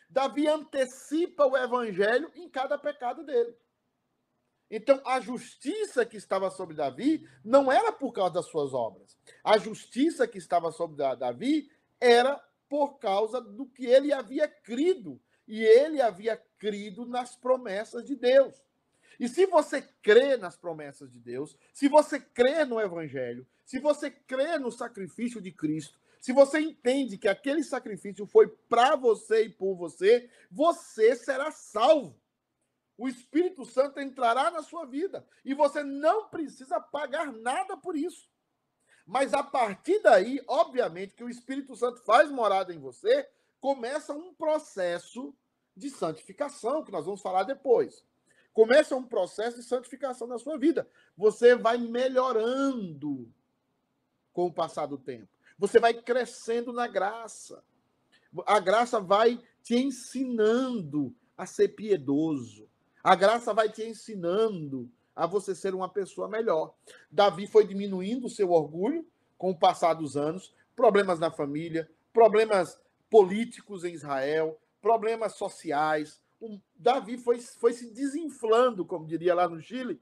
Davi 0.10 0.48
antecipa 0.48 1.46
o 1.46 1.56
evangelho 1.56 2.32
em 2.34 2.50
cada 2.50 2.76
pecado 2.76 3.24
dele. 3.24 3.56
Então, 4.68 5.00
a 5.06 5.20
justiça 5.20 6.04
que 6.06 6.18
estava 6.18 6.50
sobre 6.50 6.76
Davi 6.76 7.28
não 7.46 7.72
era 7.72 7.92
por 7.92 8.12
causa 8.14 8.34
das 8.34 8.48
suas 8.48 8.74
obras. 8.74 9.16
A 9.44 9.60
justiça 9.60 10.28
que 10.28 10.40
estava 10.40 10.72
sobre 10.72 10.98
Davi 11.18 11.70
era 12.00 12.44
por 12.68 12.98
causa 12.98 13.40
do 13.40 13.68
que 13.68 13.86
ele 13.86 14.12
havia 14.12 14.48
crido. 14.48 15.22
E 15.48 15.64
ele 15.64 16.02
havia 16.02 16.38
crido 16.58 17.06
nas 17.06 17.36
promessas 17.36 18.06
de 18.06 18.16
Deus. 18.16 18.56
E 19.20 19.28
se 19.28 19.46
você 19.46 19.82
crê 20.02 20.38
nas 20.38 20.58
promessas 20.58 21.12
de 21.12 21.20
Deus, 21.20 21.56
se 21.74 21.88
você 21.88 22.20
crê 22.20 22.66
no 22.66 22.80
Evangelho, 22.80 23.46
se 23.66 23.80
você 23.80 24.10
crê 24.10 24.58
no 24.58 24.72
sacrifício 24.72 25.40
de 25.40 25.52
Cristo, 25.52 26.00
se 26.20 26.32
você 26.32 26.60
entende 26.60 27.18
que 27.18 27.28
aquele 27.28 27.64
sacrifício 27.64 28.26
foi 28.26 28.48
para 28.48 28.96
você 28.96 29.46
e 29.46 29.50
por 29.50 29.76
você, 29.76 30.30
você 30.52 31.16
será 31.16 31.52
salvo. 31.52 32.20
O 32.98 33.08
Espírito 33.08 33.66
Santo 33.66 34.00
entrará 34.00 34.52
na 34.52 34.62
sua 34.62 34.86
vida 34.86 35.28
e 35.44 35.56
você 35.56 35.84
não 35.84 36.30
precisa 36.30 36.80
pagar 36.80 37.32
nada 37.32 37.76
por 37.76 37.96
isso. 37.96 38.30
Mas 39.06 39.34
a 39.34 39.44
partir 39.44 40.00
daí, 40.02 40.40
obviamente, 40.48 41.16
que 41.16 41.24
o 41.24 41.30
Espírito 41.30 41.76
Santo 41.76 42.02
faz 42.04 42.30
morada 42.30 42.74
em 42.74 42.80
você, 42.80 43.28
começa 43.62 44.12
um 44.12 44.34
processo 44.34 45.34
de 45.78 45.90
santificação, 45.90 46.84
que 46.84 46.92
nós 46.92 47.06
vamos 47.06 47.22
falar 47.22 47.44
depois. 47.44 48.04
Começa 48.52 48.96
um 48.96 49.04
processo 49.04 49.58
de 49.58 49.64
santificação 49.64 50.28
na 50.28 50.38
sua 50.38 50.58
vida. 50.58 50.90
Você 51.16 51.56
vai 51.56 51.78
melhorando 51.78 53.32
com 54.34 54.48
o 54.48 54.54
passar 54.54 54.88
do 54.88 54.98
tempo. 54.98 55.30
Você 55.58 55.80
vai 55.80 55.94
crescendo 55.94 56.74
na 56.74 56.88
graça. 56.88 57.64
A 58.46 58.60
graça 58.60 59.00
vai 59.00 59.42
te 59.64 59.76
ensinando 59.76 61.16
a 61.38 61.46
ser 61.46 61.70
piedoso. 61.70 62.70
A 63.04 63.16
graça 63.16 63.54
vai 63.54 63.70
te 63.70 63.84
ensinando 63.84 64.92
a 65.16 65.26
você 65.26 65.56
ser 65.56 65.74
uma 65.74 65.88
pessoa 65.88 66.28
melhor. 66.28 66.74
Davi 67.10 67.48
foi 67.48 67.66
diminuindo 67.66 68.28
o 68.28 68.30
seu 68.30 68.52
orgulho 68.52 69.08
com 69.38 69.52
o 69.52 69.58
passar 69.58 69.94
dos 69.94 70.18
anos, 70.18 70.54
problemas 70.76 71.20
na 71.20 71.32
família, 71.32 71.90
problemas 72.12 72.80
políticos 73.12 73.84
em 73.84 73.94
Israel, 73.94 74.58
problemas 74.82 75.36
sociais. 75.36 76.22
Um, 76.42 76.60
Davi 76.74 77.18
foi, 77.18 77.40
foi 77.40 77.74
se 77.74 77.94
desinflando, 77.94 78.86
como 78.86 79.06
diria 79.06 79.36
lá 79.36 79.48
no 79.48 79.62
Chile. 79.62 80.02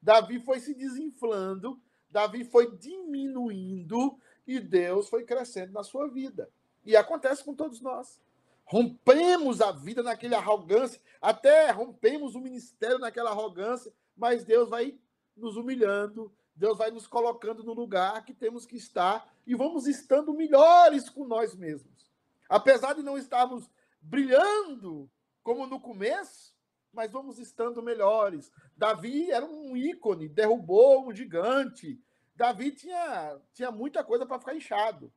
Davi 0.00 0.38
foi 0.38 0.60
se 0.60 0.74
desinflando, 0.74 1.80
Davi 2.10 2.44
foi 2.44 2.76
diminuindo 2.76 4.18
e 4.46 4.60
Deus 4.60 5.08
foi 5.08 5.24
crescendo 5.24 5.72
na 5.72 5.82
sua 5.82 6.06
vida. 6.08 6.50
E 6.84 6.94
acontece 6.94 7.42
com 7.42 7.54
todos 7.54 7.80
nós. 7.80 8.20
Rompemos 8.64 9.60
a 9.60 9.72
vida 9.72 10.02
naquela 10.02 10.36
arrogância, 10.36 11.00
até 11.20 11.70
rompemos 11.70 12.34
o 12.34 12.40
ministério 12.40 12.98
naquela 12.98 13.30
arrogância, 13.30 13.92
mas 14.16 14.44
Deus 14.44 14.68
vai 14.68 14.96
nos 15.36 15.56
humilhando, 15.56 16.32
Deus 16.54 16.76
vai 16.76 16.90
nos 16.90 17.06
colocando 17.06 17.64
no 17.64 17.72
lugar 17.72 18.22
que 18.24 18.34
temos 18.34 18.66
que 18.66 18.76
estar 18.76 19.34
e 19.46 19.54
vamos 19.54 19.86
estando 19.86 20.34
melhores 20.34 21.08
com 21.08 21.24
nós 21.24 21.54
mesmos. 21.54 22.09
Apesar 22.50 22.94
de 22.94 23.02
não 23.02 23.16
estarmos 23.16 23.70
brilhando 24.02 25.10
como 25.42 25.66
no 25.66 25.80
começo, 25.80 26.54
mas 26.92 27.10
vamos 27.10 27.38
estando 27.38 27.82
melhores. 27.82 28.52
Davi 28.76 29.30
era 29.30 29.46
um 29.46 29.74
ícone, 29.74 30.28
derrubou 30.28 31.08
um 31.08 31.14
gigante. 31.14 31.98
Davi 32.36 32.72
tinha, 32.72 33.38
tinha 33.54 33.70
muita 33.70 34.04
coisa 34.04 34.26
para 34.26 34.38
ficar 34.38 34.54
inchado. 34.54 35.10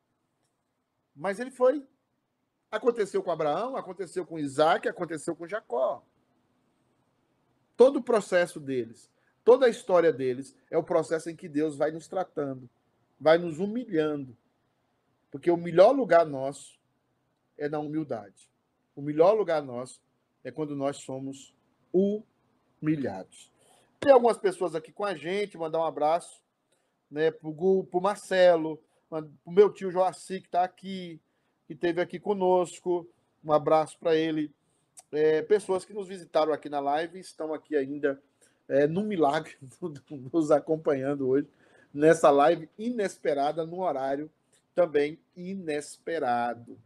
Mas 1.15 1.39
ele 1.39 1.51
foi. 1.51 1.85
Aconteceu 2.71 3.21
com 3.21 3.31
Abraão, 3.31 3.75
aconteceu 3.75 4.25
com 4.25 4.39
Isaac, 4.39 4.87
aconteceu 4.87 5.35
com 5.35 5.47
Jacó. 5.47 6.05
Todo 7.75 7.97
o 7.97 8.03
processo 8.03 8.59
deles 8.59 9.11
Toda 9.43 9.65
a 9.65 9.69
história 9.69 10.11
deles 10.11 10.55
é 10.71 10.77
o 10.77 10.83
processo 10.83 11.29
em 11.29 11.35
que 11.35 11.49
Deus 11.49 11.75
vai 11.75 11.91
nos 11.91 12.07
tratando, 12.07 12.69
vai 13.19 13.37
nos 13.37 13.59
humilhando. 13.59 14.37
Porque 15.29 15.51
o 15.51 15.57
melhor 15.57 15.91
lugar 15.91 16.25
nosso 16.25 16.79
é 17.57 17.69
na 17.69 17.79
humildade. 17.79 18.49
O 18.95 19.01
melhor 19.01 19.33
lugar 19.33 19.61
nosso 19.61 20.01
é 20.43 20.51
quando 20.51 20.75
nós 20.75 20.97
somos 20.97 21.53
humilhados. 21.91 23.51
Tem 23.99 24.11
algumas 24.11 24.37
pessoas 24.37 24.75
aqui 24.75 24.91
com 24.91 25.05
a 25.05 25.15
gente, 25.15 25.57
mandar 25.57 25.79
um 25.79 25.85
abraço 25.85 26.41
né, 27.09 27.31
para 27.31 27.47
o 27.47 28.01
Marcelo, 28.01 28.79
para 29.09 29.25
o 29.45 29.51
meu 29.51 29.71
tio 29.71 29.91
Joaci, 29.91 30.41
que 30.41 30.47
está 30.47 30.63
aqui, 30.63 31.19
que 31.67 31.73
esteve 31.73 32.01
aqui 32.01 32.19
conosco. 32.19 33.07
Um 33.43 33.53
abraço 33.53 33.97
para 33.99 34.15
ele. 34.15 34.51
É, 35.11 35.41
pessoas 35.41 35.85
que 35.85 35.93
nos 35.93 36.07
visitaram 36.07 36.51
aqui 36.51 36.69
na 36.69 36.79
live 36.79 37.19
estão 37.19 37.53
aqui 37.53 37.75
ainda 37.75 38.21
é, 38.67 38.87
milagre, 38.87 39.55
nos 40.31 40.51
acompanhando 40.51 41.27
hoje 41.27 41.47
nessa 41.93 42.31
live 42.31 42.67
inesperada, 42.77 43.65
num 43.65 43.81
horário 43.81 44.29
também 44.73 45.19
inesperado. 45.35 46.77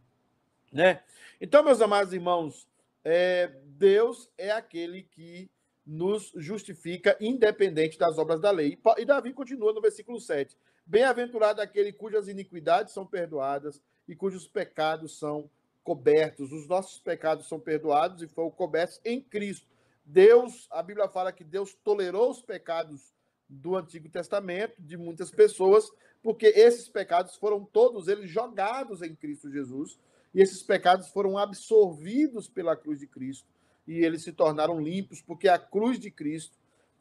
Né? 0.72 1.02
Então, 1.40 1.62
meus 1.62 1.80
amados 1.80 2.12
irmãos, 2.12 2.68
é, 3.04 3.50
Deus 3.64 4.30
é 4.36 4.50
aquele 4.50 5.02
que 5.02 5.50
nos 5.86 6.32
justifica 6.36 7.16
independente 7.18 7.98
das 7.98 8.18
obras 8.18 8.40
da 8.40 8.50
lei. 8.50 8.78
E 8.98 9.04
Davi 9.04 9.32
continua 9.32 9.72
no 9.72 9.80
versículo 9.80 10.20
7. 10.20 10.56
Bem-aventurado 10.84 11.62
aquele 11.62 11.92
cujas 11.92 12.28
iniquidades 12.28 12.92
são 12.92 13.06
perdoadas 13.06 13.80
e 14.06 14.14
cujos 14.14 14.46
pecados 14.46 15.18
são 15.18 15.50
cobertos. 15.82 16.52
Os 16.52 16.66
nossos 16.66 16.98
pecados 17.00 17.48
são 17.48 17.58
perdoados 17.58 18.22
e 18.22 18.28
foram 18.28 18.50
cobertos 18.50 19.00
em 19.04 19.20
Cristo. 19.20 19.66
Deus, 20.04 20.66
a 20.70 20.82
Bíblia 20.82 21.08
fala 21.08 21.32
que 21.32 21.44
Deus 21.44 21.74
tolerou 21.84 22.30
os 22.30 22.42
pecados 22.42 23.14
do 23.48 23.76
Antigo 23.76 24.08
Testamento, 24.08 24.74
de 24.78 24.96
muitas 24.96 25.30
pessoas, 25.30 25.90
porque 26.22 26.46
esses 26.46 26.88
pecados 26.88 27.36
foram 27.36 27.64
todos 27.64 28.08
eles 28.08 28.28
jogados 28.28 29.00
em 29.00 29.14
Cristo 29.14 29.50
Jesus, 29.50 29.98
e 30.38 30.40
esses 30.40 30.62
pecados 30.62 31.08
foram 31.08 31.36
absorvidos 31.36 32.48
pela 32.48 32.76
cruz 32.76 33.00
de 33.00 33.08
Cristo, 33.08 33.48
e 33.84 34.04
eles 34.04 34.22
se 34.22 34.30
tornaram 34.30 34.80
limpos, 34.80 35.20
porque 35.20 35.48
a 35.48 35.58
cruz 35.58 35.98
de 35.98 36.12
Cristo, 36.12 36.56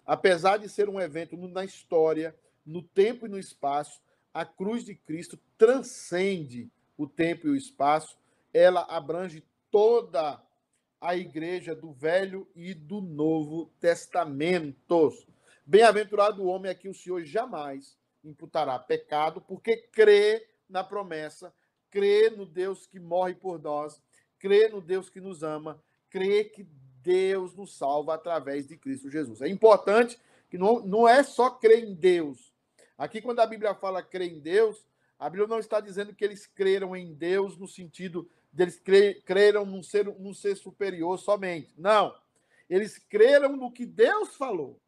apesar 0.07 0.57
de 0.57 0.67
ser 0.67 0.89
um 0.89 0.99
evento 0.99 1.37
na 1.37 1.63
história, 1.63 2.35
no 2.65 2.81
tempo 2.81 3.27
e 3.27 3.29
no 3.29 3.37
espaço, 3.37 4.01
a 4.33 4.43
cruz 4.43 4.83
de 4.83 4.95
Cristo 4.95 5.37
transcende 5.55 6.67
o 6.97 7.05
tempo 7.05 7.45
e 7.45 7.51
o 7.51 7.55
espaço, 7.55 8.17
ela 8.51 8.81
abrange 8.89 9.43
toda 9.69 10.41
a 10.99 11.15
igreja 11.15 11.75
do 11.75 11.91
Velho 11.91 12.47
e 12.55 12.73
do 12.73 13.01
Novo 13.01 13.71
Testamentos. 13.79 15.27
Bem-aventurado 15.63 16.41
o 16.41 16.47
homem 16.47 16.71
a 16.71 16.75
que 16.75 16.89
o 16.89 16.93
Senhor 16.95 17.23
jamais 17.23 17.95
imputará 18.23 18.79
pecado, 18.79 19.39
porque 19.41 19.77
crê 19.77 20.49
na 20.67 20.83
promessa, 20.83 21.53
crê 21.89 22.29
no 22.29 22.45
Deus 22.45 22.85
que 22.85 22.99
morre 22.99 23.35
por 23.35 23.61
nós, 23.61 24.01
crê 24.39 24.67
no 24.69 24.81
Deus 24.81 25.09
que 25.09 25.19
nos 25.19 25.43
ama, 25.43 25.81
crê 26.09 26.43
que 26.43 26.63
Deus 27.01 27.55
nos 27.55 27.77
salva 27.77 28.15
através 28.15 28.67
de 28.67 28.77
Cristo 28.77 29.09
Jesus. 29.09 29.41
É 29.41 29.47
importante 29.47 30.19
que 30.49 30.57
não, 30.57 30.79
não 30.79 31.07
é 31.07 31.23
só 31.23 31.49
crer 31.49 31.83
em 31.83 31.93
Deus. 31.93 32.53
Aqui, 32.97 33.21
quando 33.21 33.39
a 33.39 33.47
Bíblia 33.47 33.75
fala 33.75 34.01
crer 34.01 34.31
em 34.31 34.39
Deus, 34.39 34.85
a 35.19 35.29
Bíblia 35.29 35.47
não 35.47 35.59
está 35.59 35.79
dizendo 35.79 36.13
que 36.13 36.23
eles 36.23 36.45
creram 36.45 36.95
em 36.95 37.13
Deus 37.13 37.57
no 37.57 37.67
sentido 37.67 38.29
deles 38.51 38.81
creram 39.23 39.65
num 39.65 39.83
ser, 39.83 40.05
num 40.05 40.33
ser 40.33 40.55
superior 40.55 41.17
somente. 41.19 41.73
Não. 41.77 42.15
Eles 42.67 42.97
creram 42.97 43.55
no 43.55 43.71
que 43.71 43.85
Deus 43.85 44.35
falou. 44.35 44.81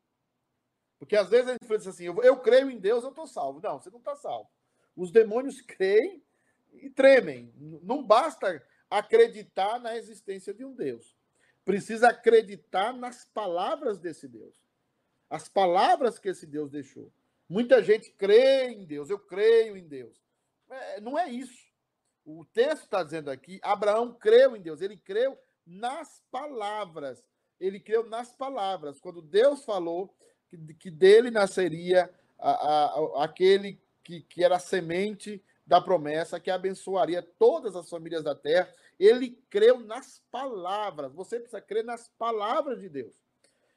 Porque 0.98 1.16
às 1.16 1.30
vezes 1.30 1.48
a 1.48 1.52
gente 1.54 1.68
pensa 1.68 1.92
assim, 1.92 2.06
eu, 2.06 2.22
eu 2.24 2.38
creio 2.40 2.70
em 2.70 2.80
Deus, 2.80 3.04
eu 3.04 3.12
estou 3.12 3.28
salvo. 3.28 3.62
Não, 3.62 3.80
você 3.80 3.90
não 3.90 4.00
está 4.00 4.16
salvo. 4.16 4.50
Os 4.96 5.12
demônios 5.12 5.62
creem 5.62 6.22
e 6.82 6.90
tremem. 6.90 7.54
Não 7.84 8.04
basta 8.04 8.62
acreditar 8.90 9.80
na 9.80 9.96
existência 9.96 10.54
de 10.54 10.66
um 10.66 10.74
Deus. 10.74 11.16
Precisa 11.64 12.10
acreditar 12.10 12.94
nas 12.94 13.26
palavras 13.26 14.00
desse 14.00 14.28
Deus. 14.28 14.56
As 15.30 15.48
palavras 15.48 16.18
que 16.18 16.30
esse 16.30 16.48
Deus 16.48 16.72
deixou. 16.72 17.12
Muita 17.48 17.84
gente 17.84 18.12
crê 18.12 18.70
em 18.70 18.86
Deus, 18.86 19.10
eu 19.10 19.20
creio 19.20 19.78
em 19.78 19.88
Deus. 19.88 20.20
É, 20.70 21.02
não 21.02 21.18
é 21.18 21.30
isso 21.30 21.70
o 22.38 22.46
texto 22.46 22.84
está 22.84 23.04
dizendo 23.04 23.32
aqui, 23.32 23.60
Abraão 23.64 24.14
creu 24.14 24.56
em 24.56 24.62
Deus, 24.62 24.82
ele 24.82 24.98
creu 24.98 25.38
nas 25.66 26.22
palavras. 26.32 27.24
Ele 27.60 27.80
creu 27.80 28.08
nas 28.08 28.34
palavras. 28.34 29.00
Quando 29.00 29.22
Deus 29.22 29.66
falou 29.66 30.14
que, 30.48 30.58
que 30.76 30.92
dele 30.92 31.32
nasceria 31.32 32.10
a, 32.38 32.52
a, 32.52 33.24
aquele 33.24 33.82
que, 34.04 34.22
que 34.22 34.44
era 34.44 34.56
a 34.56 34.60
semente 34.60 35.44
da 35.70 35.80
promessa, 35.80 36.40
que 36.40 36.50
abençoaria 36.50 37.22
todas 37.22 37.76
as 37.76 37.90
famílias 37.90 38.24
da 38.24 38.36
terra, 38.36 38.74
ele 39.00 39.42
creu 39.50 39.80
nas 39.80 40.22
palavras. 40.32 41.14
Você 41.14 41.40
precisa 41.40 41.62
crer 41.62 41.86
nas 41.86 42.10
palavras 42.10 42.82
de 42.82 42.90
Deus. 42.90 43.16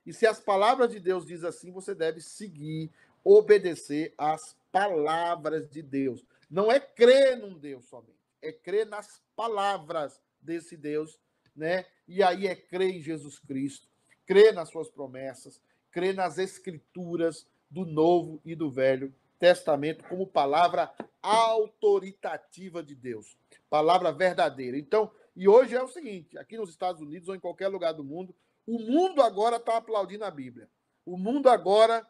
E 0.04 0.12
se 0.12 0.26
as 0.26 0.40
palavras 0.40 0.90
de 0.90 0.98
Deus 0.98 1.26
diz 1.26 1.44
assim, 1.44 1.70
você 1.70 1.94
deve 1.94 2.20
seguir, 2.20 2.90
obedecer 3.22 4.12
às 4.18 4.56
palavras 4.72 5.68
de 5.68 5.82
Deus. 5.82 6.24
Não 6.50 6.72
é 6.72 6.80
crer 6.80 7.36
num 7.36 7.56
Deus 7.56 7.84
somente 7.84 8.22
é 8.42 8.52
crer 8.52 8.86
nas 8.86 9.22
palavras 9.36 10.20
desse 10.40 10.76
Deus, 10.76 11.18
né? 11.54 11.86
E 12.06 12.22
aí 12.22 12.48
é 12.48 12.56
crer 12.56 12.90
em 12.90 13.00
Jesus 13.00 13.38
Cristo, 13.38 13.86
crer 14.26 14.52
nas 14.52 14.68
suas 14.68 14.90
promessas, 14.90 15.62
crer 15.90 16.14
nas 16.14 16.36
escrituras 16.38 17.46
do 17.70 17.86
Novo 17.86 18.40
e 18.44 18.54
do 18.54 18.70
Velho 18.70 19.14
Testamento 19.42 20.04
como 20.04 20.24
palavra 20.24 20.88
autoritativa 21.20 22.80
de 22.80 22.94
Deus, 22.94 23.36
palavra 23.68 24.12
verdadeira. 24.12 24.78
Então, 24.78 25.10
e 25.34 25.48
hoje 25.48 25.74
é 25.74 25.82
o 25.82 25.88
seguinte, 25.88 26.38
aqui 26.38 26.56
nos 26.56 26.70
Estados 26.70 27.02
Unidos 27.02 27.28
ou 27.28 27.34
em 27.34 27.40
qualquer 27.40 27.66
lugar 27.66 27.90
do 27.90 28.04
mundo, 28.04 28.32
o 28.64 28.78
mundo 28.78 29.20
agora 29.20 29.56
está 29.56 29.78
aplaudindo 29.78 30.24
a 30.24 30.30
Bíblia. 30.30 30.70
O 31.04 31.18
mundo 31.18 31.48
agora, 31.48 32.06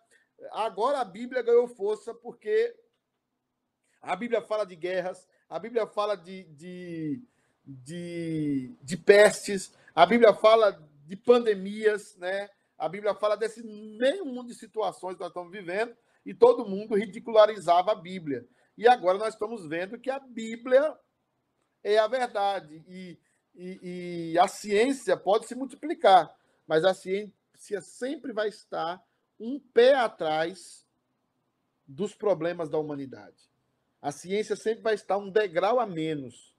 agora 0.50 1.00
a 1.00 1.06
Bíblia 1.06 1.40
ganhou 1.40 1.66
força 1.68 2.12
porque 2.12 2.76
a 4.02 4.14
Bíblia 4.14 4.42
fala 4.42 4.66
de 4.66 4.76
guerras, 4.76 5.26
a 5.48 5.58
Bíblia 5.58 5.86
fala 5.86 6.14
de, 6.14 6.44
de, 6.44 7.22
de, 7.64 8.76
de 8.82 8.96
pestes, 8.98 9.72
a 9.94 10.04
Bíblia 10.04 10.34
fala 10.34 10.78
de 11.06 11.16
pandemias, 11.16 12.14
né? 12.18 12.50
A 12.76 12.90
Bíblia 12.90 13.14
fala 13.14 13.38
desse 13.38 13.62
meio 13.62 14.26
mundo 14.26 14.48
de 14.48 14.54
situações 14.54 15.14
que 15.14 15.20
nós 15.20 15.30
estamos 15.30 15.50
vivendo 15.50 15.96
e 16.24 16.32
todo 16.32 16.68
mundo 16.68 16.94
ridicularizava 16.94 17.92
a 17.92 17.96
Bíblia. 17.96 18.46
E 18.76 18.88
agora 18.88 19.18
nós 19.18 19.34
estamos 19.34 19.66
vendo 19.66 19.98
que 19.98 20.10
a 20.10 20.18
Bíblia 20.18 20.96
é 21.82 21.98
a 21.98 22.06
verdade 22.06 22.82
e, 22.88 23.18
e, 23.54 24.32
e 24.32 24.38
a 24.38 24.46
ciência 24.46 25.16
pode 25.16 25.46
se 25.46 25.54
multiplicar, 25.54 26.34
mas 26.66 26.84
a 26.84 26.94
ciência 26.94 27.80
sempre 27.80 28.32
vai 28.32 28.48
estar 28.48 29.02
um 29.38 29.58
pé 29.58 29.94
atrás 29.94 30.86
dos 31.86 32.14
problemas 32.14 32.68
da 32.68 32.78
humanidade. 32.78 33.50
A 34.00 34.10
ciência 34.10 34.56
sempre 34.56 34.82
vai 34.82 34.94
estar 34.94 35.18
um 35.18 35.30
degrau 35.30 35.78
a 35.78 35.86
menos. 35.86 36.54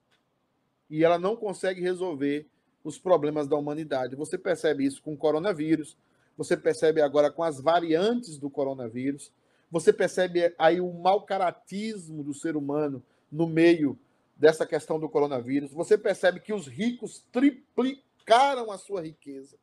E 0.90 1.04
ela 1.04 1.18
não 1.18 1.36
consegue 1.36 1.82
resolver 1.82 2.48
os 2.84 3.00
problemas 3.00 3.48
da 3.48 3.56
humanidade. 3.56 4.16
Você 4.16 4.38
percebe 4.38 4.86
isso 4.86 5.02
com 5.02 5.14
o 5.14 5.18
coronavírus, 5.18 5.98
você 6.38 6.58
percebe 6.58 7.02
agora 7.02 7.32
com 7.32 7.44
as 7.44 7.60
variantes 7.60 8.38
do 8.38 8.50
coronavírus, 8.50 9.32
você 9.74 9.92
percebe 9.92 10.54
aí 10.60 10.80
o 10.80 10.94
mau 10.94 11.24
caratismo 11.24 12.24
do 12.24 12.32
ser 12.32 12.56
humano 12.56 13.04
no 13.32 13.48
meio 13.48 13.98
dessa 14.38 14.68
questão 14.68 15.00
do 15.00 15.10
coronavírus, 15.10 15.72
você 15.72 15.98
percebe 15.98 16.40
que 16.40 16.54
os 16.54 16.68
ricos 16.68 17.26
triplicaram 17.32 18.70
a 18.70 18.78
sua 18.78 19.02
riqueza. 19.02 19.58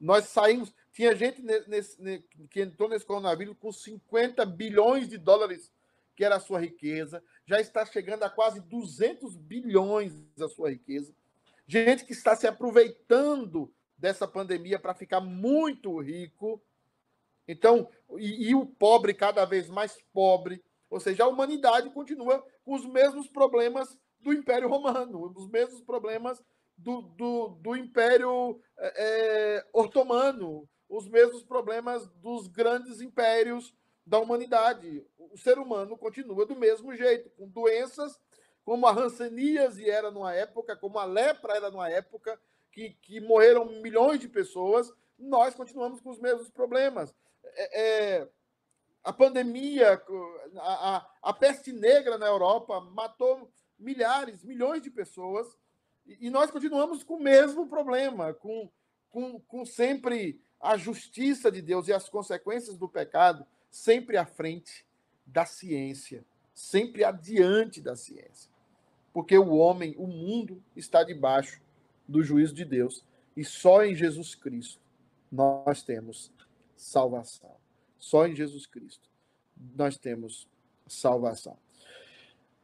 Nós 0.00 0.24
saímos, 0.28 0.72
tinha 0.92 1.14
gente 1.14 1.42
nesse, 1.42 2.24
que 2.48 2.62
entrou 2.62 2.88
nesse 2.88 3.04
coronavírus 3.04 3.54
com 3.60 3.70
50 3.70 4.46
bilhões 4.46 5.10
de 5.10 5.18
dólares 5.18 5.70
que 6.16 6.24
era 6.24 6.36
a 6.36 6.40
sua 6.40 6.58
riqueza, 6.58 7.22
já 7.44 7.60
está 7.60 7.84
chegando 7.84 8.22
a 8.22 8.30
quase 8.30 8.60
200 8.62 9.36
bilhões 9.36 10.14
a 10.40 10.48
sua 10.48 10.70
riqueza. 10.70 11.14
Gente 11.66 12.06
que 12.06 12.12
está 12.14 12.34
se 12.34 12.46
aproveitando 12.46 13.70
dessa 13.98 14.26
pandemia 14.26 14.78
para 14.78 14.94
ficar 14.94 15.20
muito 15.20 16.00
rico, 16.00 16.62
Então, 17.46 17.88
e, 18.18 18.50
e, 18.50 18.54
o 18.54 18.66
pobre 18.66 19.14
cada 19.14 19.44
vez 19.44 19.68
mais 19.68 19.98
pobre, 20.12 20.62
ou 20.88 21.00
seja, 21.00 21.24
a 21.24 21.28
humanidade 21.28 21.90
continua 21.90 22.44
com 22.64 22.74
os 22.74 22.84
mesmos 22.84 23.28
problemas 23.28 23.98
do 24.20 24.32
Império 24.32 24.68
Romano, 24.68 25.32
os 25.36 25.48
mesmos 25.48 25.80
problemas 25.80 26.42
do, 26.76 27.02
do, 27.02 27.48
do 27.60 27.76
Império 27.76 28.60
é, 28.78 29.58
é 29.58 29.66
Otomano, 29.72 30.68
os 30.88 31.08
mesmos 31.08 31.42
problemas 31.42 32.06
dos 32.16 32.46
grandes 32.46 33.00
impérios 33.00 33.74
da 34.04 34.18
humanidade. 34.18 35.04
O 35.16 35.38
ser 35.38 35.58
humano 35.58 35.96
continua 35.96 36.44
do 36.44 36.56
mesmo 36.56 36.94
jeito, 36.94 37.30
com 37.30 37.48
doenças 37.48 38.18
como 38.64 38.86
a 38.86 38.92
hanseníase 38.92 39.88
era 39.88 40.10
numa 40.10 40.34
época, 40.34 40.76
como 40.76 40.98
a 40.98 41.04
lepra 41.04 41.56
era 41.56 41.70
numa 41.70 41.88
época, 41.90 42.38
que, 42.70 42.90
que 43.02 43.20
morreram 43.20 43.64
milhões 43.82 44.20
de 44.20 44.28
pessoas, 44.28 44.92
nós 45.18 45.54
continuamos 45.54 46.00
com 46.00 46.10
os 46.10 46.20
mesmos 46.20 46.48
problemas. 46.50 47.14
É, 47.44 47.82
é, 47.82 48.28
a 49.02 49.12
pandemia, 49.12 50.00
a, 50.56 50.96
a, 50.96 51.10
a, 51.22 51.32
peste 51.32 51.72
negra 51.72 52.18
na 52.18 52.26
Europa 52.26 52.80
matou 52.80 53.50
milhares, 53.78 54.44
milhões 54.44 54.82
de 54.82 54.90
pessoas, 54.90 55.46
e, 56.06 56.26
e 56.26 56.30
nós 56.30 56.50
continuamos 56.50 57.02
com 57.02 57.14
o 57.14 57.22
mesmo 57.22 57.66
problema, 57.66 58.34
com, 58.34 58.70
com, 59.08 59.40
com 59.40 59.64
sempre 59.64 60.40
a 60.60 60.76
justiça 60.76 61.50
de 61.50 61.62
Deus 61.62 61.88
e 61.88 61.92
as 61.92 62.08
consequências 62.08 62.76
do 62.76 62.88
pecado 62.88 63.46
sempre 63.70 64.16
à 64.16 64.26
frente 64.26 64.84
da 65.24 65.46
ciência, 65.46 66.24
sempre 66.52 67.04
adiante 67.04 67.80
da 67.80 67.96
ciência. 67.96 68.50
Porque 69.12 69.36
o 69.38 69.54
homem, 69.54 69.94
o 69.96 70.06
mundo, 70.06 70.62
está 70.76 71.02
debaixo 71.02 71.60
do 72.06 72.22
juízo 72.22 72.54
de 72.54 72.64
Deus. 72.64 73.04
E 73.36 73.44
só 73.44 73.84
em 73.84 73.94
Jesus 73.94 74.34
Cristo 74.34 74.80
nós 75.30 75.82
temos 75.82 76.32
salvação. 76.80 77.54
Só 77.98 78.26
em 78.26 78.34
Jesus 78.34 78.66
Cristo 78.66 79.08
nós 79.76 79.98
temos 79.98 80.48
salvação. 80.86 81.58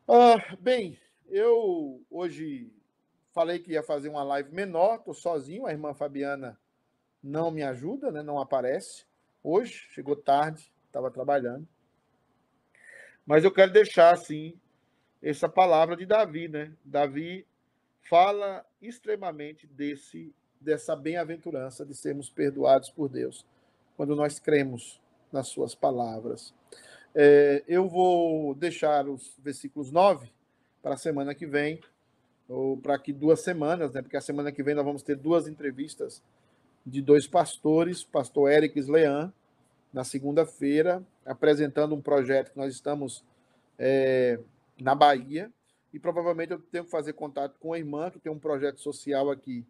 Ah, 0.08 0.56
bem, 0.58 0.98
eu 1.28 2.02
hoje 2.10 2.72
falei 3.32 3.58
que 3.58 3.72
ia 3.72 3.82
fazer 3.82 4.08
uma 4.08 4.22
live 4.22 4.54
menor, 4.54 4.96
estou 4.96 5.12
sozinho, 5.12 5.66
a 5.66 5.72
irmã 5.72 5.92
Fabiana 5.92 6.58
não 7.22 7.50
me 7.50 7.62
ajuda, 7.62 8.10
né, 8.10 8.22
não 8.22 8.40
aparece. 8.40 9.04
Hoje, 9.42 9.86
chegou 9.90 10.16
tarde, 10.16 10.72
estava 10.86 11.10
trabalhando. 11.10 11.68
Mas 13.26 13.44
eu 13.44 13.52
quero 13.52 13.72
deixar, 13.72 14.14
assim, 14.14 14.58
essa 15.22 15.48
palavra 15.48 15.96
de 15.96 16.06
Davi, 16.06 16.48
né? 16.48 16.72
Davi 16.84 17.46
fala 18.00 18.64
extremamente 18.80 19.66
desse 19.66 20.34
dessa 20.58 20.96
bem-aventurança 20.96 21.84
de 21.84 21.94
sermos 21.94 22.30
perdoados 22.30 22.88
por 22.88 23.08
Deus, 23.08 23.44
quando 23.96 24.14
nós 24.14 24.38
cremos 24.38 25.00
nas 25.32 25.48
suas 25.48 25.74
palavras. 25.74 26.54
É, 27.14 27.64
eu 27.66 27.88
vou 27.88 28.54
deixar 28.54 29.08
os 29.08 29.34
versículos 29.42 29.90
9 29.90 30.30
para 30.82 30.94
a 30.94 30.98
semana 30.98 31.34
que 31.34 31.46
vem, 31.46 31.80
ou 32.48 32.76
para 32.76 32.94
aqui 32.94 33.12
duas 33.12 33.40
semanas, 33.40 33.92
né? 33.92 34.02
Porque 34.02 34.16
a 34.16 34.20
semana 34.20 34.52
que 34.52 34.62
vem 34.62 34.74
nós 34.74 34.84
vamos 34.84 35.02
ter 35.02 35.16
duas 35.16 35.48
entrevistas 35.48 36.22
de 36.84 37.02
dois 37.02 37.26
pastores, 37.26 38.04
pastor 38.04 38.50
Eric 38.50 38.80
Leão, 38.82 39.32
na 39.92 40.04
segunda-feira, 40.04 41.02
apresentando 41.24 41.94
um 41.94 42.00
projeto 42.00 42.52
que 42.52 42.58
nós 42.58 42.72
estamos 42.72 43.24
é, 43.78 44.38
na 44.80 44.94
Bahia. 44.94 45.50
E 45.92 45.98
provavelmente 45.98 46.52
eu 46.52 46.58
tenho 46.58 46.84
que 46.84 46.90
fazer 46.90 47.14
contato 47.14 47.58
com 47.58 47.72
a 47.72 47.78
irmã, 47.78 48.10
que 48.10 48.18
tem 48.18 48.30
um 48.30 48.38
projeto 48.38 48.80
social 48.80 49.30
aqui 49.30 49.66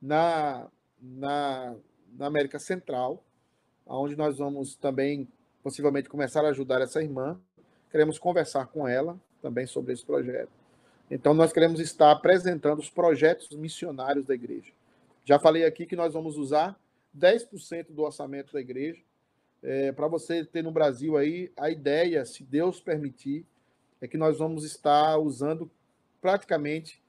na, 0.00 0.68
na, 1.00 1.74
na 2.12 2.26
América 2.26 2.58
Central, 2.58 3.24
onde 3.86 4.16
nós 4.16 4.38
vamos 4.38 4.74
também 4.74 5.28
possivelmente 5.62 6.08
começar 6.08 6.44
a 6.44 6.48
ajudar 6.48 6.80
essa 6.80 7.02
irmã. 7.02 7.40
Queremos 7.90 8.18
conversar 8.18 8.66
com 8.66 8.86
ela 8.86 9.18
também 9.40 9.66
sobre 9.66 9.92
esse 9.92 10.04
projeto. 10.04 10.50
Então, 11.10 11.34
nós 11.34 11.52
queremos 11.52 11.80
estar 11.80 12.10
apresentando 12.10 12.78
os 12.78 12.88
projetos 12.88 13.50
missionários 13.50 14.24
da 14.24 14.34
igreja. 14.34 14.72
Já 15.24 15.38
falei 15.38 15.64
aqui 15.64 15.86
que 15.86 15.96
nós 15.96 16.14
vamos 16.14 16.36
usar 16.36 16.78
10% 17.16 17.90
do 17.90 18.02
orçamento 18.02 18.52
da 18.52 18.60
igreja 18.60 19.00
é, 19.62 19.92
para 19.92 20.08
você 20.08 20.44
ter 20.44 20.62
no 20.62 20.72
Brasil 20.72 21.16
aí, 21.16 21.52
a 21.56 21.70
ideia, 21.70 22.24
se 22.24 22.42
Deus 22.42 22.80
permitir, 22.80 23.46
é 24.00 24.08
que 24.08 24.18
nós 24.18 24.38
vamos 24.38 24.64
estar 24.64 25.16
usando 25.18 25.70
praticamente 26.20 27.00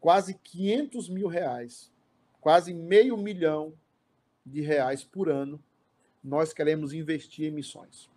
quase 0.00 0.34
500 0.34 1.08
mil 1.08 1.28
reais, 1.28 1.90
quase 2.40 2.72
meio 2.72 3.16
milhão 3.16 3.74
de 4.44 4.62
reais 4.62 5.04
por 5.04 5.28
ano, 5.28 5.62
nós 6.24 6.52
queremos 6.52 6.92
investir 6.92 7.48
em 7.48 7.54
missões. 7.54 8.10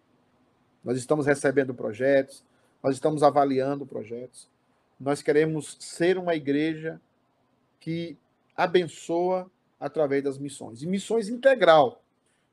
Nós 0.84 0.98
estamos 0.98 1.26
recebendo 1.26 1.74
projetos, 1.74 2.44
nós 2.82 2.96
estamos 2.96 3.22
avaliando 3.22 3.86
projetos, 3.86 4.50
nós 5.00 5.22
queremos 5.22 5.76
ser 5.80 6.18
uma 6.18 6.36
igreja 6.36 7.02
que 7.80 8.18
abençoa 8.56 9.50
através 9.80 10.24
das 10.24 10.38
missões. 10.38 10.82
E 10.82 10.88
missões 10.88 11.30
integral, 11.30 12.02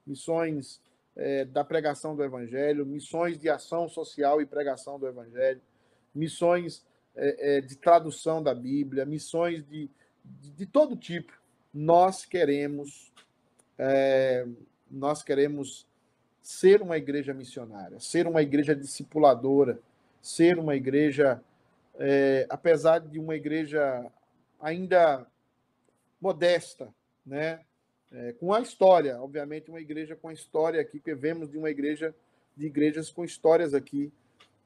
missões 0.06 0.80
é, 1.16 1.44
da 1.44 1.64
pregação 1.64 2.14
do 2.14 2.22
Evangelho, 2.24 2.84
missões 2.84 3.38
de 3.38 3.48
ação 3.48 3.88
social 3.88 4.42
e 4.42 4.46
pregação 4.46 4.98
do 4.98 5.06
Evangelho, 5.06 5.60
missões 6.14 6.84
é, 7.16 7.56
é, 7.56 7.60
de 7.60 7.76
tradução 7.76 8.42
da 8.42 8.54
Bíblia, 8.54 9.04
missões 9.04 9.64
de, 9.64 9.88
de, 10.24 10.50
de 10.50 10.66
todo 10.66 10.96
tipo. 10.96 11.32
Nós 11.72 12.24
queremos, 12.24 13.12
é, 13.78 14.46
nós 14.94 15.22
queremos 15.22 15.86
ser 16.42 16.82
uma 16.82 16.96
igreja 16.96 17.32
missionária, 17.32 17.98
ser 17.98 18.26
uma 18.26 18.42
igreja 18.42 18.74
discipuladora, 18.74 19.78
ser 20.20 20.58
uma 20.58 20.76
igreja, 20.76 21.42
é, 21.98 22.46
apesar 22.48 22.98
de 22.98 23.18
uma 23.18 23.34
igreja 23.34 24.10
ainda 24.60 25.26
modesta, 26.20 26.88
né? 27.24 27.60
É, 28.12 28.32
com 28.32 28.52
a 28.54 28.60
história, 28.60 29.20
obviamente, 29.20 29.70
uma 29.70 29.80
igreja 29.80 30.14
com 30.14 30.28
a 30.28 30.32
história 30.32 30.80
aqui, 30.80 31.00
que 31.00 31.14
vemos 31.14 31.50
de 31.50 31.58
uma 31.58 31.68
igreja, 31.68 32.14
de 32.56 32.66
igrejas 32.66 33.10
com 33.10 33.24
histórias 33.24 33.74
aqui 33.74 34.12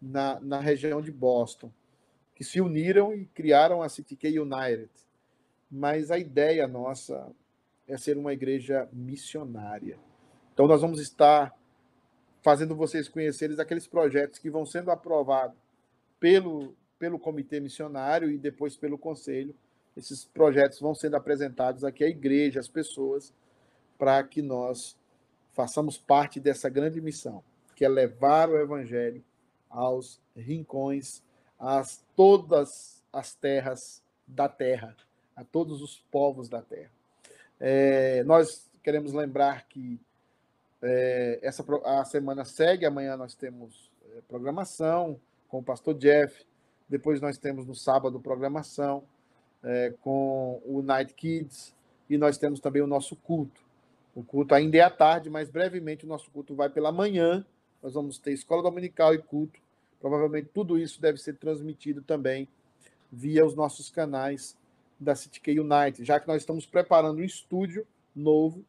na, 0.00 0.38
na 0.40 0.60
região 0.60 1.00
de 1.00 1.10
Boston, 1.10 1.72
que 2.34 2.44
se 2.44 2.60
uniram 2.60 3.14
e 3.14 3.24
criaram 3.24 3.82
a 3.82 3.88
CTK 3.88 4.38
United. 4.38 4.90
Mas 5.70 6.10
a 6.10 6.18
ideia 6.18 6.68
nossa 6.68 7.30
é 7.86 7.96
ser 7.96 8.18
uma 8.18 8.32
igreja 8.32 8.88
missionária. 8.92 9.98
Então, 10.58 10.66
nós 10.66 10.80
vamos 10.80 10.98
estar 10.98 11.56
fazendo 12.42 12.74
vocês 12.74 13.08
conhecerem 13.08 13.60
aqueles 13.60 13.86
projetos 13.86 14.40
que 14.40 14.50
vão 14.50 14.66
sendo 14.66 14.90
aprovados 14.90 15.56
pelo, 16.18 16.74
pelo 16.98 17.16
comitê 17.16 17.60
missionário 17.60 18.28
e 18.28 18.36
depois 18.36 18.76
pelo 18.76 18.98
conselho 18.98 19.54
esses 19.96 20.24
projetos 20.24 20.80
vão 20.80 20.96
sendo 20.96 21.14
apresentados 21.14 21.84
aqui 21.84 22.02
à 22.02 22.08
igreja, 22.08 22.58
às 22.58 22.66
pessoas, 22.66 23.32
para 23.96 24.20
que 24.24 24.42
nós 24.42 24.98
façamos 25.52 25.96
parte 25.96 26.40
dessa 26.40 26.68
grande 26.68 27.00
missão, 27.00 27.40
que 27.76 27.84
é 27.84 27.88
levar 27.88 28.50
o 28.50 28.58
evangelho 28.58 29.22
aos 29.70 30.20
rincões, 30.36 31.22
a 31.56 31.84
todas 32.16 33.00
as 33.12 33.32
terras 33.32 34.02
da 34.26 34.48
terra, 34.48 34.96
a 35.36 35.44
todos 35.44 35.80
os 35.82 36.00
povos 36.10 36.48
da 36.48 36.60
terra. 36.60 36.90
É, 37.60 38.24
nós 38.24 38.68
queremos 38.82 39.12
lembrar 39.12 39.68
que 39.68 40.00
é, 40.82 41.38
essa 41.42 41.64
a 41.84 42.04
semana 42.04 42.44
segue, 42.44 42.86
amanhã 42.86 43.16
nós 43.16 43.34
temos 43.34 43.90
é, 44.12 44.20
programação 44.28 45.18
com 45.48 45.58
o 45.58 45.62
pastor 45.62 45.94
Jeff, 45.94 46.46
depois 46.88 47.20
nós 47.20 47.36
temos 47.38 47.66
no 47.66 47.74
sábado 47.74 48.20
programação 48.20 49.02
é, 49.62 49.92
com 50.00 50.62
o 50.64 50.82
Night 50.82 51.14
Kids 51.14 51.74
e 52.08 52.16
nós 52.16 52.38
temos 52.38 52.60
também 52.60 52.82
o 52.82 52.86
nosso 52.86 53.16
culto. 53.16 53.60
O 54.14 54.22
culto 54.22 54.54
ainda 54.54 54.76
é 54.78 54.80
à 54.80 54.90
tarde, 54.90 55.30
mas 55.30 55.50
brevemente 55.50 56.04
o 56.04 56.08
nosso 56.08 56.30
culto 56.30 56.54
vai 56.54 56.68
pela 56.68 56.90
manhã. 56.90 57.44
Nós 57.82 57.94
vamos 57.94 58.18
ter 58.18 58.32
escola 58.32 58.62
dominical 58.62 59.14
e 59.14 59.18
culto. 59.18 59.60
Provavelmente 60.00 60.48
tudo 60.52 60.78
isso 60.78 61.00
deve 61.00 61.18
ser 61.18 61.36
transmitido 61.36 62.02
também 62.02 62.48
via 63.10 63.44
os 63.44 63.54
nossos 63.54 63.90
canais 63.90 64.56
da 64.98 65.14
CityK 65.14 65.60
United, 65.60 66.04
já 66.04 66.18
que 66.18 66.26
nós 66.26 66.42
estamos 66.42 66.66
preparando 66.66 67.18
um 67.18 67.24
estúdio 67.24 67.86
novo. 68.14 68.64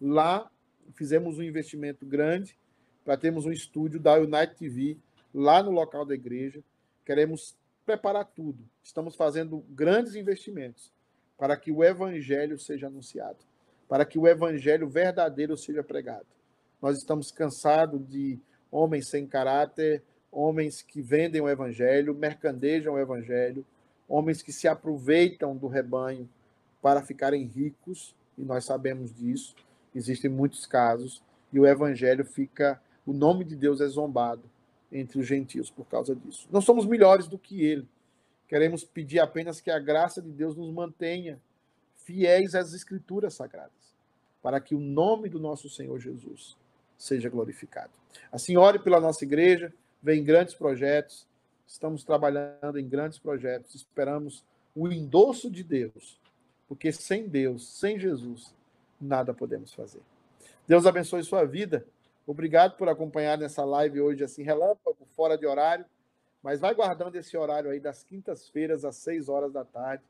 Lá 0.00 0.50
fizemos 0.94 1.38
um 1.38 1.42
investimento 1.42 2.04
grande 2.04 2.56
para 3.04 3.16
termos 3.16 3.46
um 3.46 3.52
estúdio 3.52 4.00
da 4.00 4.14
United 4.14 4.56
TV 4.56 4.96
lá 5.32 5.62
no 5.62 5.70
local 5.70 6.04
da 6.04 6.14
igreja. 6.14 6.62
Queremos 7.04 7.56
preparar 7.84 8.24
tudo. 8.24 8.58
Estamos 8.82 9.14
fazendo 9.16 9.64
grandes 9.70 10.14
investimentos 10.14 10.92
para 11.36 11.56
que 11.56 11.70
o 11.70 11.82
evangelho 11.84 12.58
seja 12.58 12.86
anunciado, 12.86 13.38
para 13.88 14.04
que 14.04 14.18
o 14.18 14.26
evangelho 14.26 14.88
verdadeiro 14.88 15.56
seja 15.56 15.82
pregado. 15.82 16.26
Nós 16.80 16.98
estamos 16.98 17.30
cansados 17.30 18.06
de 18.08 18.38
homens 18.70 19.08
sem 19.08 19.26
caráter, 19.26 20.02
homens 20.30 20.82
que 20.82 21.00
vendem 21.00 21.40
o 21.40 21.48
evangelho, 21.48 22.14
mercandejam 22.14 22.94
o 22.94 22.98
evangelho, 22.98 23.64
homens 24.08 24.42
que 24.42 24.52
se 24.52 24.68
aproveitam 24.68 25.56
do 25.56 25.66
rebanho 25.66 26.28
para 26.82 27.02
ficarem 27.02 27.44
ricos, 27.44 28.14
e 28.36 28.42
nós 28.42 28.64
sabemos 28.64 29.14
disso. 29.14 29.54
Existem 29.94 30.30
muitos 30.30 30.66
casos 30.66 31.22
e 31.52 31.60
o 31.60 31.66
evangelho 31.66 32.24
fica, 32.24 32.80
o 33.06 33.12
nome 33.12 33.44
de 33.44 33.54
Deus 33.54 33.80
é 33.80 33.86
zombado 33.86 34.42
entre 34.90 35.20
os 35.20 35.26
gentios 35.26 35.70
por 35.70 35.86
causa 35.86 36.14
disso. 36.14 36.48
Não 36.50 36.60
somos 36.60 36.86
melhores 36.86 37.26
do 37.26 37.38
que 37.38 37.64
ele. 37.64 37.88
Queremos 38.48 38.84
pedir 38.84 39.20
apenas 39.20 39.60
que 39.60 39.70
a 39.70 39.78
graça 39.78 40.20
de 40.20 40.30
Deus 40.30 40.56
nos 40.56 40.70
mantenha 40.70 41.40
fiéis 42.04 42.54
às 42.54 42.72
escrituras 42.72 43.34
sagradas, 43.34 43.72
para 44.42 44.60
que 44.60 44.74
o 44.74 44.80
nome 44.80 45.28
do 45.28 45.40
nosso 45.40 45.68
Senhor 45.70 45.98
Jesus 45.98 46.56
seja 46.98 47.28
glorificado. 47.28 47.92
Assim, 48.30 48.56
ore 48.56 48.78
pela 48.78 49.00
nossa 49.00 49.24
igreja, 49.24 49.72
vem 50.02 50.22
grandes 50.22 50.54
projetos, 50.54 51.26
estamos 51.66 52.04
trabalhando 52.04 52.78
em 52.78 52.86
grandes 52.86 53.18
projetos, 53.18 53.74
esperamos 53.74 54.44
o 54.76 54.88
endosso 54.88 55.50
de 55.50 55.62
Deus, 55.62 56.20
porque 56.68 56.92
sem 56.92 57.26
Deus, 57.26 57.66
sem 57.66 57.98
Jesus, 57.98 58.54
nada 59.00 59.34
podemos 59.34 59.72
fazer. 59.72 60.00
Deus 60.66 60.86
abençoe 60.86 61.22
sua 61.22 61.44
vida. 61.44 61.86
Obrigado 62.26 62.76
por 62.76 62.88
acompanhar 62.88 63.36
nessa 63.36 63.64
live 63.64 64.00
hoje, 64.00 64.24
assim, 64.24 64.42
relâmpago, 64.42 65.06
fora 65.14 65.36
de 65.36 65.46
horário. 65.46 65.84
Mas 66.42 66.60
vai 66.60 66.74
guardando 66.74 67.16
esse 67.16 67.36
horário 67.36 67.70
aí 67.70 67.80
das 67.80 68.02
quintas-feiras 68.02 68.84
às 68.84 68.96
6 68.96 69.28
horas 69.28 69.52
da 69.52 69.64
tarde. 69.64 70.04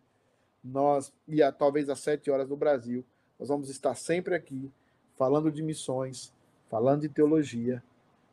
Nós, 0.62 1.12
e 1.28 1.42
a, 1.42 1.52
talvez 1.52 1.88
às 1.88 2.00
7 2.00 2.30
horas 2.30 2.48
no 2.48 2.56
Brasil. 2.56 3.04
Nós 3.38 3.48
vamos 3.48 3.68
estar 3.68 3.94
sempre 3.94 4.34
aqui, 4.34 4.70
falando 5.16 5.50
de 5.50 5.62
missões, 5.62 6.32
falando 6.68 7.02
de 7.02 7.08
teologia, 7.08 7.82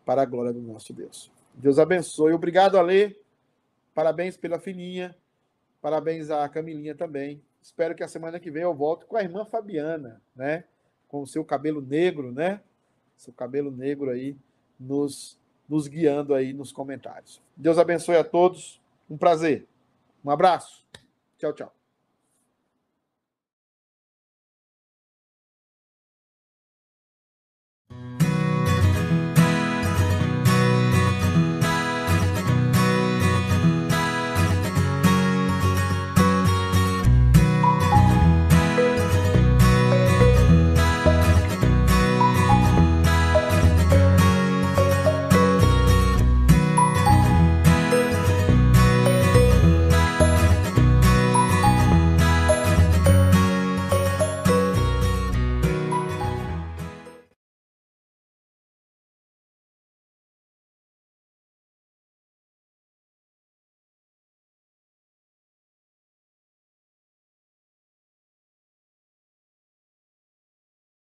para 0.05 0.23
a 0.23 0.25
glória 0.25 0.53
do 0.53 0.61
nosso 0.61 0.93
Deus. 0.93 1.31
Deus 1.53 1.77
abençoe. 1.77 2.33
Obrigado, 2.33 2.77
Ale. 2.77 3.15
Parabéns 3.93 4.37
pela 4.37 4.59
filhinha. 4.59 5.15
Parabéns 5.81 6.29
à 6.29 6.47
Camilinha 6.47 6.95
também. 6.95 7.41
Espero 7.61 7.95
que 7.95 8.03
a 8.03 8.07
semana 8.07 8.39
que 8.39 8.49
vem 8.49 8.63
eu 8.63 8.73
volte 8.73 9.05
com 9.05 9.15
a 9.15 9.21
irmã 9.21 9.45
Fabiana, 9.45 10.21
né? 10.35 10.63
Com 11.07 11.21
o 11.21 11.27
seu 11.27 11.45
cabelo 11.45 11.81
negro, 11.81 12.31
né? 12.31 12.61
Seu 13.15 13.31
cabelo 13.31 13.69
negro 13.69 14.09
aí 14.09 14.35
nos, 14.79 15.37
nos 15.69 15.87
guiando 15.87 16.33
aí 16.33 16.53
nos 16.53 16.71
comentários. 16.71 17.41
Deus 17.55 17.77
abençoe 17.77 18.17
a 18.17 18.23
todos. 18.23 18.81
Um 19.09 19.17
prazer. 19.17 19.67
Um 20.25 20.31
abraço. 20.31 20.85
Tchau, 21.37 21.53
tchau. 21.53 21.80